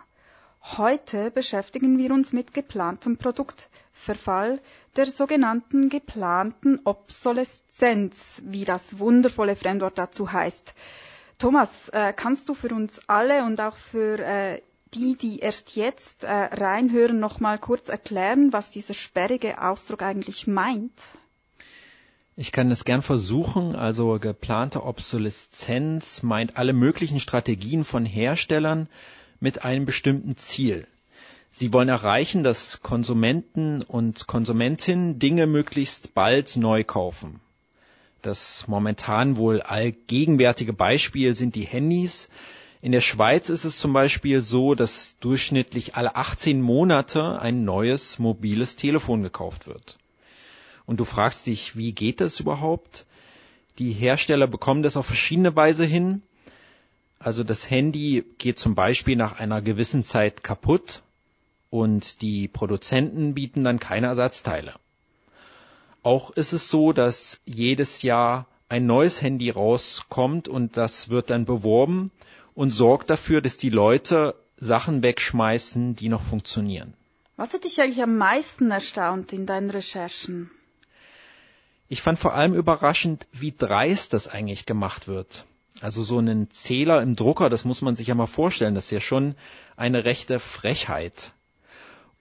Heute 0.77 1.29
beschäftigen 1.29 1.97
wir 1.97 2.11
uns 2.11 2.31
mit 2.31 2.53
geplantem 2.53 3.17
Produktverfall, 3.17 4.61
der 4.95 5.05
sogenannten 5.05 5.89
geplanten 5.89 6.79
Obsoleszenz, 6.85 8.41
wie 8.45 8.63
das 8.63 8.99
wundervolle 8.99 9.57
Fremdwort 9.57 9.97
dazu 9.97 10.31
heißt. 10.31 10.73
Thomas, 11.39 11.89
äh, 11.89 12.13
kannst 12.15 12.47
du 12.47 12.53
für 12.53 12.73
uns 12.73 13.01
alle 13.07 13.43
und 13.43 13.59
auch 13.59 13.75
für 13.75 14.19
äh, 14.19 14.61
die, 14.93 15.17
die 15.17 15.39
erst 15.39 15.75
jetzt 15.75 16.23
äh, 16.23 16.31
reinhören, 16.31 17.19
noch 17.19 17.41
mal 17.41 17.59
kurz 17.59 17.89
erklären, 17.89 18.53
was 18.53 18.71
dieser 18.71 18.93
sperrige 18.93 19.61
Ausdruck 19.61 20.03
eigentlich 20.03 20.47
meint? 20.47 21.01
Ich 22.37 22.51
kann 22.51 22.69
es 22.69 22.83
gern 22.83 23.01
versuchen. 23.01 23.75
Also 23.75 24.13
geplante 24.19 24.83
Obsoleszenz 24.83 26.21
meint 26.21 26.57
alle 26.57 26.73
möglichen 26.73 27.19
Strategien 27.21 27.83
von 27.83 28.05
Herstellern, 28.05 28.89
mit 29.39 29.63
einem 29.63 29.85
bestimmten 29.85 30.37
Ziel. 30.37 30.87
Sie 31.51 31.71
wollen 31.71 31.87
erreichen, 31.87 32.43
dass 32.43 32.81
Konsumenten 32.81 33.81
und 33.81 34.27
Konsumentinnen 34.27 35.19
Dinge 35.19 35.47
möglichst 35.47 36.13
bald 36.13 36.57
neu 36.57 36.83
kaufen. 36.83 37.39
Das 38.21 38.67
momentan 38.67 39.37
wohl 39.37 39.61
allgegenwärtige 39.61 40.73
Beispiel 40.73 41.35
sind 41.35 41.55
die 41.55 41.63
Handys. 41.63 42.27
In 42.81 42.91
der 42.91 43.01
Schweiz 43.01 43.49
ist 43.49 43.63
es 43.63 43.79
zum 43.79 43.93
Beispiel 43.93 44.41
so, 44.41 44.75
dass 44.75 45.17
durchschnittlich 45.19 45.95
alle 45.95 46.15
18 46.15 46.61
Monate 46.61 47.39
ein 47.39 47.63
neues 47.63 48.19
mobiles 48.19 48.75
Telefon 48.75 49.23
gekauft 49.23 49.67
wird. 49.67 49.97
Und 50.85 50.99
du 50.99 51.05
fragst 51.05 51.47
dich, 51.47 51.75
wie 51.75 51.91
geht 51.91 52.21
das 52.21 52.39
überhaupt? 52.39 53.05
Die 53.79 53.91
Hersteller 53.91 54.47
bekommen 54.47 54.83
das 54.83 54.97
auf 54.97 55.05
verschiedene 55.05 55.55
Weise 55.55 55.85
hin. 55.85 56.21
Also 57.19 57.43
das 57.43 57.69
Handy 57.69 58.23
geht 58.37 58.59
zum 58.59 58.75
Beispiel 58.75 59.15
nach 59.15 59.39
einer 59.39 59.61
gewissen 59.61 60.03
Zeit 60.03 60.43
kaputt 60.43 61.01
und 61.69 62.21
die 62.21 62.47
Produzenten 62.47 63.33
bieten 63.33 63.63
dann 63.63 63.79
keine 63.79 64.07
Ersatzteile. 64.07 64.75
Auch 66.03 66.29
ist 66.31 66.53
es 66.53 66.69
so, 66.69 66.93
dass 66.93 67.39
jedes 67.45 68.03
Jahr 68.03 68.45
ein 68.69 68.85
neues 68.85 69.21
Handy 69.21 69.49
rauskommt 69.49 70.47
und 70.47 70.77
das 70.77 71.09
wird 71.09 71.29
dann 71.31 71.45
beworben 71.45 72.11
und 72.53 72.71
sorgt 72.71 73.09
dafür, 73.09 73.41
dass 73.41 73.57
die 73.57 73.69
Leute 73.69 74.35
Sachen 74.57 75.03
wegschmeißen, 75.03 75.95
die 75.95 76.09
noch 76.09 76.21
funktionieren. 76.21 76.93
Was 77.37 77.53
hat 77.53 77.65
dich 77.65 77.81
eigentlich 77.81 78.01
am 78.01 78.17
meisten 78.17 78.71
erstaunt 78.71 79.33
in 79.33 79.45
deinen 79.45 79.69
Recherchen? 79.69 80.49
Ich 81.87 82.01
fand 82.01 82.17
vor 82.17 82.33
allem 82.33 82.53
überraschend, 82.53 83.27
wie 83.31 83.53
dreist 83.55 84.13
das 84.13 84.27
eigentlich 84.27 84.65
gemacht 84.65 85.07
wird. 85.07 85.45
Also 85.81 86.01
so 86.01 86.17
einen 86.17 86.49
Zähler 86.51 87.01
im 87.01 87.15
Drucker, 87.15 87.49
das 87.49 87.65
muss 87.65 87.81
man 87.81 87.95
sich 87.95 88.07
ja 88.07 88.15
mal 88.15 88.27
vorstellen, 88.27 88.75
das 88.75 88.85
ist 88.85 88.91
ja 88.91 89.01
schon 89.01 89.35
eine 89.75 90.05
rechte 90.05 90.39
Frechheit. 90.39 91.33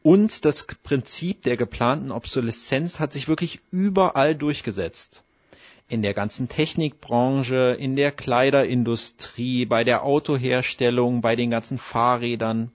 Und 0.02 0.44
das 0.44 0.66
Prinzip 0.66 1.42
der 1.42 1.56
geplanten 1.56 2.10
Obsoleszenz 2.10 3.00
hat 3.00 3.12
sich 3.12 3.26
wirklich 3.26 3.60
überall 3.70 4.34
durchgesetzt. 4.34 5.22
In 5.88 6.02
der 6.02 6.12
ganzen 6.12 6.48
Technikbranche, 6.48 7.76
in 7.78 7.96
der 7.96 8.12
Kleiderindustrie, 8.12 9.64
bei 9.64 9.82
der 9.82 10.02
Autoherstellung, 10.02 11.22
bei 11.22 11.36
den 11.36 11.50
ganzen 11.50 11.78
Fahrrädern. 11.78 12.70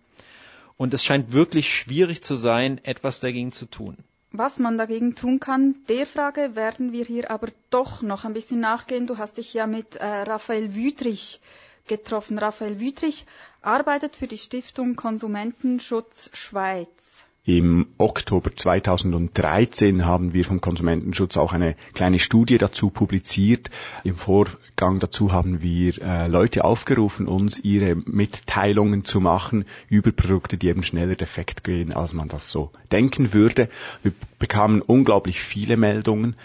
Und 0.75 0.93
es 0.93 1.05
scheint 1.05 1.33
wirklich 1.33 1.71
schwierig 1.71 2.23
zu 2.23 2.35
sein, 2.35 2.83
etwas 2.83 3.19
dagegen 3.19 3.51
zu 3.51 3.67
tun. 3.67 3.97
Was 4.31 4.59
man 4.59 4.77
dagegen 4.77 5.15
tun 5.15 5.39
kann, 5.39 5.75
der 5.87 6.05
Frage 6.05 6.55
werden 6.55 6.91
wir 6.91 7.03
hier 7.05 7.31
aber 7.31 7.47
doch 7.71 8.03
noch 8.03 8.25
ein 8.25 8.33
bisschen 8.33 8.59
nachgehen. 8.59 9.07
Du 9.07 9.17
hast 9.17 9.37
dich 9.37 9.53
ja 9.55 9.65
mit 9.65 9.95
äh, 9.95 10.05
Raphael 10.05 10.75
Wüthrich 10.75 11.41
getroffen. 11.87 12.37
Raphael 12.37 12.79
Wüthrich 12.79 13.25
arbeitet 13.63 14.15
für 14.15 14.27
die 14.27 14.37
Stiftung 14.37 14.95
Konsumentenschutz 14.95 16.29
Schweiz. 16.33 17.23
Im 17.45 17.87
Oktober 17.97 18.55
2013 18.55 20.05
haben 20.05 20.33
wir 20.33 20.45
vom 20.45 20.61
Konsumentenschutz 20.61 21.37
auch 21.37 21.53
eine 21.53 21.75
kleine 21.93 22.19
Studie 22.19 22.57
dazu 22.57 22.89
publiziert. 22.89 23.69
Im 24.03 24.15
Vorgang 24.15 24.99
dazu 24.99 25.31
haben 25.31 25.61
wir 25.61 25.99
äh, 26.01 26.27
Leute 26.27 26.63
aufgerufen, 26.65 27.27
uns 27.27 27.57
ihre 27.57 27.95
Mitteilungen 27.95 29.05
zu 29.05 29.19
machen 29.19 29.65
über 29.87 30.11
Produkte, 30.11 30.57
die 30.57 30.67
eben 30.67 30.83
schneller 30.83 31.15
defekt 31.15 31.63
gehen, 31.63 31.93
als 31.93 32.13
man 32.13 32.27
das 32.27 32.49
so 32.49 32.71
denken 32.91 33.33
würde. 33.33 33.69
Wir 34.03 34.11
bekamen 34.37 34.81
unglaublich 34.81 35.39
viele 35.39 35.77
Meldungen 35.77 36.35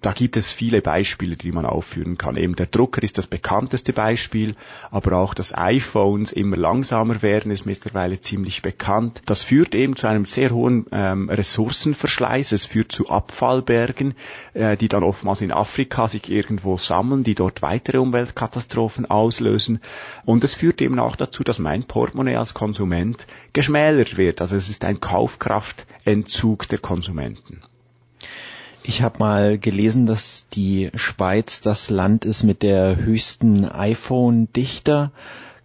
da 0.00 0.12
gibt 0.12 0.36
es 0.36 0.50
viele 0.52 0.80
Beispiele, 0.80 1.34
die 1.34 1.50
man 1.50 1.66
aufführen 1.66 2.16
kann. 2.18 2.36
Eben 2.36 2.54
der 2.54 2.66
Drucker 2.66 3.02
ist 3.02 3.18
das 3.18 3.26
bekannteste 3.26 3.92
Beispiel, 3.92 4.54
aber 4.92 5.16
auch 5.16 5.34
dass 5.34 5.56
iPhones 5.56 6.30
immer 6.30 6.56
langsamer 6.56 7.20
werden, 7.22 7.50
ist 7.50 7.66
mittlerweile 7.66 8.20
ziemlich 8.20 8.62
bekannt. 8.62 9.22
Das 9.26 9.42
führt 9.42 9.74
eben 9.74 9.96
zu 9.96 10.06
einem 10.06 10.24
sehr 10.24 10.50
hohen 10.50 10.86
ähm, 10.92 11.28
Ressourcenverschleiß. 11.28 12.52
Es 12.52 12.64
führt 12.64 12.92
zu 12.92 13.08
Abfallbergen, 13.08 14.14
äh, 14.54 14.76
die 14.76 14.88
dann 14.88 15.02
oftmals 15.02 15.40
in 15.40 15.50
Afrika 15.50 16.06
sich 16.06 16.30
irgendwo 16.30 16.76
sammeln, 16.76 17.24
die 17.24 17.34
dort 17.34 17.60
weitere 17.62 17.98
Umweltkatastrophen 17.98 19.06
auslösen. 19.06 19.80
Und 20.24 20.44
es 20.44 20.54
führt 20.54 20.80
eben 20.80 21.00
auch 21.00 21.16
dazu, 21.16 21.42
dass 21.42 21.58
mein 21.58 21.82
Portemonnaie 21.82 22.36
als 22.36 22.54
Konsument 22.54 23.26
geschmälert 23.52 24.16
wird. 24.16 24.40
Also 24.40 24.54
es 24.54 24.68
ist 24.68 24.84
ein 24.84 25.00
Kaufkraftentzug 25.00 26.68
der 26.68 26.78
Konsumenten. 26.78 27.62
Ich 28.82 29.02
habe 29.02 29.18
mal 29.18 29.58
gelesen, 29.58 30.06
dass 30.06 30.46
die 30.52 30.90
Schweiz 30.94 31.60
das 31.60 31.90
Land 31.90 32.24
ist 32.24 32.42
mit 32.42 32.62
der 32.62 32.96
höchsten 32.96 33.64
iPhone-Dichter. 33.64 35.12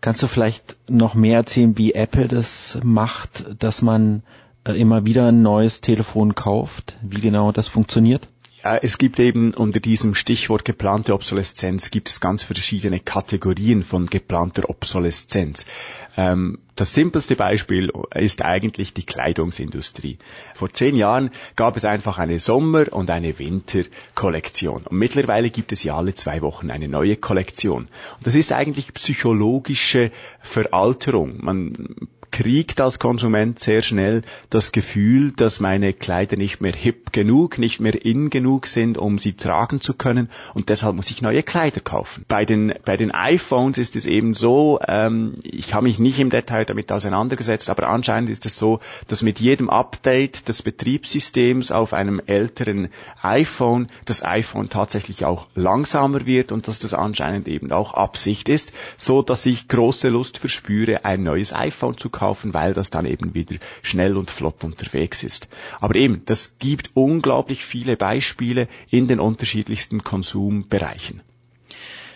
Kannst 0.01 0.21
du 0.23 0.27
vielleicht 0.27 0.75
noch 0.89 1.15
mehr 1.15 1.37
erzählen, 1.37 1.77
wie 1.77 1.93
Apple 1.93 2.27
das 2.27 2.79
macht, 2.83 3.45
dass 3.59 3.81
man 3.81 4.23
äh, 4.65 4.73
immer 4.73 5.05
wieder 5.05 5.27
ein 5.27 5.41
neues 5.41 5.79
Telefon 5.79 6.35
kauft? 6.35 6.95
Wie 7.01 7.21
genau 7.21 7.51
das 7.51 7.67
funktioniert? 7.67 8.27
Ja, 8.63 8.77
es 8.77 8.97
gibt 8.97 9.19
eben 9.19 9.53
unter 9.53 9.81
diesem 9.81 10.15
Stichwort 10.15 10.63
geplante 10.63 11.13
Obsoleszenz 11.13 11.91
gibt 11.91 12.07
es 12.07 12.21
ganz 12.21 12.43
verschiedene 12.43 13.01
Kategorien 13.01 13.83
von 13.83 14.05
geplanter 14.05 14.69
Obsoleszenz. 14.69 15.65
Ähm, 16.15 16.59
das 16.75 16.93
simpelste 16.93 17.35
Beispiel 17.35 17.91
ist 18.15 18.41
eigentlich 18.41 18.93
die 18.93 19.05
Kleidungsindustrie. 19.05 20.17
Vor 20.53 20.71
zehn 20.71 20.95
Jahren 20.95 21.31
gab 21.57 21.75
es 21.75 21.83
einfach 21.83 22.17
eine 22.17 22.39
Sommer- 22.39 22.91
und 22.93 23.09
eine 23.09 23.37
Winterkollektion. 23.37 24.83
Und 24.83 24.97
mittlerweile 24.97 25.49
gibt 25.49 25.73
es 25.73 25.83
ja 25.83 25.97
alle 25.97 26.13
zwei 26.13 26.41
Wochen 26.41 26.71
eine 26.71 26.87
neue 26.87 27.17
Kollektion. 27.17 27.83
Und 28.17 28.27
das 28.27 28.35
ist 28.35 28.53
eigentlich 28.53 28.93
psychologische 28.93 30.11
Veralterung. 30.39 31.43
Man 31.43 32.07
kriegt 32.33 32.81
als 32.81 32.97
Konsument 32.97 33.59
sehr 33.59 33.83
schnell 33.83 34.23
das 34.49 34.71
Gefühl, 34.71 35.31
dass 35.33 35.59
meine 35.59 35.93
Kleider 35.93 36.35
nicht 36.35 36.61
mehr 36.61 36.73
hip 36.73 37.13
genug, 37.13 37.59
nicht 37.59 37.79
mehr 37.79 38.03
in 38.03 38.31
genug 38.31 38.65
sind, 38.65 38.97
um 38.97 39.19
sie 39.19 39.33
tragen 39.33 39.81
zu 39.81 39.93
können 39.93 40.29
und 40.55 40.69
deshalb 40.69 40.95
muss 40.95 41.11
ich 41.11 41.21
neue 41.21 41.43
Kleider 41.43 41.79
kaufen. 41.79 42.25
Bei 42.27 42.43
den, 42.43 42.73
bei 42.85 42.97
den 42.97 43.11
iPhones 43.11 43.77
ist 43.77 43.95
es 43.95 44.07
eben 44.07 44.33
so, 44.33 44.79
ähm, 44.87 45.35
ich 45.43 45.75
habe 45.75 45.83
mich 45.83 45.99
nicht 45.99 46.19
im 46.19 46.31
Detail 46.31 46.65
damit 46.65 46.91
auseinandergesetzt, 46.91 47.69
aber 47.69 47.87
anscheinend 47.87 48.31
ist 48.31 48.47
es 48.47 48.57
so, 48.57 48.79
dass 49.07 49.21
mit 49.21 49.39
jedem 49.39 49.69
Update 49.69 50.47
des 50.47 50.63
Betriebssystems 50.63 51.71
auf 51.71 51.93
einem 51.93 52.19
älteren 52.25 52.89
iPhone 53.21 53.87
das 54.05 54.25
iPhone 54.25 54.69
tatsächlich 54.69 55.23
auch 55.23 55.45
langsamer 55.53 56.25
wird 56.25 56.51
und 56.51 56.67
dass 56.67 56.79
das 56.79 56.95
anscheinend 56.95 57.47
eben 57.47 57.71
auch 57.71 57.93
Absicht 57.93 58.49
ist, 58.49 58.73
so 58.97 59.21
dass 59.21 59.45
ich 59.45 59.67
große 59.67 60.09
Lust 60.09 60.39
verspüre, 60.39 61.05
ein 61.05 61.21
neues 61.21 61.53
iPhone 61.53 61.95
zu 61.95 62.09
kaufen 62.09 62.22
kaufen, 62.23 62.53
weil 62.53 62.73
das 62.73 62.89
dann 62.89 63.05
eben 63.05 63.33
wieder 63.33 63.57
schnell 63.81 64.15
und 64.15 64.31
flott 64.31 64.63
unterwegs 64.63 65.23
ist. 65.23 65.49
Aber 65.81 65.95
eben, 65.95 66.21
das 66.25 66.55
gibt 66.57 66.91
unglaublich 66.93 67.65
viele 67.65 67.97
Beispiele 67.97 68.69
in 68.89 69.07
den 69.07 69.19
unterschiedlichsten 69.19 70.05
Konsumbereichen. 70.05 71.21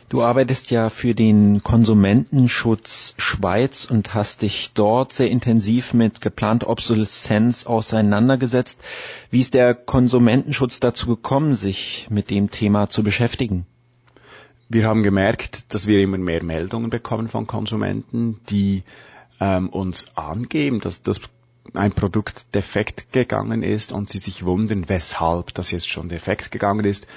Du 0.10 0.24
arbeitest 0.24 0.72
ja 0.72 0.90
für 0.90 1.14
den 1.14 1.62
Konsumentenschutz 1.62 3.16
Schweiz 3.18 3.84
und 3.84 4.14
hast 4.14 4.42
dich 4.44 4.72
dort 4.74 5.12
sehr 5.12 5.30
intensiv 5.30 5.94
mit 5.94 6.22
geplanter 6.22 6.70
Obsoleszenz 6.70 7.66
auseinandergesetzt. 7.66 8.80
Wie 9.30 9.42
ist 9.42 9.54
der 9.54 9.76
Konsumentenschutz 9.76 10.80
dazu 10.80 11.08
gekommen, 11.08 11.56
sich 11.56 12.08
mit 12.10 12.30
dem 12.30 12.50
Thema 12.50 12.88
zu 12.90 13.04
beschäftigen? 13.04 13.66
Wir 14.70 14.86
haben 14.86 15.04
gemerkt, 15.04 15.74
dass 15.74 15.88
wir 15.88 16.00
immer 16.00 16.18
mehr 16.18 16.44
Meldungen 16.44 16.90
bekommen 16.90 17.28
von 17.28 17.46
Konsumenten, 17.46 18.40
die 18.50 18.84
ähm, 19.40 19.70
uns 19.70 20.06
angeben, 20.16 20.80
dass 20.80 21.04
das 21.04 21.20
ein 21.74 21.92
Produkt 21.92 22.54
defekt 22.56 23.12
gegangen 23.12 23.64
ist 23.64 23.92
und 23.92 24.10
sie 24.10 24.18
sich 24.18 24.46
wundern, 24.46 24.90
weshalb 24.90 25.54
das 25.54 25.72
jetzt 25.72 25.90
schon 25.90 26.10
defekt 26.10 26.52
gegangen 26.52 26.86
ist. 26.86 27.08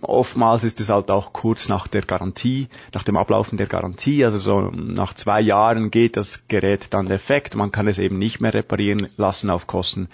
Oftmals 0.00 0.64
ist 0.64 0.80
es 0.80 0.88
halt 0.88 1.10
auch 1.10 1.32
kurz 1.32 1.68
nach 1.68 1.86
der 1.86 2.02
Garantie, 2.02 2.68
nach 2.94 3.04
dem 3.04 3.16
Ablaufen 3.16 3.58
der 3.58 3.66
Garantie, 3.66 4.24
also 4.24 4.38
so 4.38 4.60
nach 4.70 5.14
zwei 5.14 5.40
Jahren 5.40 5.90
geht 5.90 6.16
das 6.16 6.46
Gerät 6.48 6.88
dann 6.94 7.06
defekt, 7.06 7.54
man 7.54 7.72
kann 7.72 7.88
es 7.88 7.98
eben 7.98 8.18
nicht 8.18 8.40
mehr 8.40 8.54
reparieren 8.54 9.08
lassen 9.16 9.50
auf 9.50 9.66
Kosten 9.66 10.08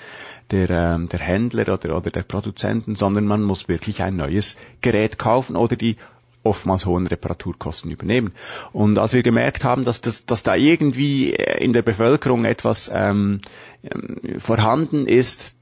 der, 0.51 0.71
ähm, 0.71 1.09
der 1.09 1.21
Händler 1.21 1.73
oder, 1.73 1.97
oder 1.97 2.11
der 2.11 2.23
Produzenten, 2.23 2.95
sondern 2.95 3.27
man 3.27 3.43
muss 3.43 3.69
wirklich 3.69 4.03
ein 4.03 4.17
neues 4.17 4.57
Gerät 4.81 5.19
kaufen 5.19 5.57
oder 5.57 5.77
die 5.77 5.97
oftmals 6.43 6.87
hohen 6.87 7.07
Reparaturkosten 7.07 7.91
übernehmen. 7.91 8.33
Und 8.73 8.99
als 8.99 9.13
wir 9.13 9.23
gemerkt 9.23 9.65
haben, 9.65 9.85
dass, 9.85 10.01
das, 10.01 10.27
dass 10.27 10.43
da 10.43 10.55
irgendwie 10.55 11.31
in 11.31 11.73
der 11.73 11.83
Bevölkerung 11.83 12.45
etwas 12.45 12.91
ähm, 12.95 13.41
ähm 13.83 14.39
vorhanden 14.39 15.07
ist, 15.07 15.55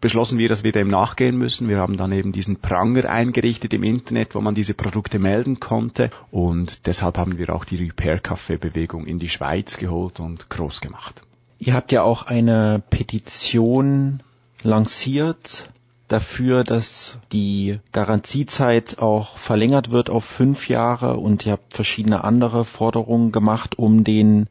beschlossen 0.00 0.38
wir, 0.38 0.48
dass 0.48 0.62
wir 0.62 0.72
dem 0.72 0.88
nachgehen 0.88 1.36
müssen. 1.36 1.68
Wir 1.68 1.78
haben 1.78 1.96
dann 1.96 2.12
eben 2.12 2.32
diesen 2.32 2.56
Pranger 2.56 3.08
eingerichtet 3.08 3.72
im 3.72 3.82
Internet, 3.82 4.34
wo 4.34 4.40
man 4.40 4.54
diese 4.54 4.74
Produkte 4.74 5.18
melden 5.18 5.60
konnte. 5.60 6.10
Und 6.30 6.86
deshalb 6.86 7.18
haben 7.18 7.38
wir 7.38 7.54
auch 7.54 7.64
die 7.64 7.76
Repair 7.76 8.22
Café 8.22 8.58
Bewegung 8.58 9.06
in 9.06 9.18
die 9.18 9.28
Schweiz 9.28 9.78
geholt 9.78 10.20
und 10.20 10.50
groß 10.50 10.80
gemacht. 10.80 11.22
Ihr 11.58 11.74
habt 11.74 11.92
ja 11.92 12.02
auch 12.02 12.24
eine 12.26 12.82
Petition 12.90 14.22
lanciert 14.62 15.70
dafür, 16.08 16.64
dass 16.64 17.18
die 17.32 17.78
Garantiezeit 17.92 18.98
auch 18.98 19.38
verlängert 19.38 19.90
wird 19.90 20.10
auf 20.10 20.24
fünf 20.24 20.68
Jahre 20.68 21.16
und 21.16 21.46
ihr 21.46 21.52
habt 21.52 21.74
verschiedene 21.74 22.24
andere 22.24 22.64
Forderungen 22.64 23.32
gemacht, 23.32 23.78
um 23.78 24.04
den 24.04 24.48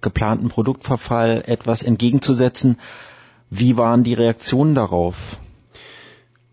geplanten 0.00 0.48
Produktverfall 0.48 1.42
etwas 1.46 1.82
entgegenzusetzen. 1.82 2.78
Wie 3.50 3.76
waren 3.76 4.04
die 4.04 4.14
Reaktionen 4.14 4.74
darauf? 4.74 5.38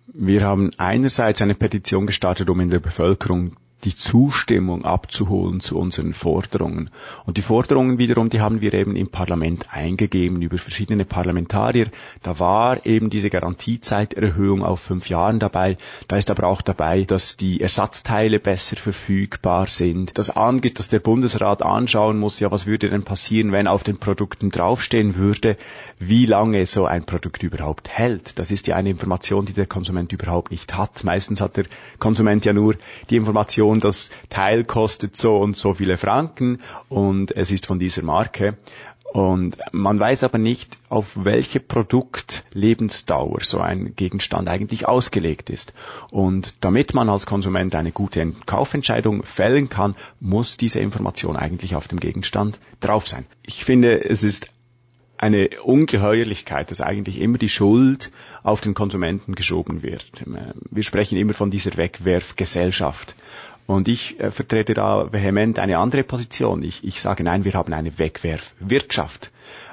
Wir 0.07 0.43
haben 0.43 0.71
einerseits 0.77 1.41
eine 1.41 1.55
Petition 1.55 2.05
gestartet, 2.05 2.49
um 2.49 2.59
in 2.59 2.69
der 2.69 2.79
Bevölkerung 2.79 3.55
die 3.83 3.95
Zustimmung 3.95 4.85
abzuholen 4.85 5.59
zu 5.59 5.77
unseren 5.77 6.13
Forderungen. 6.13 6.89
Und 7.25 7.37
die 7.37 7.41
Forderungen 7.41 7.97
wiederum, 7.97 8.29
die 8.29 8.41
haben 8.41 8.61
wir 8.61 8.73
eben 8.73 8.95
im 8.95 9.09
Parlament 9.09 9.67
eingegeben 9.71 10.41
über 10.41 10.57
verschiedene 10.57 11.05
Parlamentarier. 11.05 11.87
Da 12.21 12.39
war 12.39 12.85
eben 12.85 13.09
diese 13.09 13.29
Garantiezeiterhöhung 13.29 14.63
auf 14.63 14.79
fünf 14.79 15.09
Jahren 15.09 15.39
dabei. 15.39 15.77
Da 16.07 16.17
ist 16.17 16.31
aber 16.31 16.47
auch 16.47 16.61
dabei, 16.61 17.03
dass 17.03 17.37
die 17.37 17.61
Ersatzteile 17.61 18.39
besser 18.39 18.77
verfügbar 18.77 19.67
sind. 19.67 20.17
Das 20.17 20.29
angeht, 20.29 20.79
dass 20.79 20.87
der 20.87 20.99
Bundesrat 20.99 21.61
anschauen 21.61 22.17
muss, 22.19 22.39
ja, 22.39 22.51
was 22.51 22.65
würde 22.65 22.89
denn 22.89 23.03
passieren, 23.03 23.51
wenn 23.51 23.67
auf 23.67 23.83
den 23.83 23.97
Produkten 23.97 24.49
draufstehen 24.49 25.15
würde, 25.15 25.57
wie 25.99 26.25
lange 26.25 26.65
so 26.65 26.85
ein 26.85 27.05
Produkt 27.05 27.43
überhaupt 27.43 27.89
hält. 27.89 28.39
Das 28.39 28.51
ist 28.51 28.67
ja 28.67 28.75
eine 28.75 28.89
Information, 28.89 29.45
die 29.45 29.53
der 29.53 29.67
Konsument 29.67 30.11
überhaupt 30.13 30.51
nicht 30.51 30.75
hat. 30.77 31.03
Meistens 31.03 31.41
hat 31.41 31.57
der 31.57 31.65
Konsument 31.99 32.45
ja 32.45 32.53
nur 32.53 32.75
die 33.09 33.15
Information, 33.15 33.72
Information, 33.73 33.79
das 33.79 34.11
Teil 34.29 34.63
kostet 34.63 35.15
so 35.15 35.37
und 35.37 35.57
so 35.57 35.73
viele 35.73 35.97
Franken 35.97 36.59
und 36.89 37.35
es 37.35 37.51
ist 37.51 37.65
von 37.65 37.79
dieser 37.79 38.03
Marke. 38.03 38.57
Und 39.13 39.57
man 39.71 39.99
weiß 39.99 40.23
aber 40.23 40.39
nicht, 40.39 40.79
auf 40.89 41.23
welche 41.23 41.59
Produktlebensdauer 41.59 43.43
so 43.43 43.59
ein 43.59 43.95
Gegenstand 43.95 44.47
eigentlich 44.49 44.87
ausgelegt 44.87 45.51
ist. 45.51 45.73
Und 46.09 46.55
damit 46.61 46.95
man 46.95 47.09
als 47.09 47.27
Konsument 47.27 47.75
eine 47.75 47.91
gute 47.91 48.33
Kaufentscheidung 48.47 49.21
fällen 49.21 49.69
kann, 49.69 49.95
muss 50.19 50.57
diese 50.57 50.79
Information 50.79 51.35
eigentlich 51.35 51.75
auf 51.75 51.87
dem 51.87 51.99
Gegenstand 51.99 52.59
drauf 52.79 53.07
sein. 53.07 53.27
Ich 53.43 53.63
finde, 53.65 54.03
es 54.03 54.23
ist 54.23 54.47
eine 55.23 55.49
Ungeheuerlichkeit, 55.63 56.69
dass 56.69 56.81
eigentlich 56.81 57.21
immer 57.21 57.37
die 57.37 57.49
Schuld 57.49 58.11
auf 58.41 58.61
den 58.61 58.73
Konsumenten 58.73 59.35
geschoben 59.35 59.83
wird. 59.83 60.25
Wir 60.69 60.83
sprechen 60.83 61.17
immer 61.17 61.33
von 61.33 61.49
dieser 61.49 61.77
Wegwerfgesellschaft. 61.77 63.15
Und 63.65 63.87
ich 63.87 64.19
äh, 64.19 64.31
vertrete 64.31 64.73
da 64.73 65.11
vehement 65.11 65.59
eine 65.59 65.77
andere 65.77 66.03
Position. 66.03 66.63
Ich, 66.63 66.83
ich 66.83 67.01
sage, 67.01 67.23
nein, 67.23 67.45
wir 67.45 67.53
haben 67.53 67.73
eine 67.73 67.97
Wegwerfwirtschaft. 67.97 69.31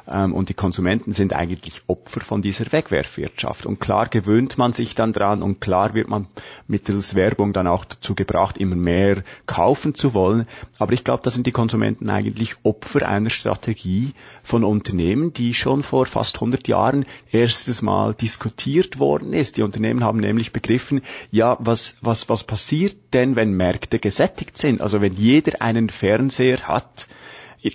Ähm, 0.08 0.34
und 0.34 0.48
die 0.48 0.54
Konsumenten 0.54 1.12
sind 1.12 1.32
eigentlich 1.32 1.82
Opfer 1.86 2.20
von 2.20 2.42
dieser 2.42 2.70
Wegwerfwirtschaft. 2.72 3.66
Und 3.66 3.80
klar 3.80 4.08
gewöhnt 4.08 4.58
man 4.58 4.72
sich 4.72 4.94
dann 4.94 5.12
dran 5.12 5.42
und 5.42 5.60
klar 5.60 5.94
wird 5.94 6.08
man 6.08 6.26
mittels 6.66 7.14
Werbung 7.14 7.52
dann 7.52 7.66
auch 7.66 7.84
dazu 7.84 8.14
gebracht, 8.14 8.58
immer 8.58 8.76
mehr 8.76 9.22
kaufen 9.46 9.94
zu 9.94 10.14
wollen. 10.14 10.46
Aber 10.78 10.92
ich 10.92 11.04
glaube, 11.04 11.22
da 11.22 11.30
sind 11.30 11.46
die 11.46 11.52
Konsumenten 11.52 12.10
eigentlich 12.10 12.56
Opfer 12.62 13.08
einer 13.08 13.30
Strategie 13.30 14.12
von 14.42 14.64
Unternehmen, 14.64 15.32
die 15.32 15.54
schon 15.54 15.82
vor 15.82 16.06
fast 16.06 16.36
100 16.36 16.68
Jahren 16.68 17.04
erstes 17.30 17.82
Mal 17.82 18.14
diskutiert 18.14 18.98
worden 18.98 19.32
ist. 19.32 19.56
Die 19.56 19.62
Unternehmen 19.62 20.04
haben 20.04 20.20
nämlich 20.20 20.52
begriffen, 20.52 21.02
ja, 21.30 21.56
was, 21.60 21.96
was, 22.00 22.28
was 22.28 22.44
passiert 22.44 22.96
denn, 23.12 23.36
wenn 23.36 23.52
Märkte 23.52 23.98
gesättigt 23.98 24.58
sind? 24.58 24.80
Also 24.80 25.00
wenn 25.00 25.12
jeder 25.12 25.62
einen 25.62 25.90
Fernseher 25.90 26.60
hat, 26.68 27.06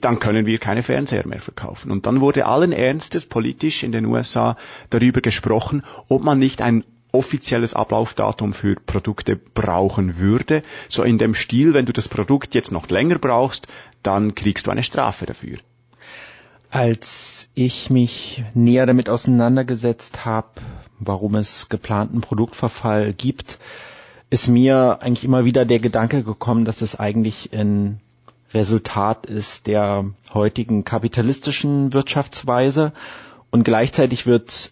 dann 0.02 0.20
können 0.20 0.46
wir 0.46 0.58
keine 0.58 0.84
Fernseher 0.84 1.28
mehr 1.28 1.42
verkaufen. 1.42 1.92
Und 1.92 2.06
dann 2.06 2.22
wurde 2.22 2.46
allen 2.46 2.72
Ernstes 2.72 3.26
politisch 3.26 3.84
in 3.84 3.92
den 3.92 4.06
USA 4.06 4.58
darüber 4.90 5.22
gesprochen, 5.22 5.84
ob 6.08 6.24
man 6.24 6.40
nicht 6.40 6.62
ein 6.62 6.84
offizielles 7.12 7.74
Ablaufdatum 7.74 8.54
für 8.54 8.76
Produkte 8.76 9.36
brauchen 9.36 10.18
würde. 10.18 10.64
So 10.90 11.04
in 11.04 11.18
dem 11.18 11.34
Stil, 11.34 11.74
wenn 11.74 11.86
du 11.86 11.94
das 11.94 12.08
Produkt 12.08 12.54
jetzt 12.56 12.72
noch 12.72 12.90
länger 12.90 13.20
brauchst, 13.20 13.68
dann 14.04 14.36
kriegst 14.36 14.68
du 14.68 14.72
eine 14.72 14.84
Strafe 14.84 15.26
dafür. 15.26 15.58
Als 16.72 17.50
ich 17.54 17.90
mich 17.90 18.44
näher 18.54 18.86
damit 18.86 19.08
auseinandergesetzt 19.08 20.26
habe, 20.26 20.50
warum 21.00 21.36
es 21.36 21.70
geplanten 21.70 22.20
Produktverfall 22.20 23.14
gibt, 23.14 23.60
ist 24.30 24.50
mir 24.50 25.00
eigentlich 25.02 25.24
immer 25.24 25.46
wieder 25.46 25.64
der 25.64 25.80
Gedanke 25.80 26.24
gekommen, 26.24 26.66
dass 26.66 26.82
es 26.82 27.00
eigentlich 27.00 27.54
in 27.54 28.02
Resultat 28.56 29.26
ist 29.26 29.68
der 29.68 30.06
heutigen 30.34 30.86
kapitalistischen 30.86 31.94
Wirtschaftsweise 31.94 32.94
und 33.52 33.64
gleichzeitig 33.64 34.26
wird 34.26 34.72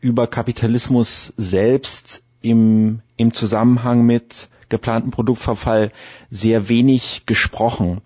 über 0.00 0.26
Kapitalismus 0.26 1.32
selbst 1.36 2.22
im, 2.42 3.00
im 3.16 3.32
Zusammenhang 3.34 4.04
mit 4.04 4.48
geplanten 4.68 5.10
Produktverfall 5.10 5.90
sehr 6.30 6.68
wenig 6.68 7.24
gesprochen. 7.26 8.02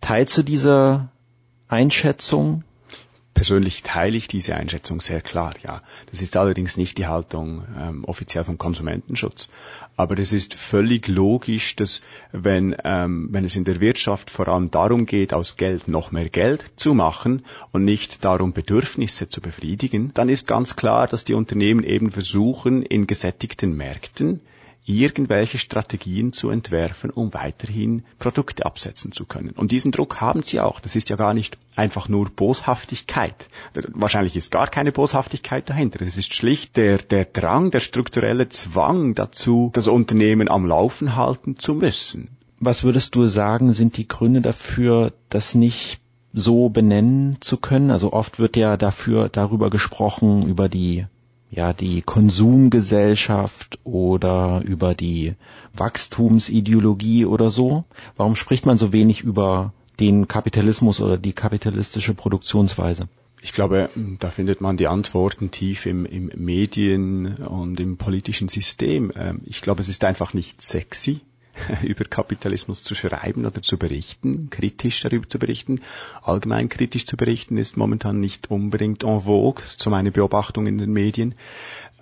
Teilst 0.00 0.36
du 0.36 0.42
diese 0.42 1.08
Einschätzung? 1.68 2.64
Persönlich 3.34 3.82
teile 3.82 4.16
ich 4.16 4.28
diese 4.28 4.54
Einschätzung 4.54 5.00
sehr 5.00 5.20
klar, 5.20 5.54
ja. 5.62 5.82
Das 6.10 6.22
ist 6.22 6.36
allerdings 6.36 6.76
nicht 6.76 6.98
die 6.98 7.06
Haltung 7.06 7.64
ähm, 7.78 8.04
offiziell 8.04 8.44
vom 8.44 8.58
Konsumentenschutz. 8.58 9.48
Aber 9.96 10.18
es 10.18 10.32
ist 10.32 10.54
völlig 10.54 11.08
logisch, 11.08 11.74
dass 11.76 12.02
wenn, 12.32 12.76
ähm, 12.84 13.28
wenn 13.30 13.44
es 13.44 13.56
in 13.56 13.64
der 13.64 13.80
Wirtschaft 13.80 14.30
vor 14.30 14.48
allem 14.48 14.70
darum 14.70 15.06
geht, 15.06 15.32
aus 15.32 15.56
Geld 15.56 15.88
noch 15.88 16.12
mehr 16.12 16.28
Geld 16.28 16.72
zu 16.76 16.94
machen 16.94 17.44
und 17.72 17.84
nicht 17.84 18.24
darum, 18.24 18.52
Bedürfnisse 18.52 19.28
zu 19.28 19.40
befriedigen, 19.40 20.12
dann 20.14 20.28
ist 20.28 20.46
ganz 20.46 20.76
klar, 20.76 21.08
dass 21.08 21.24
die 21.24 21.34
Unternehmen 21.34 21.84
eben 21.84 22.10
versuchen, 22.10 22.82
in 22.82 23.06
gesättigten 23.06 23.76
Märkten 23.76 24.40
irgendwelche 24.84 25.58
Strategien 25.58 26.32
zu 26.32 26.50
entwerfen, 26.50 27.10
um 27.10 27.32
weiterhin 27.34 28.04
Produkte 28.18 28.66
absetzen 28.66 29.12
zu 29.12 29.26
können. 29.26 29.50
Und 29.50 29.70
diesen 29.70 29.92
Druck 29.92 30.20
haben 30.20 30.42
sie 30.42 30.60
auch. 30.60 30.80
Das 30.80 30.96
ist 30.96 31.08
ja 31.08 31.16
gar 31.16 31.34
nicht 31.34 31.56
einfach 31.76 32.08
nur 32.08 32.28
Boshaftigkeit. 32.28 33.48
Wahrscheinlich 33.92 34.36
ist 34.36 34.50
gar 34.50 34.66
keine 34.66 34.92
Boshaftigkeit 34.92 35.68
dahinter. 35.70 36.02
Es 36.02 36.16
ist 36.16 36.34
schlicht 36.34 36.76
der, 36.76 36.98
der 36.98 37.24
Drang, 37.24 37.70
der 37.70 37.80
strukturelle 37.80 38.48
Zwang 38.48 39.14
dazu, 39.14 39.70
das 39.72 39.86
Unternehmen 39.86 40.48
am 40.48 40.66
Laufen 40.66 41.14
halten 41.14 41.56
zu 41.56 41.74
müssen. 41.74 42.36
Was 42.58 42.84
würdest 42.84 43.14
du 43.14 43.26
sagen, 43.26 43.72
sind 43.72 43.96
die 43.96 44.06
Gründe 44.08 44.40
dafür, 44.40 45.12
das 45.30 45.54
nicht 45.54 46.00
so 46.32 46.68
benennen 46.68 47.40
zu 47.40 47.56
können? 47.56 47.90
Also 47.90 48.12
oft 48.12 48.38
wird 48.38 48.56
ja 48.56 48.76
dafür 48.76 49.28
darüber 49.28 49.70
gesprochen, 49.70 50.46
über 50.46 50.68
die 50.68 51.06
ja 51.52 51.72
die 51.72 52.02
Konsumgesellschaft 52.02 53.78
oder 53.84 54.62
über 54.64 54.94
die 54.94 55.34
Wachstumsideologie 55.74 57.26
oder 57.26 57.50
so? 57.50 57.84
Warum 58.16 58.34
spricht 58.34 58.66
man 58.66 58.78
so 58.78 58.92
wenig 58.92 59.20
über 59.20 59.72
den 60.00 60.26
Kapitalismus 60.26 61.00
oder 61.00 61.18
die 61.18 61.34
kapitalistische 61.34 62.14
Produktionsweise? 62.14 63.08
Ich 63.42 63.52
glaube, 63.52 63.90
da 64.20 64.30
findet 64.30 64.60
man 64.60 64.76
die 64.76 64.86
Antworten 64.86 65.50
tief 65.50 65.84
im, 65.86 66.06
im 66.06 66.30
Medien- 66.36 67.34
und 67.36 67.80
im 67.80 67.96
politischen 67.96 68.48
System. 68.48 69.12
Ähm, 69.14 69.40
ich 69.44 69.60
glaube, 69.60 69.82
es 69.82 69.88
ist 69.88 70.04
einfach 70.04 70.32
nicht 70.32 70.62
sexy, 70.62 71.20
über 71.82 72.04
Kapitalismus 72.04 72.82
zu 72.84 72.94
schreiben 72.94 73.46
oder 73.46 73.62
zu 73.62 73.78
berichten, 73.78 74.50
kritisch 74.50 75.00
darüber 75.00 75.28
zu 75.28 75.38
berichten. 75.38 75.80
Allgemein 76.22 76.68
kritisch 76.68 77.06
zu 77.06 77.16
berichten 77.16 77.56
ist 77.56 77.76
momentan 77.76 78.20
nicht 78.20 78.50
unbedingt 78.50 79.04
en 79.04 79.20
vogue, 79.20 79.62
so 79.64 79.90
meine 79.90 80.12
Beobachtung 80.12 80.66
in 80.66 80.78
den 80.78 80.92
Medien. 80.92 81.34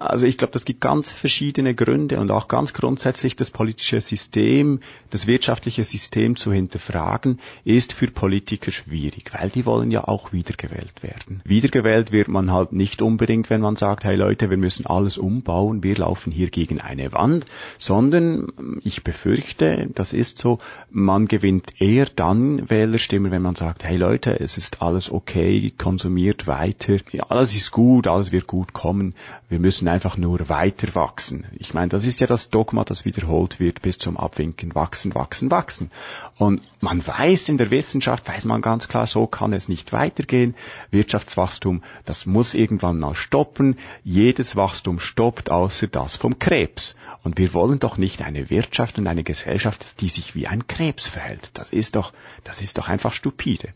Also 0.00 0.24
ich 0.24 0.38
glaube, 0.38 0.54
das 0.54 0.64
gibt 0.64 0.80
ganz 0.80 1.10
verschiedene 1.10 1.74
Gründe 1.74 2.18
und 2.20 2.30
auch 2.30 2.48
ganz 2.48 2.72
grundsätzlich 2.72 3.36
das 3.36 3.50
politische 3.50 4.00
System, 4.00 4.80
das 5.10 5.26
wirtschaftliche 5.26 5.84
System 5.84 6.36
zu 6.36 6.50
hinterfragen, 6.50 7.38
ist 7.64 7.92
für 7.92 8.06
Politiker 8.06 8.72
schwierig, 8.72 9.30
weil 9.38 9.50
die 9.50 9.66
wollen 9.66 9.90
ja 9.90 10.08
auch 10.08 10.32
wiedergewählt 10.32 11.02
werden. 11.02 11.42
Wiedergewählt 11.44 12.12
wird 12.12 12.28
man 12.28 12.50
halt 12.50 12.72
nicht 12.72 13.02
unbedingt, 13.02 13.50
wenn 13.50 13.60
man 13.60 13.76
sagt, 13.76 14.04
hey 14.04 14.16
Leute, 14.16 14.48
wir 14.48 14.56
müssen 14.56 14.86
alles 14.86 15.18
umbauen, 15.18 15.82
wir 15.82 15.96
laufen 15.96 16.32
hier 16.32 16.48
gegen 16.48 16.80
eine 16.80 17.12
Wand, 17.12 17.44
sondern 17.78 18.80
ich 18.82 19.04
befürchte, 19.04 19.90
das 19.94 20.14
ist 20.14 20.38
so, 20.38 20.60
man 20.90 21.28
gewinnt 21.28 21.74
eher 21.78 22.06
dann 22.06 22.70
Wählerstimmen, 22.70 23.32
wenn 23.32 23.42
man 23.42 23.54
sagt, 23.54 23.84
hey 23.84 23.98
Leute, 23.98 24.40
es 24.40 24.56
ist 24.56 24.80
alles 24.80 25.12
okay, 25.12 25.70
konsumiert 25.76 26.46
weiter, 26.46 26.96
ja, 27.12 27.24
alles 27.24 27.54
ist 27.54 27.70
gut, 27.70 28.08
alles 28.08 28.32
wird 28.32 28.46
gut 28.46 28.72
kommen, 28.72 29.14
wir 29.50 29.58
müssen 29.58 29.89
einfach 29.90 30.16
nur 30.16 30.48
weiter 30.48 30.94
wachsen. 30.94 31.46
Ich 31.52 31.74
meine, 31.74 31.88
das 31.88 32.06
ist 32.06 32.20
ja 32.20 32.26
das 32.26 32.50
Dogma, 32.50 32.84
das 32.84 33.04
wiederholt 33.04 33.60
wird 33.60 33.82
bis 33.82 33.98
zum 33.98 34.16
Abwinken. 34.16 34.74
Wachsen, 34.74 35.14
wachsen, 35.14 35.50
wachsen. 35.50 35.90
Und 36.36 36.62
man 36.80 37.06
weiß 37.06 37.48
in 37.48 37.58
der 37.58 37.70
Wissenschaft, 37.70 38.26
weiß 38.28 38.46
man 38.46 38.62
ganz 38.62 38.88
klar, 38.88 39.06
so 39.06 39.26
kann 39.26 39.52
es 39.52 39.68
nicht 39.68 39.92
weitergehen. 39.92 40.54
Wirtschaftswachstum, 40.90 41.82
das 42.04 42.26
muss 42.26 42.54
irgendwann 42.54 42.98
mal 42.98 43.14
stoppen. 43.14 43.76
Jedes 44.02 44.56
Wachstum 44.56 44.98
stoppt, 44.98 45.50
außer 45.50 45.88
das 45.88 46.16
vom 46.16 46.38
Krebs. 46.38 46.96
Und 47.22 47.38
wir 47.38 47.52
wollen 47.52 47.78
doch 47.78 47.98
nicht 47.98 48.22
eine 48.22 48.50
Wirtschaft 48.50 48.98
und 48.98 49.06
eine 49.06 49.24
Gesellschaft, 49.24 50.00
die 50.00 50.08
sich 50.08 50.34
wie 50.34 50.46
ein 50.46 50.66
Krebs 50.66 51.06
verhält. 51.06 51.50
Das 51.54 51.72
ist 51.72 51.96
doch, 51.96 52.12
das 52.44 52.62
ist 52.62 52.78
doch 52.78 52.88
einfach 52.88 53.12
stupide. 53.12 53.68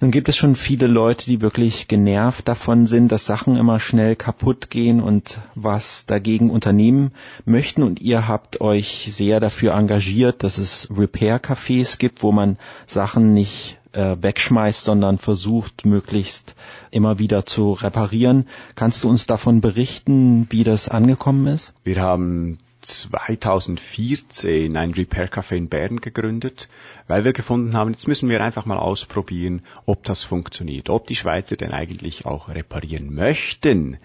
Nun 0.00 0.10
gibt 0.10 0.28
es 0.28 0.36
schon 0.36 0.56
viele 0.56 0.86
Leute, 0.86 1.26
die 1.26 1.40
wirklich 1.40 1.88
genervt 1.88 2.48
davon 2.48 2.86
sind, 2.86 3.12
dass 3.12 3.26
Sachen 3.26 3.56
immer 3.56 3.80
schnell 3.80 4.16
kaputt 4.16 4.70
gehen 4.70 5.00
und 5.00 5.40
was 5.54 6.06
dagegen 6.06 6.50
unternehmen 6.50 7.12
möchten. 7.44 7.82
Und 7.82 8.00
ihr 8.00 8.26
habt 8.28 8.60
euch 8.60 9.08
sehr 9.12 9.40
dafür 9.40 9.74
engagiert, 9.74 10.42
dass 10.42 10.58
es 10.58 10.88
Repair-Cafés 10.90 11.98
gibt, 11.98 12.22
wo 12.22 12.32
man 12.32 12.58
Sachen 12.86 13.34
nicht 13.34 13.78
äh, 13.92 14.16
wegschmeißt, 14.20 14.84
sondern 14.84 15.18
versucht, 15.18 15.86
möglichst 15.86 16.54
immer 16.90 17.18
wieder 17.18 17.46
zu 17.46 17.72
reparieren. 17.72 18.46
Kannst 18.74 19.04
du 19.04 19.08
uns 19.08 19.26
davon 19.26 19.60
berichten, 19.60 20.46
wie 20.50 20.64
das 20.64 20.88
angekommen 20.88 21.46
ist? 21.46 21.74
Wir 21.84 22.00
haben 22.02 22.58
2014 22.84 24.76
ein 24.76 24.92
Repair 24.92 25.28
Café 25.28 25.56
in 25.56 25.68
Bern 25.68 26.00
gegründet, 26.00 26.68
weil 27.08 27.24
wir 27.24 27.32
gefunden 27.32 27.74
haben, 27.74 27.90
jetzt 27.90 28.08
müssen 28.08 28.28
wir 28.28 28.44
einfach 28.44 28.66
mal 28.66 28.78
ausprobieren, 28.78 29.62
ob 29.86 30.04
das 30.04 30.22
funktioniert, 30.22 30.90
ob 30.90 31.06
die 31.06 31.16
Schweizer 31.16 31.56
denn 31.56 31.72
eigentlich 31.72 32.26
auch 32.26 32.48
reparieren 32.48 33.14
möchten. 33.14 33.98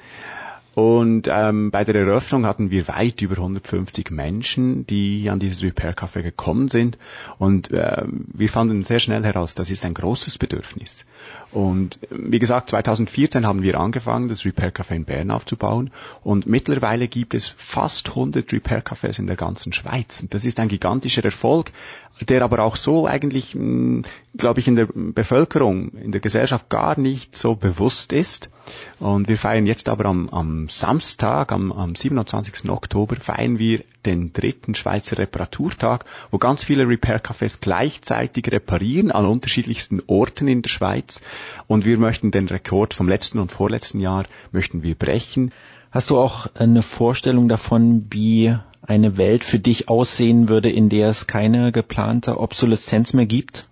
Und 0.79 1.27
ähm, 1.29 1.71
bei 1.71 1.83
der 1.83 1.95
Eröffnung 1.95 2.45
hatten 2.45 2.71
wir 2.71 2.87
weit 2.87 3.21
über 3.21 3.35
150 3.35 4.11
Menschen, 4.11 4.87
die 4.87 5.29
an 5.29 5.37
dieses 5.37 5.61
Repair 5.61 5.93
Café 5.93 6.23
gekommen 6.23 6.69
sind. 6.69 6.97
Und 7.37 7.69
äh, 7.71 8.03
wir 8.05 8.47
fanden 8.47 8.85
sehr 8.85 8.99
schnell 8.99 9.25
heraus, 9.25 9.55
das 9.55 9.71
ist 9.71 9.83
ein 9.83 9.93
großes 9.93 10.37
Bedürfnis. 10.37 11.05
Und 11.51 11.99
wie 12.09 12.39
gesagt, 12.39 12.69
2014 12.69 13.45
haben 13.45 13.61
wir 13.61 13.77
angefangen, 13.77 14.29
das 14.29 14.45
Repair 14.45 14.71
Café 14.71 14.95
in 14.95 15.03
Bern 15.03 15.31
aufzubauen. 15.31 15.91
Und 16.23 16.45
mittlerweile 16.45 17.09
gibt 17.09 17.33
es 17.33 17.45
fast 17.45 18.07
100 18.11 18.49
Repair 18.53 18.81
Cafés 18.81 19.19
in 19.19 19.27
der 19.27 19.35
ganzen 19.35 19.73
Schweiz. 19.73 20.21
Und 20.21 20.33
das 20.33 20.45
ist 20.45 20.61
ein 20.61 20.69
gigantischer 20.69 21.25
Erfolg, 21.25 21.73
der 22.21 22.41
aber 22.41 22.59
auch 22.59 22.77
so 22.77 23.05
eigentlich, 23.05 23.53
hm, 23.53 24.05
glaube 24.37 24.61
ich, 24.61 24.69
in 24.69 24.77
der 24.77 24.87
Bevölkerung, 24.93 25.89
in 25.89 26.13
der 26.13 26.21
Gesellschaft 26.21 26.69
gar 26.69 26.97
nicht 26.97 27.35
so 27.35 27.55
bewusst 27.55 28.13
ist. 28.13 28.49
Und 28.99 29.27
wir 29.27 29.37
feiern 29.37 29.65
jetzt 29.65 29.89
aber 29.89 30.05
am, 30.05 30.29
am 30.29 30.69
Samstag, 30.69 31.51
am, 31.51 31.71
am 31.71 31.95
27. 31.95 32.69
Oktober, 32.69 33.15
feiern 33.15 33.59
wir 33.59 33.81
den 34.05 34.33
dritten 34.33 34.75
Schweizer 34.75 35.17
Reparaturtag, 35.17 36.05
wo 36.31 36.37
ganz 36.37 36.63
viele 36.63 36.87
Repair-Cafés 36.87 37.57
gleichzeitig 37.61 38.51
reparieren 38.51 39.11
an 39.11 39.25
unterschiedlichsten 39.25 40.01
Orten 40.07 40.47
in 40.47 40.61
der 40.61 40.69
Schweiz. 40.69 41.21
Und 41.67 41.85
wir 41.85 41.97
möchten 41.97 42.31
den 42.31 42.47
Rekord 42.47 42.93
vom 42.93 43.07
letzten 43.07 43.39
und 43.39 43.51
vorletzten 43.51 43.99
Jahr 43.99 44.25
möchten 44.51 44.83
wir 44.83 44.95
brechen. 44.95 45.51
Hast 45.91 46.09
du 46.09 46.17
auch 46.17 46.47
eine 46.55 46.83
Vorstellung 46.83 47.49
davon, 47.49 48.07
wie 48.11 48.55
eine 48.81 49.17
Welt 49.17 49.43
für 49.43 49.59
dich 49.59 49.89
aussehen 49.89 50.49
würde, 50.49 50.69
in 50.69 50.89
der 50.89 51.09
es 51.09 51.27
keine 51.27 51.71
geplante 51.71 52.39
Obsoleszenz 52.39 53.13
mehr 53.13 53.25
gibt? 53.25 53.68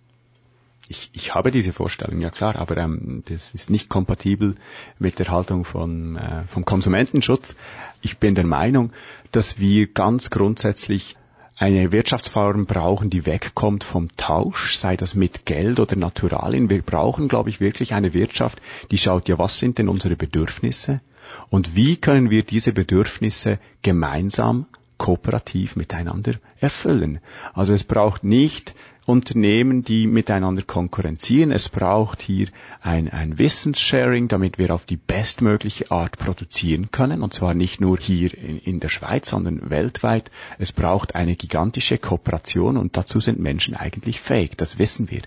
Ich, 0.90 1.10
ich 1.14 1.36
habe 1.36 1.52
diese 1.52 1.74
Vorstellung, 1.74 2.22
ja 2.22 2.30
klar, 2.30 2.56
aber 2.56 2.78
ähm, 2.78 3.24
das 3.28 3.54
ist 3.54 3.70
nicht 3.70 3.90
kompatibel 3.90 4.56
mit 5.00 5.20
der 5.20 5.30
Haltung 5.30 5.66
von, 5.66 6.16
äh, 6.16 6.44
vom 6.48 6.64
Konsumentenschutz. 6.64 7.56
Ich 8.02 8.18
bin 8.18 8.36
der 8.36 8.46
Meinung, 8.46 8.92
dass 9.32 9.60
wir 9.60 9.88
ganz 9.88 10.30
grundsätzlich 10.30 11.18
eine 11.58 11.92
Wirtschaftsform 11.92 12.68
brauchen, 12.68 13.10
die 13.10 13.26
wegkommt 13.26 13.84
vom 13.84 14.16
Tausch, 14.16 14.78
sei 14.78 14.96
das 14.96 15.16
mit 15.16 15.46
Geld 15.46 15.80
oder 15.80 15.96
Naturalien. 15.96 16.70
Wir 16.70 16.82
brauchen, 16.82 17.28
glaube 17.28 17.50
ich, 17.50 17.60
wirklich 17.60 17.94
eine 17.94 18.14
Wirtschaft, 18.14 18.62
die 18.92 18.98
schaut, 18.98 19.28
ja, 19.28 19.40
was 19.40 19.58
sind 19.58 19.80
denn 19.80 19.90
unsere 19.90 20.16
Bedürfnisse 20.16 21.02
und 21.50 21.76
wie 21.76 21.98
können 21.98 22.30
wir 22.30 22.44
diese 22.44 22.74
Bedürfnisse 22.74 23.60
gemeinsam 23.82 24.68
kooperativ 24.98 25.76
miteinander 25.76 26.36
erfüllen. 26.60 27.20
Also 27.54 27.74
es 27.74 27.84
braucht 27.84 28.24
nicht 28.24 28.74
Unternehmen, 29.08 29.84
die 29.84 30.06
miteinander 30.06 30.64
konkurrenzieren. 30.64 31.52
Es 31.52 31.70
braucht 31.70 32.22
hier 32.22 32.50
ein, 32.82 33.10
ein 33.10 33.40
Wissenssharing, 33.40 34.28
damit 34.28 34.58
wir 34.58 34.74
auf 34.74 34.86
die 34.86 34.98
bestmögliche 34.98 35.92
Art 35.92 36.18
produzieren 36.18 36.92
können, 36.92 37.24
und 37.24 37.34
zwar 37.34 37.54
nicht 37.54 37.80
nur 37.80 37.98
hier 37.98 38.38
in, 38.38 38.60
in 38.60 38.80
der 38.82 38.90
Schweiz, 38.90 39.30
sondern 39.30 39.70
weltweit. 39.70 40.30
Es 40.60 40.74
braucht 40.74 41.16
eine 41.16 41.38
gigantische 41.38 41.98
Kooperation 41.98 42.76
und 42.76 42.98
dazu 42.98 43.22
sind 43.22 43.40
Menschen 43.40 43.76
eigentlich 43.76 44.20
fähig, 44.20 44.58
das 44.58 44.78
wissen 44.78 45.10
wir. 45.10 45.22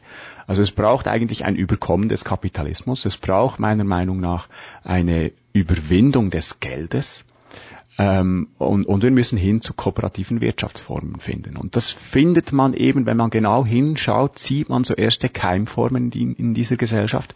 Also 0.47 0.61
es 0.61 0.73
braucht 0.73 1.09
eigentlich 1.09 1.47
ein 1.47 1.57
Überkommen 1.57 2.09
des 2.09 2.25
Kapitalismus. 2.25 3.07
Es 3.07 3.17
braucht 3.17 3.61
meiner 3.61 3.85
Meinung 3.85 4.21
nach 4.21 4.49
eine 4.85 5.33
Überwindung 5.53 6.31
des 6.31 6.61
Geldes. 6.61 7.25
Ähm, 8.01 8.49
und, 8.57 8.87
und 8.87 9.03
wir 9.03 9.11
müssen 9.11 9.37
hin 9.37 9.61
zu 9.61 9.75
kooperativen 9.75 10.41
Wirtschaftsformen 10.41 11.21
finden. 11.21 11.59
Und 11.59 11.77
das 11.77 11.91
findet 11.93 12.51
man 12.51 12.73
eben, 12.73 13.05
wenn 13.05 13.19
man 13.19 13.29
genau 13.29 13.67
hinschaut, 13.67 14.39
sieht 14.39 14.71
man 14.71 14.85
so 14.85 14.95
erste 14.95 15.29
Keimformen 15.29 16.11
in, 16.13 16.35
in 16.35 16.55
dieser 16.55 16.79
Gesellschaft. 16.79 17.35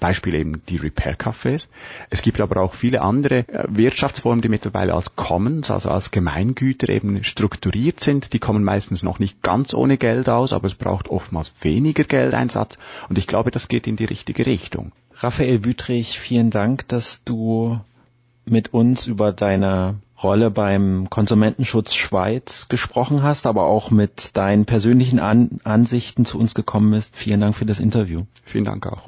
Beispiel 0.00 0.34
eben 0.36 0.62
die 0.70 0.78
Repair-Cafés. 0.78 1.68
Es 2.08 2.22
gibt 2.22 2.40
aber 2.40 2.62
auch 2.62 2.72
viele 2.72 3.02
andere 3.02 3.46
äh, 3.46 3.66
Wirtschaftsformen, 3.68 4.40
die 4.40 4.48
mittlerweile 4.48 4.94
als 4.94 5.16
Commons, 5.16 5.70
also 5.70 5.90
als 5.90 6.10
Gemeingüter 6.12 6.88
eben 6.88 7.22
strukturiert 7.22 8.00
sind. 8.00 8.32
Die 8.32 8.38
kommen 8.38 8.64
meistens 8.64 9.02
noch 9.02 9.18
nicht 9.18 9.42
ganz 9.42 9.74
ohne 9.74 9.98
Geld 9.98 10.30
aus, 10.30 10.54
aber 10.54 10.66
es 10.66 10.74
braucht 10.74 11.10
oftmals 11.10 11.52
weniger 11.60 12.04
Geldeinsatz. 12.04 12.78
Und 13.10 13.18
ich 13.18 13.26
glaube, 13.26 13.50
das 13.50 13.68
geht 13.68 13.86
in 13.86 13.96
die 13.96 14.06
richtige 14.06 14.46
Richtung. 14.46 14.92
Raphael 15.16 15.66
Wüttrich, 15.66 16.18
vielen 16.18 16.48
Dank, 16.48 16.88
dass 16.88 17.22
du 17.24 17.80
mit 18.46 18.72
uns 18.72 19.08
über 19.08 19.32
deine 19.32 19.96
Rolle 20.22 20.50
beim 20.50 21.10
Konsumentenschutz 21.10 21.94
Schweiz 21.94 22.68
gesprochen 22.68 23.22
hast, 23.22 23.46
aber 23.46 23.64
auch 23.64 23.90
mit 23.90 24.36
deinen 24.36 24.64
persönlichen 24.64 25.18
An 25.18 25.58
Ansichten 25.64 26.24
zu 26.24 26.38
uns 26.38 26.54
gekommen 26.54 26.90
bist. 26.90 27.16
Vielen 27.16 27.40
Dank 27.40 27.54
für 27.54 27.66
das 27.66 27.80
Interview. 27.80 28.22
Vielen 28.44 28.64
Dank 28.64 28.86
auch. 28.86 29.02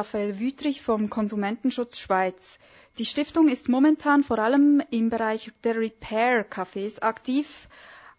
Raphael 0.00 0.38
Wüthrich 0.40 0.80
vom 0.80 1.10
Konsumentenschutz 1.10 1.98
Schweiz. 1.98 2.58
Die 2.96 3.04
Stiftung 3.04 3.48
ist 3.48 3.68
momentan 3.68 4.22
vor 4.22 4.38
allem 4.38 4.82
im 4.90 5.10
Bereich 5.10 5.52
der 5.62 5.76
Repair-Cafés 5.76 7.02
aktiv, 7.02 7.68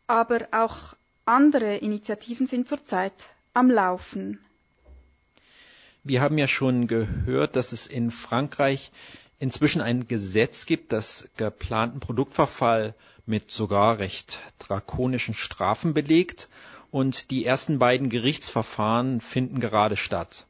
aber 0.06 0.48
auch 0.52 0.94
andere 1.26 1.78
Initiativen 1.78 2.46
sind 2.46 2.68
zurzeit 2.68 3.14
am 3.56 3.72
Laufen. 3.72 4.38
Wir 6.04 6.22
haben 6.22 6.38
ja 6.38 6.48
schon 6.48 6.86
gehört, 6.86 7.56
dass 7.56 7.72
es 7.72 7.88
in 7.88 8.12
Frankreich 8.12 8.92
inzwischen 9.40 9.82
ein 9.82 10.08
Gesetz 10.08 10.68
gibt, 10.68 10.92
das 10.92 11.28
geplanten 11.36 12.00
Produktverfall 12.00 12.94
mit 13.26 13.50
sogar 13.50 13.98
recht 13.98 14.40
drakonischen 14.60 15.34
Strafen 15.34 15.96
belegt 15.96 16.48
und 16.92 17.32
die 17.32 17.44
ersten 17.44 17.80
beiden 17.80 18.10
Gerichtsverfahren 18.10 19.20
finden 19.20 19.60
gerade 19.60 19.98
statt. 19.98 20.46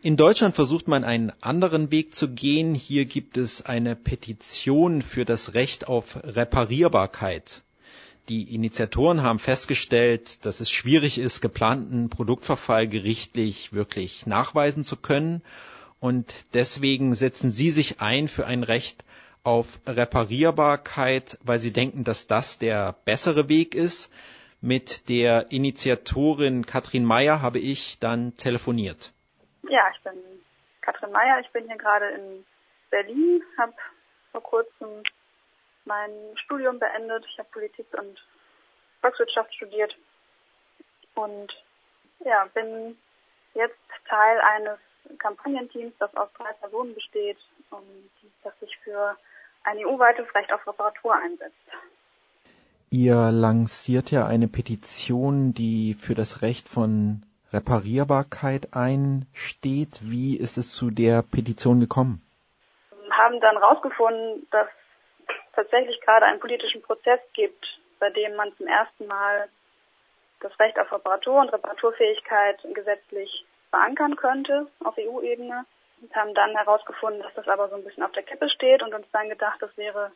In 0.00 0.16
Deutschland 0.16 0.54
versucht 0.54 0.86
man 0.86 1.02
einen 1.02 1.32
anderen 1.40 1.90
Weg 1.90 2.14
zu 2.14 2.28
gehen. 2.28 2.72
Hier 2.72 3.04
gibt 3.04 3.36
es 3.36 3.66
eine 3.66 3.96
Petition 3.96 5.02
für 5.02 5.24
das 5.24 5.54
Recht 5.54 5.88
auf 5.88 6.20
Reparierbarkeit. 6.22 7.62
Die 8.28 8.54
Initiatoren 8.54 9.24
haben 9.24 9.40
festgestellt, 9.40 10.46
dass 10.46 10.60
es 10.60 10.70
schwierig 10.70 11.18
ist, 11.18 11.40
geplanten 11.40 12.10
Produktverfall 12.10 12.86
gerichtlich 12.86 13.72
wirklich 13.72 14.24
nachweisen 14.24 14.84
zu 14.84 14.94
können. 14.94 15.42
Und 15.98 16.32
deswegen 16.54 17.16
setzen 17.16 17.50
sie 17.50 17.72
sich 17.72 18.00
ein 18.00 18.28
für 18.28 18.46
ein 18.46 18.62
Recht 18.62 19.04
auf 19.42 19.80
Reparierbarkeit, 19.84 21.38
weil 21.42 21.58
sie 21.58 21.72
denken, 21.72 22.04
dass 22.04 22.28
das 22.28 22.58
der 22.58 22.92
bessere 23.04 23.48
Weg 23.48 23.74
ist. 23.74 24.12
Mit 24.60 25.08
der 25.08 25.50
Initiatorin 25.50 26.66
Katrin 26.66 27.04
Meyer 27.04 27.42
habe 27.42 27.58
ich 27.58 27.98
dann 27.98 28.36
telefoniert. 28.36 29.12
Ja, 29.68 29.90
ich 29.94 30.02
bin 30.02 30.14
Katrin 30.80 31.12
Meyer. 31.12 31.40
Ich 31.40 31.50
bin 31.50 31.66
hier 31.66 31.76
gerade 31.76 32.08
in 32.08 32.44
Berlin, 32.90 33.42
habe 33.58 33.74
vor 34.32 34.42
kurzem 34.42 35.02
mein 35.84 36.10
Studium 36.44 36.78
beendet. 36.78 37.24
Ich 37.30 37.38
habe 37.38 37.48
Politik 37.50 37.86
und 37.98 38.18
Volkswirtschaft 39.00 39.54
studiert 39.54 39.96
und 41.14 41.52
ja, 42.24 42.46
bin 42.54 42.96
jetzt 43.54 43.78
Teil 44.08 44.40
eines 44.40 44.78
Kampagnenteams, 45.18 45.94
das 45.98 46.14
aus 46.16 46.28
drei 46.36 46.52
Personen 46.54 46.94
besteht, 46.94 47.38
und 47.70 48.10
das 48.42 48.58
sich 48.60 48.76
für 48.84 49.16
ein 49.64 49.78
EU-weites 49.78 50.34
Recht 50.34 50.52
auf 50.52 50.66
Reparatur 50.66 51.14
einsetzt. 51.14 51.54
Ihr 52.90 53.30
lanciert 53.30 54.10
ja 54.10 54.26
eine 54.26 54.48
Petition, 54.48 55.52
die 55.52 55.94
für 55.94 56.14
das 56.14 56.42
Recht 56.42 56.68
von 56.68 57.22
Reparierbarkeit 57.52 58.68
einsteht. 58.74 60.00
Wie 60.02 60.36
ist 60.36 60.58
es 60.58 60.74
zu 60.74 60.90
der 60.90 61.22
Petition 61.22 61.80
gekommen? 61.80 62.22
Haben 63.10 63.40
dann 63.40 63.56
herausgefunden, 63.58 64.46
dass 64.50 64.68
tatsächlich 65.54 66.00
gerade 66.02 66.26
einen 66.26 66.40
politischen 66.40 66.82
Prozess 66.82 67.20
gibt, 67.32 67.64
bei 67.98 68.10
dem 68.10 68.36
man 68.36 68.54
zum 68.56 68.66
ersten 68.66 69.06
Mal 69.06 69.48
das 70.40 70.58
Recht 70.60 70.78
auf 70.78 70.92
Reparatur 70.92 71.40
und 71.40 71.48
Reparaturfähigkeit 71.52 72.60
gesetzlich 72.74 73.44
verankern 73.70 74.16
könnte 74.16 74.68
auf 74.84 74.96
EU-Ebene 74.98 75.64
und 76.00 76.14
haben 76.14 76.34
dann 76.34 76.56
herausgefunden, 76.56 77.22
dass 77.22 77.34
das 77.34 77.48
aber 77.48 77.68
so 77.68 77.76
ein 77.76 77.84
bisschen 77.84 78.04
auf 78.04 78.12
der 78.12 78.22
Kippe 78.22 78.48
steht 78.50 78.82
und 78.82 78.94
uns 78.94 79.06
dann 79.12 79.28
gedacht, 79.28 79.60
das 79.60 79.76
wäre 79.76 80.12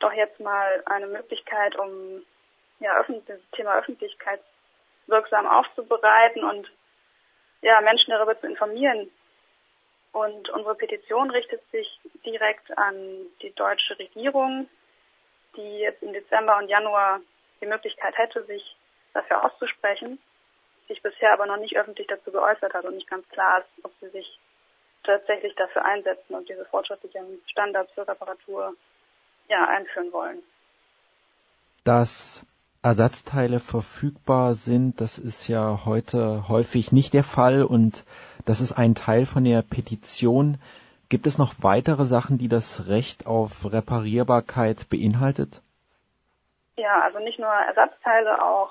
doch 0.00 0.12
jetzt 0.12 0.40
mal 0.40 0.82
eine 0.86 1.06
Möglichkeit, 1.06 1.76
um 1.76 2.22
ja, 2.80 3.02
das 3.26 3.40
Thema 3.52 3.78
Öffentlichkeit 3.78 4.40
wirksam 5.06 5.46
aufzubereiten 5.46 6.44
und 6.44 6.70
ja, 7.62 7.80
Menschen 7.80 8.10
darüber 8.10 8.38
zu 8.40 8.46
informieren. 8.46 9.10
Und 10.12 10.48
unsere 10.50 10.74
Petition 10.74 11.30
richtet 11.30 11.60
sich 11.70 12.00
direkt 12.24 12.76
an 12.78 13.26
die 13.42 13.52
deutsche 13.54 13.98
Regierung, 13.98 14.68
die 15.56 15.78
jetzt 15.78 16.02
im 16.02 16.12
Dezember 16.12 16.56
und 16.58 16.68
Januar 16.68 17.20
die 17.60 17.66
Möglichkeit 17.66 18.16
hätte, 18.16 18.44
sich 18.44 18.76
dafür 19.12 19.44
auszusprechen, 19.44 20.18
sich 20.88 21.02
bisher 21.02 21.32
aber 21.32 21.46
noch 21.46 21.58
nicht 21.58 21.76
öffentlich 21.76 22.06
dazu 22.06 22.30
geäußert 22.30 22.72
hat 22.74 22.84
und 22.84 22.94
nicht 22.94 23.08
ganz 23.08 23.28
klar 23.28 23.60
ist, 23.60 23.84
ob 23.84 23.92
sie 24.00 24.08
sich 24.08 24.38
tatsächlich 25.04 25.54
dafür 25.54 25.84
einsetzen 25.84 26.34
und 26.34 26.48
diese 26.48 26.64
fortschrittlichen 26.66 27.42
Standards 27.50 27.92
für 27.92 28.06
Reparatur 28.06 28.74
ja, 29.48 29.66
einführen 29.66 30.12
wollen. 30.12 30.42
Dass 31.84 32.44
Ersatzteile 32.86 33.58
verfügbar 33.58 34.54
sind, 34.54 35.00
das 35.00 35.18
ist 35.18 35.48
ja 35.48 35.80
heute 35.86 36.48
häufig 36.48 36.92
nicht 36.92 37.14
der 37.14 37.24
Fall 37.24 37.64
und 37.64 38.04
das 38.44 38.60
ist 38.60 38.74
ein 38.78 38.94
Teil 38.94 39.26
von 39.26 39.42
der 39.42 39.62
Petition. 39.62 40.58
Gibt 41.08 41.26
es 41.26 41.36
noch 41.36 41.54
weitere 41.62 42.04
Sachen, 42.04 42.38
die 42.38 42.46
das 42.46 42.86
Recht 42.86 43.26
auf 43.26 43.64
Reparierbarkeit 43.64 44.88
beinhaltet? 44.88 45.62
Ja, 46.76 47.00
also 47.00 47.18
nicht 47.18 47.40
nur 47.40 47.48
Ersatzteile, 47.48 48.40
auch 48.40 48.70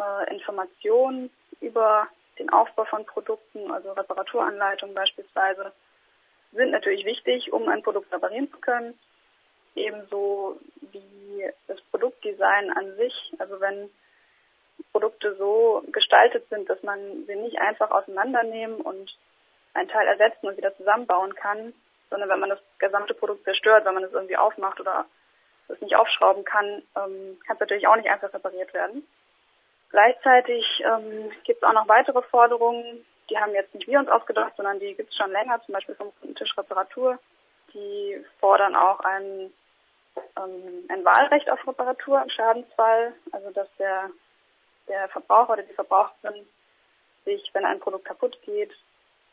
äh, 0.00 0.34
Informationen 0.34 1.30
über 1.60 2.08
den 2.36 2.50
Aufbau 2.50 2.84
von 2.86 3.06
Produkten, 3.06 3.70
also 3.70 3.92
Reparaturanleitungen 3.92 4.96
beispielsweise, 4.96 5.70
sind 6.50 6.72
natürlich 6.72 7.04
wichtig, 7.04 7.52
um 7.52 7.68
ein 7.68 7.84
Produkt 7.84 8.12
reparieren 8.12 8.50
zu 8.50 8.58
können. 8.58 8.98
Ebenso 9.86 10.58
wie 10.92 11.50
das 11.66 11.80
Produktdesign 11.90 12.70
an 12.70 12.96
sich. 12.96 13.14
Also 13.38 13.60
wenn 13.60 13.90
Produkte 14.92 15.34
so 15.36 15.82
gestaltet 15.92 16.48
sind, 16.48 16.68
dass 16.68 16.82
man 16.82 16.98
sie 17.26 17.36
nicht 17.36 17.58
einfach 17.58 17.90
auseinandernehmen 17.90 18.80
und 18.80 19.10
ein 19.74 19.88
Teil 19.88 20.06
ersetzen 20.06 20.48
und 20.48 20.56
wieder 20.56 20.76
zusammenbauen 20.76 21.34
kann, 21.34 21.72
sondern 22.08 22.28
wenn 22.28 22.40
man 22.40 22.50
das 22.50 22.60
gesamte 22.78 23.14
Produkt 23.14 23.44
zerstört, 23.44 23.84
wenn 23.84 23.94
man 23.94 24.04
es 24.04 24.12
irgendwie 24.12 24.36
aufmacht 24.36 24.80
oder 24.80 25.06
es 25.68 25.80
nicht 25.80 25.94
aufschrauben 25.94 26.44
kann, 26.44 26.82
ähm, 26.96 27.38
kann 27.46 27.54
es 27.54 27.60
natürlich 27.60 27.86
auch 27.86 27.96
nicht 27.96 28.08
einfach 28.08 28.32
repariert 28.34 28.74
werden. 28.74 29.06
Gleichzeitig 29.90 30.64
ähm, 30.84 31.30
gibt 31.44 31.62
es 31.62 31.68
auch 31.68 31.72
noch 31.72 31.88
weitere 31.88 32.22
Forderungen, 32.22 33.04
die 33.30 33.38
haben 33.38 33.54
jetzt 33.54 33.74
nicht 33.74 33.86
wir 33.86 33.98
uns 33.98 34.08
ausgedacht, 34.08 34.54
sondern 34.56 34.80
die 34.80 34.94
gibt 34.94 35.10
es 35.10 35.16
schon 35.16 35.30
länger, 35.30 35.60
zum 35.64 35.72
Beispiel 35.72 35.94
vom 35.94 36.12
Kundentisch 36.16 36.56
Reparatur. 36.58 37.18
Die 37.72 38.24
fordern 38.40 38.74
auch 38.74 39.00
ein, 39.00 39.52
ähm, 40.36 40.86
ein 40.88 41.04
Wahlrecht 41.04 41.50
auf 41.50 41.66
Reparatur 41.66 42.22
im 42.22 42.30
Schadensfall, 42.30 43.14
also 43.32 43.50
dass 43.50 43.68
der, 43.78 44.10
der 44.88 45.08
Verbraucher 45.08 45.54
oder 45.54 45.62
die 45.62 45.74
Verbraucherin 45.74 46.46
sich, 47.24 47.50
wenn 47.52 47.64
ein 47.64 47.80
Produkt 47.80 48.04
kaputt 48.04 48.38
geht, 48.42 48.72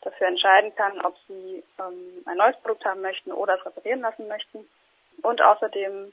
dafür 0.02 0.28
entscheiden 0.28 0.74
kann, 0.76 1.00
ob 1.04 1.16
sie 1.26 1.62
ähm, 1.78 2.22
ein 2.26 2.36
neues 2.36 2.56
Produkt 2.58 2.84
haben 2.84 3.00
möchten 3.00 3.32
oder 3.32 3.58
es 3.58 3.66
reparieren 3.66 4.00
lassen 4.00 4.28
möchten. 4.28 4.68
Und 5.22 5.42
außerdem 5.42 6.12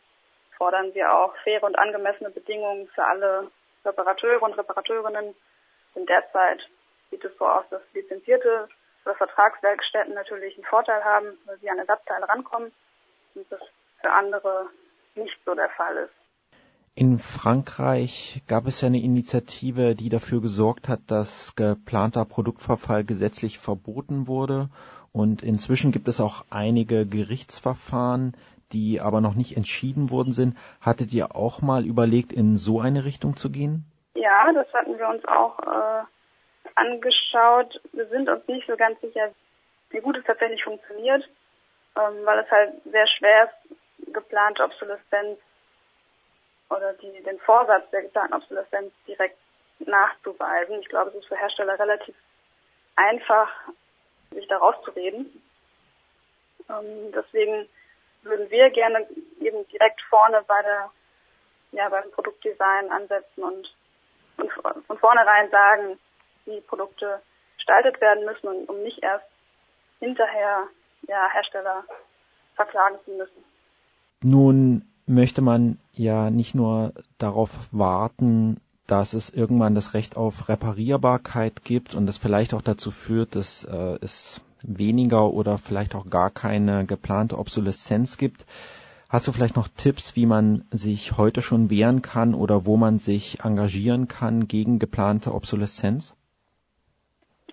fordern 0.57 0.93
wir 0.93 1.13
auch 1.13 1.35
faire 1.43 1.63
und 1.63 1.77
angemessene 1.77 2.29
Bedingungen 2.29 2.87
für 2.89 3.03
alle 3.03 3.51
Reparateure 3.83 4.41
und 4.41 4.57
Reparateurinnen. 4.57 5.35
In 5.95 6.05
der 6.05 6.29
Zeit 6.31 6.61
sieht 7.11 7.23
es 7.23 7.37
so 7.37 7.45
aus, 7.45 7.65
dass 7.69 7.81
lizenzierte 7.93 8.67
oder 9.05 9.15
Vertragswerkstätten 9.15 10.13
natürlich 10.13 10.55
einen 10.55 10.65
Vorteil 10.65 11.03
haben, 11.03 11.37
weil 11.45 11.57
sie 11.59 11.69
an 11.69 11.77
Ersatzteile 11.77 12.27
rankommen. 12.27 12.73
Und 13.35 13.51
das 13.51 13.61
für 14.05 14.11
andere 14.11 14.67
nicht 15.15 15.35
so 15.45 15.55
der 15.55 15.69
Fall 15.69 15.97
ist. 15.97 16.13
In 16.93 17.17
Frankreich 17.17 18.41
gab 18.47 18.67
es 18.67 18.81
ja 18.81 18.87
eine 18.87 19.01
Initiative, 19.01 19.95
die 19.95 20.09
dafür 20.09 20.41
gesorgt 20.41 20.87
hat, 20.87 20.99
dass 21.07 21.55
geplanter 21.55 22.23
Produktverfall 22.23 23.03
gesetzlich 23.03 23.57
verboten 23.59 24.27
wurde. 24.27 24.69
Und 25.11 25.43
inzwischen 25.43 25.91
gibt 25.91 26.07
es 26.07 26.21
auch 26.21 26.45
einige 26.49 27.05
Gerichtsverfahren, 27.05 28.37
die 28.71 29.01
aber 29.01 29.21
noch 29.21 29.35
nicht 29.35 29.57
entschieden 29.57 30.09
worden 30.09 30.33
sind. 30.33 30.55
Hattet 30.79 31.11
ihr 31.13 31.35
auch 31.35 31.61
mal 31.61 31.85
überlegt, 31.85 32.31
in 32.31 32.55
so 32.55 32.79
eine 32.79 33.05
Richtung 33.05 33.35
zu 33.35 33.49
gehen? 33.51 33.85
Ja, 34.13 34.51
das 34.53 34.71
hatten 34.73 34.97
wir 34.97 35.09
uns 35.09 35.25
auch 35.25 35.59
äh, 35.59 36.03
angeschaut. 36.75 37.81
Wir 37.91 38.07
sind 38.07 38.29
uns 38.29 38.47
nicht 38.47 38.67
so 38.67 38.77
ganz 38.77 39.01
sicher, 39.01 39.31
wie 39.89 39.99
gut 39.99 40.17
es 40.17 40.25
tatsächlich 40.25 40.63
funktioniert, 40.63 41.23
ähm, 41.97 42.25
weil 42.25 42.39
es 42.39 42.51
halt 42.51 42.73
sehr 42.85 43.07
schwer 43.07 43.45
ist, 43.45 43.75
geplante 43.97 44.63
Obsoleszenz 44.63 45.39
oder 46.69 46.93
die, 46.93 47.23
den 47.23 47.39
Vorsatz 47.39 47.89
der 47.91 48.03
geplanten 48.03 48.33
Obsoleszenz 48.33 48.93
direkt 49.07 49.37
nachzuweisen. 49.79 50.79
Ich 50.79 50.89
glaube, 50.89 51.11
es 51.11 51.17
ist 51.17 51.27
für 51.27 51.37
Hersteller 51.37 51.77
relativ 51.79 52.15
einfach, 52.95 53.49
sich 54.31 54.47
da 54.47 54.57
rauszureden. 54.57 55.41
Ähm, 56.69 57.11
deswegen 57.13 57.69
würden 58.23 58.49
wir 58.49 58.69
gerne 58.71 59.07
eben 59.39 59.67
direkt 59.67 60.01
vorne 60.09 60.43
bei 60.47 60.61
der, 60.63 60.91
ja, 61.71 61.89
beim 61.89 62.09
Produktdesign 62.11 62.91
ansetzen 62.91 63.43
und, 63.43 63.73
und 64.37 64.51
von 64.51 64.97
vornherein 64.97 65.49
sagen, 65.51 65.99
wie 66.45 66.61
Produkte 66.61 67.21
gestaltet 67.57 67.99
werden 68.01 68.25
müssen 68.25 68.47
und 68.47 68.69
um 68.69 68.81
nicht 68.81 69.01
erst 69.03 69.25
hinterher 69.99 70.67
ja, 71.07 71.29
Hersteller 71.29 71.83
verklagen 72.55 72.97
zu 73.05 73.11
müssen. 73.11 73.54
Nun 74.27 74.81
möchte 75.05 75.43
man 75.43 75.77
ja 75.93 76.31
nicht 76.31 76.55
nur 76.55 76.93
darauf 77.19 77.51
warten, 77.71 78.59
dass 78.87 79.13
es 79.13 79.29
irgendwann 79.29 79.75
das 79.75 79.93
Recht 79.93 80.17
auf 80.17 80.49
Reparierbarkeit 80.49 81.63
gibt 81.63 81.93
und 81.93 82.07
das 82.07 82.17
vielleicht 82.17 82.55
auch 82.55 82.63
dazu 82.63 82.89
führt, 82.89 83.35
dass 83.35 83.65
äh, 83.65 83.99
es 84.01 84.41
weniger 84.65 85.29
oder 85.31 85.59
vielleicht 85.59 85.93
auch 85.93 86.09
gar 86.09 86.31
keine 86.31 86.87
geplante 86.87 87.37
Obsoleszenz 87.37 88.17
gibt. 88.17 88.47
Hast 89.09 89.27
du 89.27 89.31
vielleicht 89.31 89.55
noch 89.55 89.67
Tipps, 89.67 90.15
wie 90.15 90.25
man 90.25 90.65
sich 90.71 91.17
heute 91.17 91.43
schon 91.43 91.69
wehren 91.69 92.01
kann 92.01 92.33
oder 92.33 92.65
wo 92.65 92.77
man 92.77 92.97
sich 92.97 93.41
engagieren 93.43 94.07
kann 94.07 94.47
gegen 94.47 94.79
geplante 94.79 95.35
Obsoleszenz? 95.35 96.17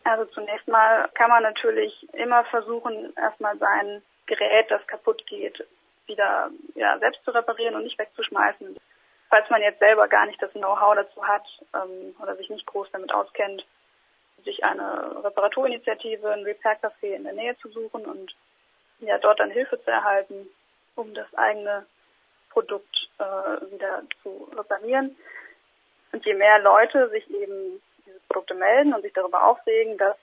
Also 0.04 0.24
zunächst 0.32 0.68
mal 0.68 1.10
kann 1.12 1.28
man 1.28 1.42
natürlich 1.42 2.08
immer 2.14 2.44
versuchen, 2.44 3.12
erstmal 3.14 3.58
sein 3.58 4.00
Gerät, 4.24 4.70
das 4.70 4.86
kaputt 4.86 5.22
geht, 5.26 5.62
wieder 6.06 6.50
ja, 6.74 6.98
selbst 6.98 7.24
zu 7.24 7.30
reparieren 7.30 7.74
und 7.74 7.84
nicht 7.84 7.98
wegzuschmeißen. 7.98 8.76
Falls 9.30 9.50
man 9.50 9.62
jetzt 9.62 9.78
selber 9.78 10.08
gar 10.08 10.26
nicht 10.26 10.42
das 10.42 10.52
Know-how 10.52 10.94
dazu 10.94 11.26
hat 11.26 11.44
ähm, 11.74 12.14
oder 12.20 12.36
sich 12.36 12.50
nicht 12.50 12.66
groß 12.66 12.88
damit 12.92 13.12
auskennt, 13.12 13.64
sich 14.44 14.64
eine 14.64 15.24
Reparaturinitiative, 15.24 16.30
ein 16.30 16.44
Repair-Café 16.44 17.14
in 17.14 17.24
der 17.24 17.32
Nähe 17.32 17.56
zu 17.58 17.68
suchen 17.68 18.04
und 18.04 18.34
ja 19.00 19.18
dort 19.18 19.40
dann 19.40 19.50
Hilfe 19.50 19.82
zu 19.82 19.90
erhalten, 19.90 20.48
um 20.96 21.14
das 21.14 21.32
eigene 21.34 21.86
Produkt 22.50 23.08
äh, 23.18 23.72
wieder 23.72 24.02
zu 24.22 24.50
reparieren. 24.56 25.16
Und 26.12 26.24
je 26.26 26.34
mehr 26.34 26.58
Leute 26.58 27.08
sich 27.08 27.28
eben 27.30 27.80
diese 28.04 28.20
Produkte 28.28 28.54
melden 28.54 28.92
und 28.92 29.02
sich 29.02 29.12
darüber 29.12 29.44
aufregen, 29.44 29.96
dass 29.96 30.16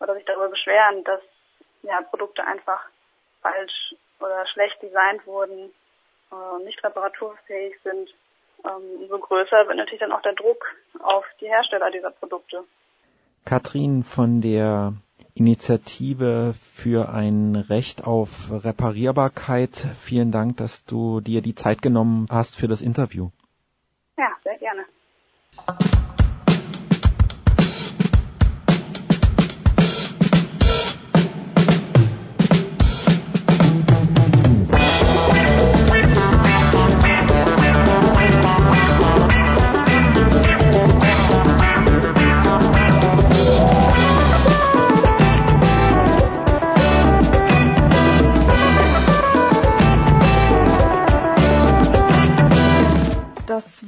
oder 0.00 0.14
sich 0.14 0.24
darüber 0.24 0.48
beschweren, 0.48 1.04
dass 1.04 1.20
ja, 1.82 2.00
Produkte 2.02 2.44
einfach 2.44 2.82
falsch 3.42 3.94
oder 4.20 4.46
schlecht 4.46 4.80
designt 4.82 5.26
wurden, 5.26 5.70
äh, 6.30 6.64
nicht 6.64 6.82
reparaturfähig 6.84 7.74
sind, 7.82 8.10
ähm, 8.64 9.02
umso 9.02 9.18
größer 9.18 9.66
wird 9.66 9.76
natürlich 9.76 10.00
dann 10.00 10.12
auch 10.12 10.22
der 10.22 10.34
Druck 10.34 10.64
auf 11.02 11.24
die 11.40 11.48
Hersteller 11.48 11.90
dieser 11.90 12.10
Produkte. 12.10 12.64
Katrin 13.44 14.04
von 14.04 14.40
der 14.40 14.92
Initiative 15.34 16.52
für 16.54 17.08
ein 17.08 17.56
Recht 17.56 18.06
auf 18.06 18.50
Reparierbarkeit. 18.50 19.74
Vielen 19.98 20.32
Dank, 20.32 20.58
dass 20.58 20.84
du 20.84 21.20
dir 21.20 21.40
die 21.40 21.54
Zeit 21.54 21.80
genommen 21.80 22.26
hast 22.30 22.56
für 22.56 22.68
das 22.68 22.82
Interview. 22.82 23.30
Ja, 24.18 24.30
sehr 24.44 24.58
gerne. 24.58 24.84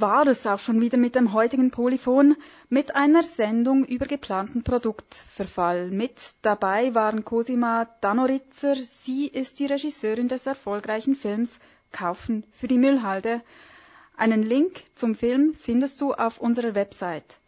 War 0.03 0.27
es 0.27 0.47
auch 0.49 0.59
schon 0.59 0.81
wieder 0.81 0.99
mit 0.99 1.15
dem 1.15 1.33
heutigen 1.33 1.71
Polyphon 1.71 2.37
mit 2.69 2.97
einer 2.97 3.23
Sendung 3.23 3.85
über 3.85 4.07
geplanten 4.07 4.65
Produktverfall. 4.65 5.93
Mit 5.93 6.19
dabei 6.43 6.93
waren 6.97 7.25
Cosima 7.25 7.89
Danoritzer. 8.01 8.75
Sie 8.75 9.29
ist 9.29 9.61
die 9.61 9.67
Regisseurin 9.67 10.27
des 10.27 10.45
erfolgreichen 10.47 11.15
Films 11.15 11.57
Kaufen 11.93 12.43
für 12.51 12.67
die 12.67 12.79
Müllhalde. 12.79 13.43
Einen 14.17 14.43
Link 14.43 14.83
zum 14.97 15.15
Film 15.15 15.55
findest 15.55 16.01
du 16.01 16.13
auf 16.13 16.39
unserer 16.39 16.75
Website. 16.75 17.39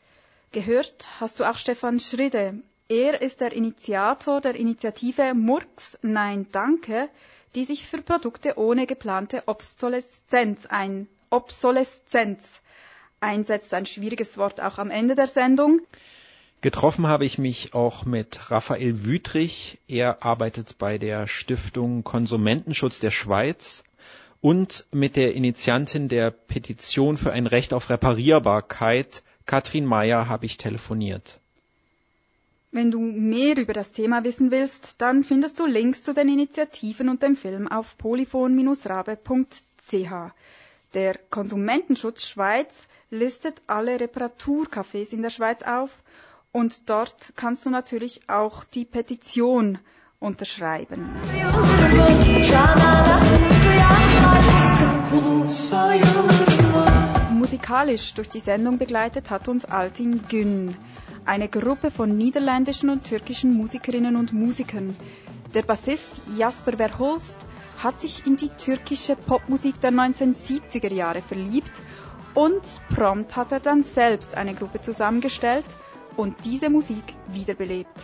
Gehört 0.52 1.08
hast 1.18 1.40
du 1.40 1.44
auch 1.50 1.56
Stefan 1.56 1.98
Schridde. 1.98 2.62
Er 2.88 3.20
ist 3.20 3.40
der 3.40 3.52
Initiator 3.52 4.40
der 4.40 4.54
Initiative 4.54 5.34
Murks 5.34 5.98
Nein 6.02 6.46
Danke, 6.52 7.08
die 7.56 7.64
sich 7.64 7.88
für 7.88 8.00
Produkte 8.00 8.58
ohne 8.58 8.86
geplante 8.86 9.42
Obsoleszenz 9.46 10.66
ein 10.66 11.08
Obsoleszenz 11.34 12.60
einsetzt. 13.20 13.74
Ein 13.74 13.86
schwieriges 13.86 14.38
Wort 14.38 14.60
auch 14.60 14.78
am 14.78 14.90
Ende 14.90 15.14
der 15.14 15.26
Sendung. 15.26 15.80
Getroffen 16.60 17.06
habe 17.06 17.26
ich 17.26 17.38
mich 17.38 17.74
auch 17.74 18.04
mit 18.04 18.50
Raphael 18.50 19.04
Wütrich. 19.04 19.78
Er 19.88 20.24
arbeitet 20.24 20.78
bei 20.78 20.96
der 20.96 21.26
Stiftung 21.26 22.04
Konsumentenschutz 22.04 23.00
der 23.00 23.10
Schweiz 23.10 23.82
und 24.40 24.86
mit 24.92 25.16
der 25.16 25.34
Initiantin 25.34 26.08
der 26.08 26.30
Petition 26.30 27.16
für 27.16 27.32
ein 27.32 27.46
Recht 27.46 27.74
auf 27.74 27.90
Reparierbarkeit, 27.90 29.22
Katrin 29.46 29.86
Meyer, 29.86 30.28
habe 30.28 30.46
ich 30.46 30.56
telefoniert. 30.56 31.40
Wenn 32.70 32.90
du 32.90 33.00
mehr 33.00 33.56
über 33.56 33.72
das 33.72 33.92
Thema 33.92 34.24
wissen 34.24 34.50
willst, 34.50 35.00
dann 35.00 35.24
findest 35.24 35.60
du 35.60 35.66
Links 35.66 36.02
zu 36.02 36.12
den 36.12 36.28
Initiativen 36.28 37.08
und 37.08 37.22
dem 37.22 37.36
Film 37.36 37.68
auf 37.68 37.96
polyphon-rabe.ch. 37.98 40.34
Der 40.94 41.18
Konsumentenschutz 41.28 42.24
Schweiz 42.24 42.86
listet 43.10 43.60
alle 43.66 43.98
Reparaturcafés 43.98 45.12
in 45.12 45.22
der 45.22 45.30
Schweiz 45.30 45.62
auf 45.62 46.04
und 46.52 46.88
dort 46.88 47.32
kannst 47.34 47.66
du 47.66 47.70
natürlich 47.70 48.28
auch 48.28 48.62
die 48.62 48.84
Petition 48.84 49.78
unterschreiben. 50.20 51.10
Musikalisch 57.30 58.14
durch 58.14 58.30
die 58.30 58.40
Sendung 58.40 58.78
begleitet 58.78 59.30
hat 59.30 59.48
uns 59.48 59.64
Altin 59.64 60.28
Gün, 60.28 60.76
eine 61.24 61.48
Gruppe 61.48 61.90
von 61.90 62.16
niederländischen 62.16 62.88
und 62.88 63.02
türkischen 63.02 63.52
Musikerinnen 63.54 64.14
und 64.14 64.32
Musikern. 64.32 64.96
Der 65.54 65.62
Bassist 65.62 66.22
Jasper 66.36 66.76
Verhulst 66.76 67.44
hat 67.84 68.00
sich 68.00 68.26
in 68.26 68.36
die 68.36 68.48
türkische 68.48 69.14
Popmusik 69.14 69.80
der 69.80 69.92
1970er 69.92 70.92
Jahre 70.92 71.20
verliebt 71.20 71.70
und 72.34 72.62
prompt 72.94 73.36
hat 73.36 73.52
er 73.52 73.60
dann 73.60 73.82
selbst 73.82 74.36
eine 74.36 74.54
Gruppe 74.54 74.80
zusammengestellt 74.80 75.66
und 76.16 76.44
diese 76.44 76.70
Musik 76.70 77.04
wiederbelebt. 77.28 78.00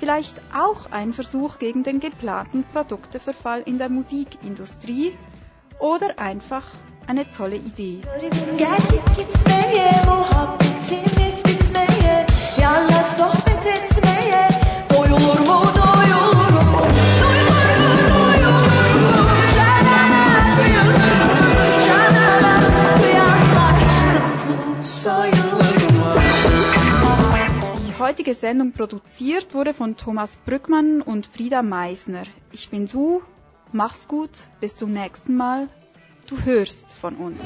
Vielleicht 0.00 0.40
auch 0.54 0.90
ein 0.90 1.12
Versuch 1.12 1.58
gegen 1.58 1.82
den 1.82 2.00
geplanten 2.00 2.64
Produkteverfall 2.64 3.62
in 3.62 3.78
der 3.78 3.88
Musikindustrie 3.88 5.12
oder 5.78 6.18
einfach 6.18 6.64
eine 7.06 7.30
tolle 7.30 7.56
Idee. 7.56 8.00
Die 27.74 27.98
heutige 27.98 28.34
Sendung 28.34 28.70
produziert 28.70 29.52
wurde 29.52 29.74
von 29.74 29.96
Thomas 29.96 30.36
Brückmann 30.36 31.02
und 31.02 31.26
Frieda 31.26 31.62
Meisner. 31.62 32.22
Ich 32.52 32.68
bin 32.70 32.86
Su, 32.86 33.20
mach's 33.72 34.06
gut, 34.06 34.30
bis 34.60 34.76
zum 34.76 34.92
nächsten 34.92 35.36
Mal. 35.36 35.68
Du 36.28 36.38
hörst 36.44 36.94
von 36.94 37.16
uns. 37.16 37.40